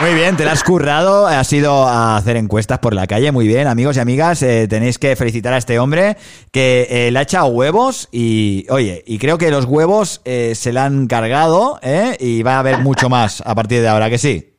[0.00, 3.46] Muy bien, te la has currado, has ido a hacer encuestas por la calle, muy
[3.46, 6.16] bien, amigos y amigas, eh, tenéis que felicitar a este hombre
[6.50, 10.72] que eh, le ha echado huevos y, oye, y creo que los huevos eh, se
[10.72, 12.16] le han cargado, ¿eh?
[12.18, 14.50] Y va a haber mucho más a partir de ahora, que sí.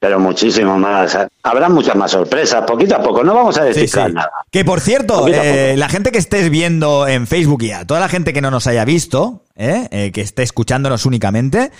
[0.00, 1.16] pero muchísimo más.
[1.44, 3.22] Habrá muchas más sorpresas, poquito a poco.
[3.22, 4.12] No vamos a decir Sí, sí.
[4.12, 4.32] nada.
[4.50, 8.08] Que por cierto, eh, la gente que estés viendo en Facebook y a toda la
[8.08, 11.70] gente que no nos haya visto, eh, eh, que esté escuchándonos únicamente,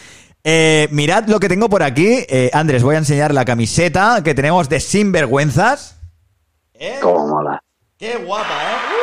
[0.44, 2.24] eh, mirad lo que tengo por aquí.
[2.28, 5.98] Eh, Andrés, voy a enseñar la camiseta que tenemos de Sinvergüenzas.
[7.01, 7.62] Cómo mola.
[7.98, 9.02] Qué guapa, ¿eh?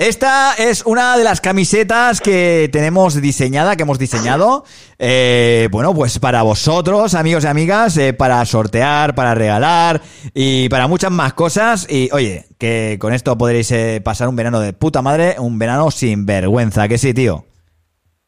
[0.00, 4.64] Esta es una de las camisetas que tenemos diseñada, que hemos diseñado.
[4.98, 10.00] eh, bueno, pues para vosotros, amigos y amigas, eh, para sortear, para regalar
[10.32, 11.86] y para muchas más cosas.
[11.86, 15.90] Y oye, que con esto podréis eh, pasar un verano de puta madre, un verano
[15.90, 17.49] sin vergüenza, que sí, tío.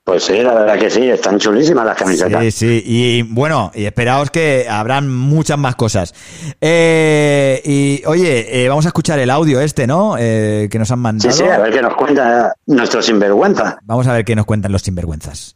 [0.04, 2.42] Pues sí, la verdad que sí, están chulísimas las camisetas.
[2.42, 6.12] Sí, sí, y bueno, y esperaos que habrán muchas más cosas.
[6.60, 10.16] Eh, y oye, eh, vamos a escuchar el audio este, ¿no?
[10.18, 11.32] Eh, que nos han Sí, mandado.
[11.32, 13.78] sí, a ver qué nos cuenta nuestro sinvergüenza.
[13.84, 15.54] Vamos a ver qué nos cuentan los sinvergüenzas.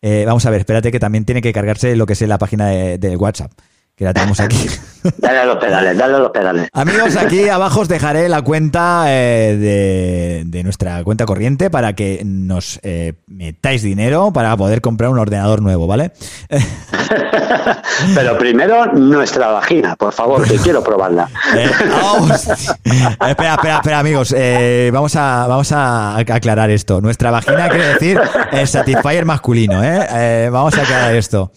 [0.00, 2.68] Eh, vamos a ver, espérate que también tiene que cargarse lo que es la página
[2.68, 3.50] de, de WhatsApp,
[3.98, 4.68] que la tenemos aquí.
[5.18, 6.68] Dale a los pedales, dale a los pedales.
[6.72, 12.22] Amigos, aquí abajo os dejaré la cuenta eh, de, de nuestra cuenta corriente para que
[12.24, 16.12] nos eh, metáis dinero para poder comprar un ordenador nuevo, ¿vale?
[18.14, 21.28] Pero primero nuestra vagina, por favor, que quiero probarla.
[21.56, 21.70] Eh,
[22.02, 24.34] oh, espera, espera, espera, amigos.
[24.36, 27.00] Eh, vamos, a, vamos a aclarar esto.
[27.00, 28.20] Nuestra vagina quiere decir
[28.52, 30.06] el satisfier masculino, ¿eh?
[30.10, 31.50] Eh, vamos a aclarar esto.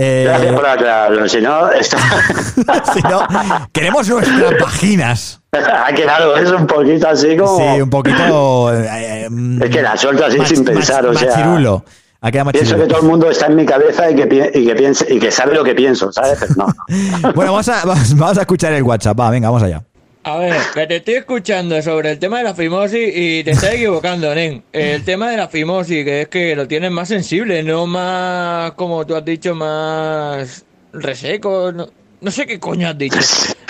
[0.00, 1.96] Eh, Gracias por aclararlo, si no, esto...
[2.94, 3.26] si no,
[3.72, 5.40] queremos nuestras vaginas.
[5.52, 7.56] ha quedado es un poquito así como...
[7.58, 8.72] Sí, un poquito.
[8.74, 9.28] eh,
[9.60, 11.28] Es que la suelto así mach- sin pensar, mach- o sea...
[11.30, 11.84] machirulo.
[12.20, 14.66] Ha quedado Pienso que todo el mundo está en mi cabeza y que, pi- y
[14.66, 16.36] que, piense, y que sabe lo que pienso, ¿sabes?
[16.40, 16.66] Pero no.
[17.34, 19.18] Bueno, vamos a, vamos, vamos a escuchar el WhatsApp.
[19.18, 19.82] Va, venga, vamos allá.
[20.24, 23.72] A ver, que te estoy escuchando sobre el tema de la fimosis y te estás
[23.74, 24.62] equivocando, Nen.
[24.72, 29.06] El tema de la fimosis, que es que lo tienes más sensible, no más, como
[29.06, 31.72] tú has dicho, más reseco.
[31.72, 31.88] No,
[32.20, 33.18] no sé qué coño has dicho.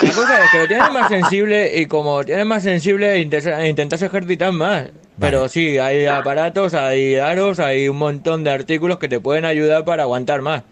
[0.03, 4.03] La cosa es que lo tienes más sensible y como tienes más sensible intenta- intentas
[4.03, 4.87] ejercitar más.
[5.21, 9.85] Pero sí, hay aparatos, hay aros, hay un montón de artículos que te pueden ayudar
[9.85, 10.63] para aguantar más.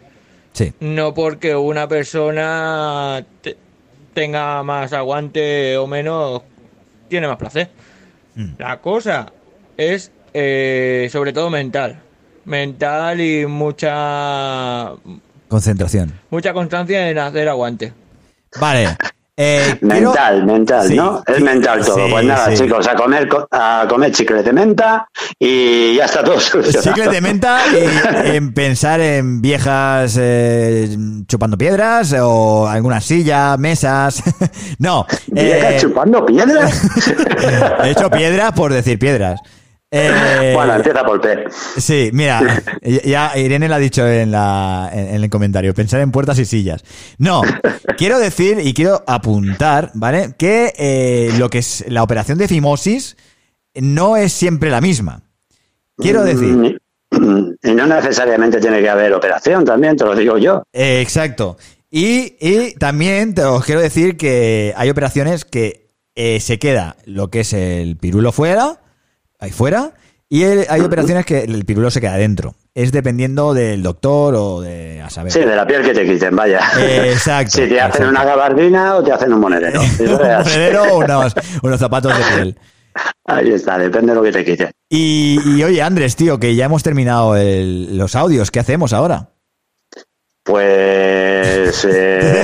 [0.53, 0.73] Sí.
[0.81, 3.57] No porque una persona te-
[4.17, 6.41] tenga más aguante o menos,
[7.07, 7.69] tiene más placer.
[8.57, 9.31] La cosa
[9.77, 12.01] es eh, sobre todo mental.
[12.47, 14.93] Mental y mucha
[15.49, 16.19] Concentración.
[16.31, 17.93] mucha constancia en hacer aguante.
[18.59, 18.97] Vale.
[19.39, 21.23] Eh, quiero- Mental, mental, Sí, ¿no?
[21.27, 21.97] Es sí, mental todo.
[21.97, 25.07] sí, pues nada, chicos, a comer, co- a comer chicle de menta
[25.39, 26.95] y ya está todo solucionado.
[26.95, 27.61] Chicle de menta
[28.25, 30.89] y en pensar en viejas eh,
[31.29, 34.23] chupando piedras o alguna silla, mesas.
[34.79, 35.07] no.
[35.27, 36.83] ¿Viejas eh, chupando piedras?
[37.85, 39.39] he hecho piedras por decir piedras.
[39.91, 41.45] Eh, bueno, empieza por P.
[41.79, 42.41] Sí, mira,
[43.05, 46.45] ya Irene lo ha dicho en, la, en, en el comentario, pensar en puertas y
[46.45, 46.83] sillas.
[47.19, 47.43] No,
[47.97, 50.35] quiero decir y quiero apuntar, ¿vale?
[50.37, 53.17] Que eh, lo que es la operación de fimosis
[53.75, 55.23] no es siempre la misma.
[55.97, 60.65] Quiero decir, Mm, Y no necesariamente tiene que haber operación también, te lo digo yo.
[60.73, 61.57] eh, exacto.
[61.89, 65.87] Y, y también te os quiero decir que hay operaciones que
[66.17, 68.81] eh, se queda lo que es el pirulo fuera,
[69.39, 69.93] ahí fuera,
[70.29, 72.55] y el- hay operaciones que el pirulo se queda dentro.
[72.75, 75.33] Es dependiendo del doctor o de, a saber.
[75.33, 76.61] Sí, de la piel que te quiten, vaya.
[76.79, 78.09] Exacto, Si te hacen exacto.
[78.11, 79.81] una gabardina o te hacen un monedero.
[80.01, 80.07] Un
[80.45, 82.59] monedero o unos, unos zapatos de piel.
[83.27, 84.71] Ahí está, depende de lo que te quiten.
[84.89, 88.51] Y, y, oye, Andrés, tío, que ya hemos terminado el- los audios.
[88.51, 89.31] ¿Qué hacemos ahora?
[90.45, 92.43] Pues, eh,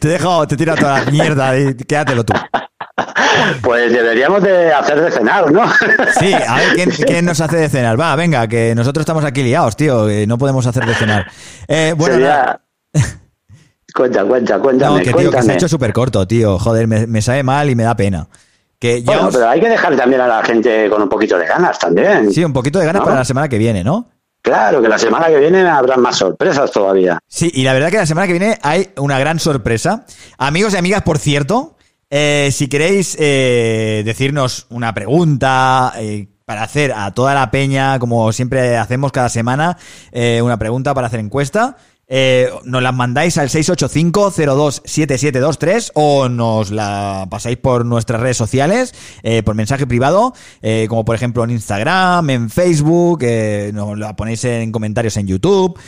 [0.00, 1.52] Te he dejado, te he tirado toda la mierda
[1.86, 2.32] quédatelo tú.
[3.62, 5.62] pues deberíamos de hacer de cenar, ¿no?
[6.20, 7.98] Sí, a ver ¿quién, quién nos hace de cenar.
[8.00, 11.26] Va, venga, que nosotros estamos aquí liados, tío, que no podemos hacer de cenar.
[11.68, 12.60] Eh, bueno, Sería...
[13.94, 16.58] Cuenta, cuenta, no, cuéntame, que tío, que se ha hecho súper corto, tío.
[16.58, 18.26] Joder, me, me sabe mal y me da pena.
[18.78, 21.36] Que ya Bueno, os- pero hay que dejar también a la gente con un poquito
[21.38, 22.32] de ganas también.
[22.32, 23.04] Sí, un poquito de ganas ¿No?
[23.04, 24.08] para la semana que viene, ¿no?
[24.40, 27.18] Claro, que la semana que viene habrá más sorpresas todavía.
[27.28, 30.04] Sí, y la verdad que la semana que viene hay una gran sorpresa.
[30.38, 31.76] Amigos y amigas, por cierto,
[32.14, 38.30] eh, si queréis eh, decirnos una pregunta eh, para hacer a toda la peña, como
[38.32, 39.78] siempre hacemos cada semana,
[40.10, 41.78] eh, una pregunta para hacer encuesta,
[42.14, 49.42] eh, nos las mandáis al 685-027723 o nos la pasáis por nuestras redes sociales, eh,
[49.42, 53.24] por mensaje privado, eh, como por ejemplo en Instagram, en Facebook,
[53.72, 55.80] nos la ponéis en comentarios en YouTube,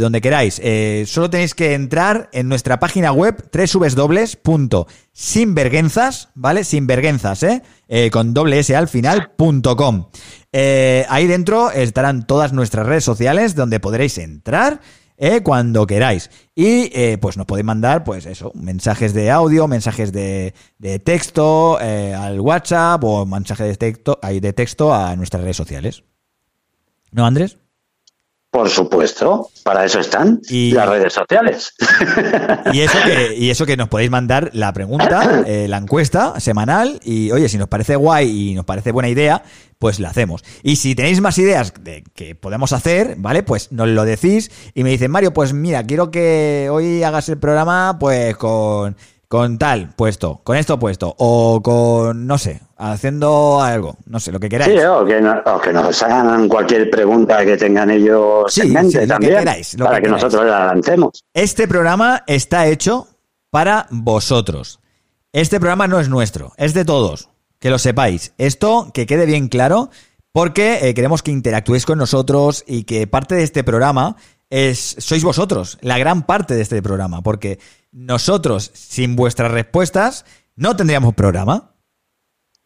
[0.00, 0.62] donde queráis.
[1.10, 6.62] Solo tenéis que entrar en nuestra página web www.sinvergüenzas, ¿vale?
[6.62, 7.62] Sinvergüenzas, ¿eh?
[8.12, 9.32] Con doble S al final,
[11.08, 14.80] ahí dentro estarán todas nuestras redes sociales donde podréis entrar
[15.18, 16.30] eh, cuando queráis.
[16.54, 21.78] Y eh, pues nos podéis mandar, pues eso, mensajes de audio, mensajes de, de texto
[21.80, 26.04] eh, al WhatsApp o mensajes de texto, de texto a nuestras redes sociales.
[27.10, 27.58] ¿No, Andrés?
[28.50, 31.74] Por supuesto, para eso están las redes sociales.
[32.72, 36.98] Y eso que, y eso que nos podéis mandar la pregunta, eh, la encuesta semanal,
[37.04, 39.42] y oye, si nos parece guay y nos parece buena idea,
[39.78, 40.44] pues la hacemos.
[40.62, 43.42] Y si tenéis más ideas de que podemos hacer, ¿vale?
[43.42, 47.38] Pues nos lo decís y me dicen, Mario, pues mira, quiero que hoy hagas el
[47.38, 48.96] programa pues con,
[49.28, 54.40] con tal puesto, con esto puesto, o con, no sé, haciendo algo, no sé, lo
[54.40, 54.72] que queráis.
[54.72, 58.72] Sí, o que, no- o que nos hagan cualquier pregunta que tengan ellos Sí, en
[58.72, 60.22] mente sí, lo que también, queráis, para que que, queráis.
[60.24, 61.24] nosotros la lancemos.
[61.34, 63.06] Este programa está hecho
[63.50, 64.80] para vosotros.
[65.32, 67.28] Este programa no es nuestro, es de todos.
[67.58, 68.32] Que lo sepáis.
[68.38, 69.90] Esto que quede bien claro,
[70.32, 74.16] porque eh, queremos que interactuéis con nosotros y que parte de este programa
[74.50, 77.58] es sois vosotros, la gran parte de este programa, porque
[77.92, 80.24] nosotros sin vuestras respuestas
[80.56, 81.74] no tendríamos programa.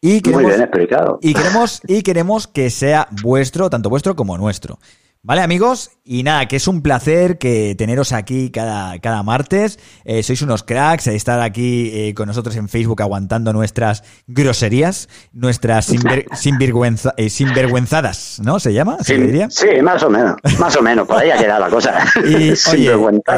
[0.01, 1.17] Y Muy bien explicado.
[1.21, 4.79] y queremos, y queremos que sea vuestro, tanto vuestro como nuestro.
[5.25, 5.91] ¿Vale, amigos?
[6.03, 9.79] Y nada, que es un placer que teneros aquí cada, cada martes.
[10.03, 15.89] Eh, sois unos cracks, estar aquí eh, con nosotros en Facebook aguantando nuestras groserías, nuestras
[15.89, 18.59] sinver- sinvergüenza- eh, sinvergüenzadas, ¿no?
[18.59, 18.97] ¿Se llama?
[18.99, 19.49] ¿Se Sí, diría?
[19.49, 22.05] sí, más o menos, más o menos, por ahí ha quedado la cosa.
[22.25, 22.91] Y oye,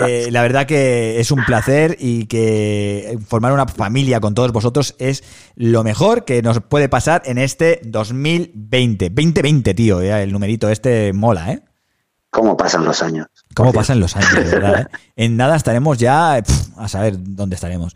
[0.07, 4.95] eh, la verdad que es un placer y que formar una familia con todos vosotros
[4.97, 5.23] es
[5.55, 9.11] lo mejor que nos puede pasar en este 2020.
[9.11, 11.61] 2020, tío, ya, el numerito este mola, ¿eh?
[12.35, 13.27] ¿Cómo pasan los años?
[13.53, 14.81] ¿Cómo pasan los años, de verdad?
[14.81, 14.97] eh?
[15.15, 16.35] En nada estaremos ya
[16.75, 17.95] a saber dónde estaremos.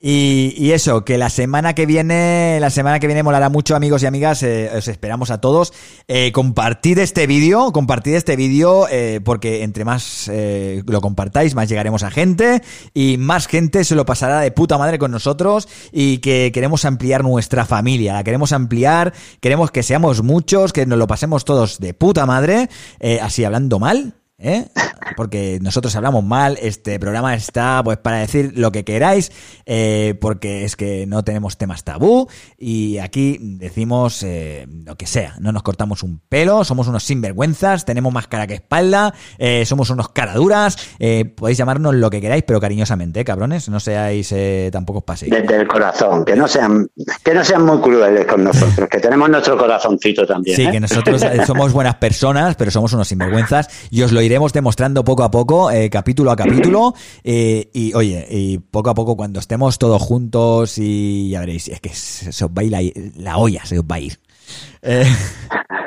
[0.00, 4.02] Y, y eso, que la semana que viene, la semana que viene molará mucho, amigos
[4.02, 4.42] y amigas.
[4.42, 5.72] eh, os esperamos a todos.
[6.08, 10.30] Eh, compartid este vídeo, compartid este vídeo, eh, porque entre más
[10.86, 12.60] lo compartáis, más llegaremos a gente
[12.92, 17.22] y más gente se lo pasará de puta madre con nosotros y que queremos ampliar
[17.22, 21.94] nuestra familia, la queremos ampliar, queremos que seamos muchos, que nos lo pasemos todos de
[21.94, 22.68] puta madre,
[23.22, 24.66] así hablando mal, ¿eh?
[25.16, 29.30] Porque nosotros hablamos mal, este programa está pues para decir lo que queráis,
[29.66, 32.28] eh, porque es que no tenemos temas tabú
[32.58, 37.84] y aquí decimos eh, lo que sea, no nos cortamos un pelo, somos unos sinvergüenzas,
[37.84, 42.44] tenemos más cara que espalda, eh, somos unos caraduras, eh, podéis llamarnos lo que queráis,
[42.46, 45.30] pero cariñosamente, ¿eh, cabrones, no seáis eh, tampoco os paséis.
[45.30, 46.88] Desde el corazón, que no sean,
[47.22, 50.56] que no sean muy crueles con nosotros, que tenemos nuestro corazoncito también.
[50.56, 55.04] Sí, que nosotros somos buenas personas, pero somos unos sinvergüenzas y os lo iremos demostrando
[55.04, 56.94] poco a poco, eh, capítulo a capítulo.
[57.24, 61.80] eh, y oye, y poco a poco cuando estemos todos juntos y ya veréis, es
[61.80, 62.82] que se, os va a ir la,
[63.16, 64.18] la olla, se os va a ir.
[64.82, 65.06] Eh,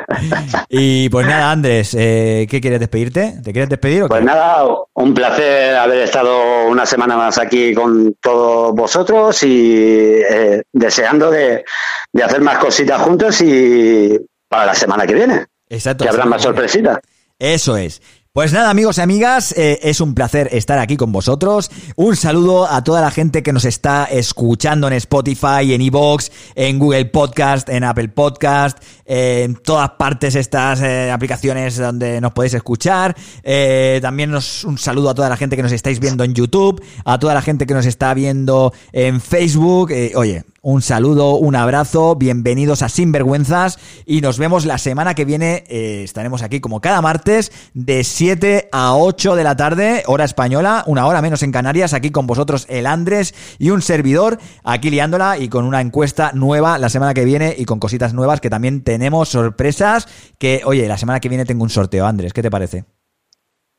[0.69, 3.35] y pues nada, Andrés, eh, ¿qué quieres despedirte?
[3.43, 4.07] ¿Te quieres despedir o?
[4.07, 10.63] Pues nada, un placer haber estado una semana más aquí con todos vosotros y eh,
[10.71, 11.63] deseando de,
[12.11, 15.45] de hacer más cositas juntos y para la semana que viene.
[15.69, 16.03] Exacto.
[16.03, 16.99] Que habrá más sorpresitas.
[17.39, 18.01] Eso es.
[18.37, 21.71] Pues nada, amigos y amigas, eh, es un placer estar aquí con vosotros.
[21.95, 26.77] Un saludo a toda la gente que nos está escuchando en Spotify, en Evox, en
[26.77, 33.15] Google Podcast, en Apple Podcast, en todas partes estas eh, aplicaciones donde nos podéis escuchar.
[33.41, 37.17] Eh, también un saludo a toda la gente que nos estáis viendo en YouTube, a
[37.17, 39.91] toda la gente que nos está viendo en Facebook.
[40.13, 45.63] Oye, un saludo, un abrazo, bienvenidos a Sinvergüenzas y nos vemos la semana que viene.
[45.69, 50.83] eh, estaremos aquí como cada martes de 7 a 8 de la tarde, hora española,
[50.87, 55.37] una hora menos en Canarias, aquí con vosotros el Andrés y un servidor, aquí liándola
[55.37, 58.83] y con una encuesta nueva la semana que viene y con cositas nuevas que también
[58.83, 60.07] tenemos sorpresas
[60.37, 62.83] que, oye, la semana que viene tengo un sorteo, Andrés, ¿qué te parece?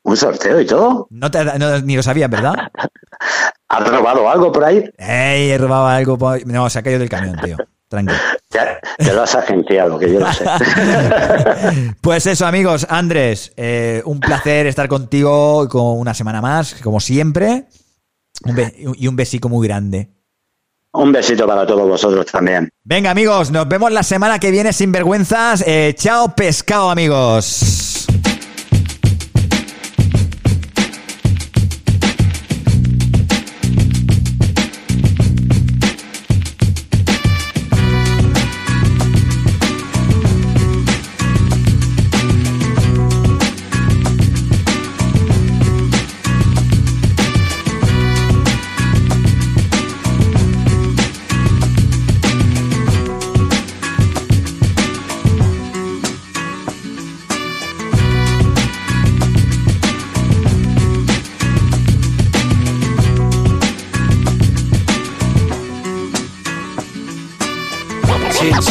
[0.04, 1.06] ¿Un sorteo y todo?
[1.10, 2.54] No, te- no- ni lo sabías, ¿verdad?
[3.68, 4.84] ¿Has robado algo por ahí?
[4.96, 6.16] Ey, he robado algo.
[6.18, 7.56] por- No, se ha caído del camión, tío.
[7.88, 8.18] Tranquilo.
[8.50, 10.44] Ya, te lo has agenciado, que yo lo sé.
[12.00, 12.86] Pues eso, amigos.
[12.88, 17.66] Andrés, eh, un placer estar contigo con una semana más, como siempre.
[18.44, 18.56] Un
[18.96, 20.08] y un besico muy grande.
[20.94, 22.70] Un besito para todos vosotros también.
[22.84, 25.62] Venga, amigos, nos vemos la semana que viene sin vergüenzas.
[25.66, 27.44] Eh, chao, pescado, amigos.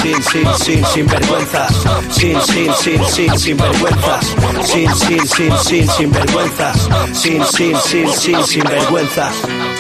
[0.07, 1.83] Sin, sin, sin, sin, vergüenzas.
[2.09, 4.35] Sin, sin, sin, sin, sin vergüenzas.
[4.63, 6.89] Sin, sin, sin, sin, sin vergüenzas.
[7.13, 9.76] Sin, sin, sin, sin, sin vergüenzas.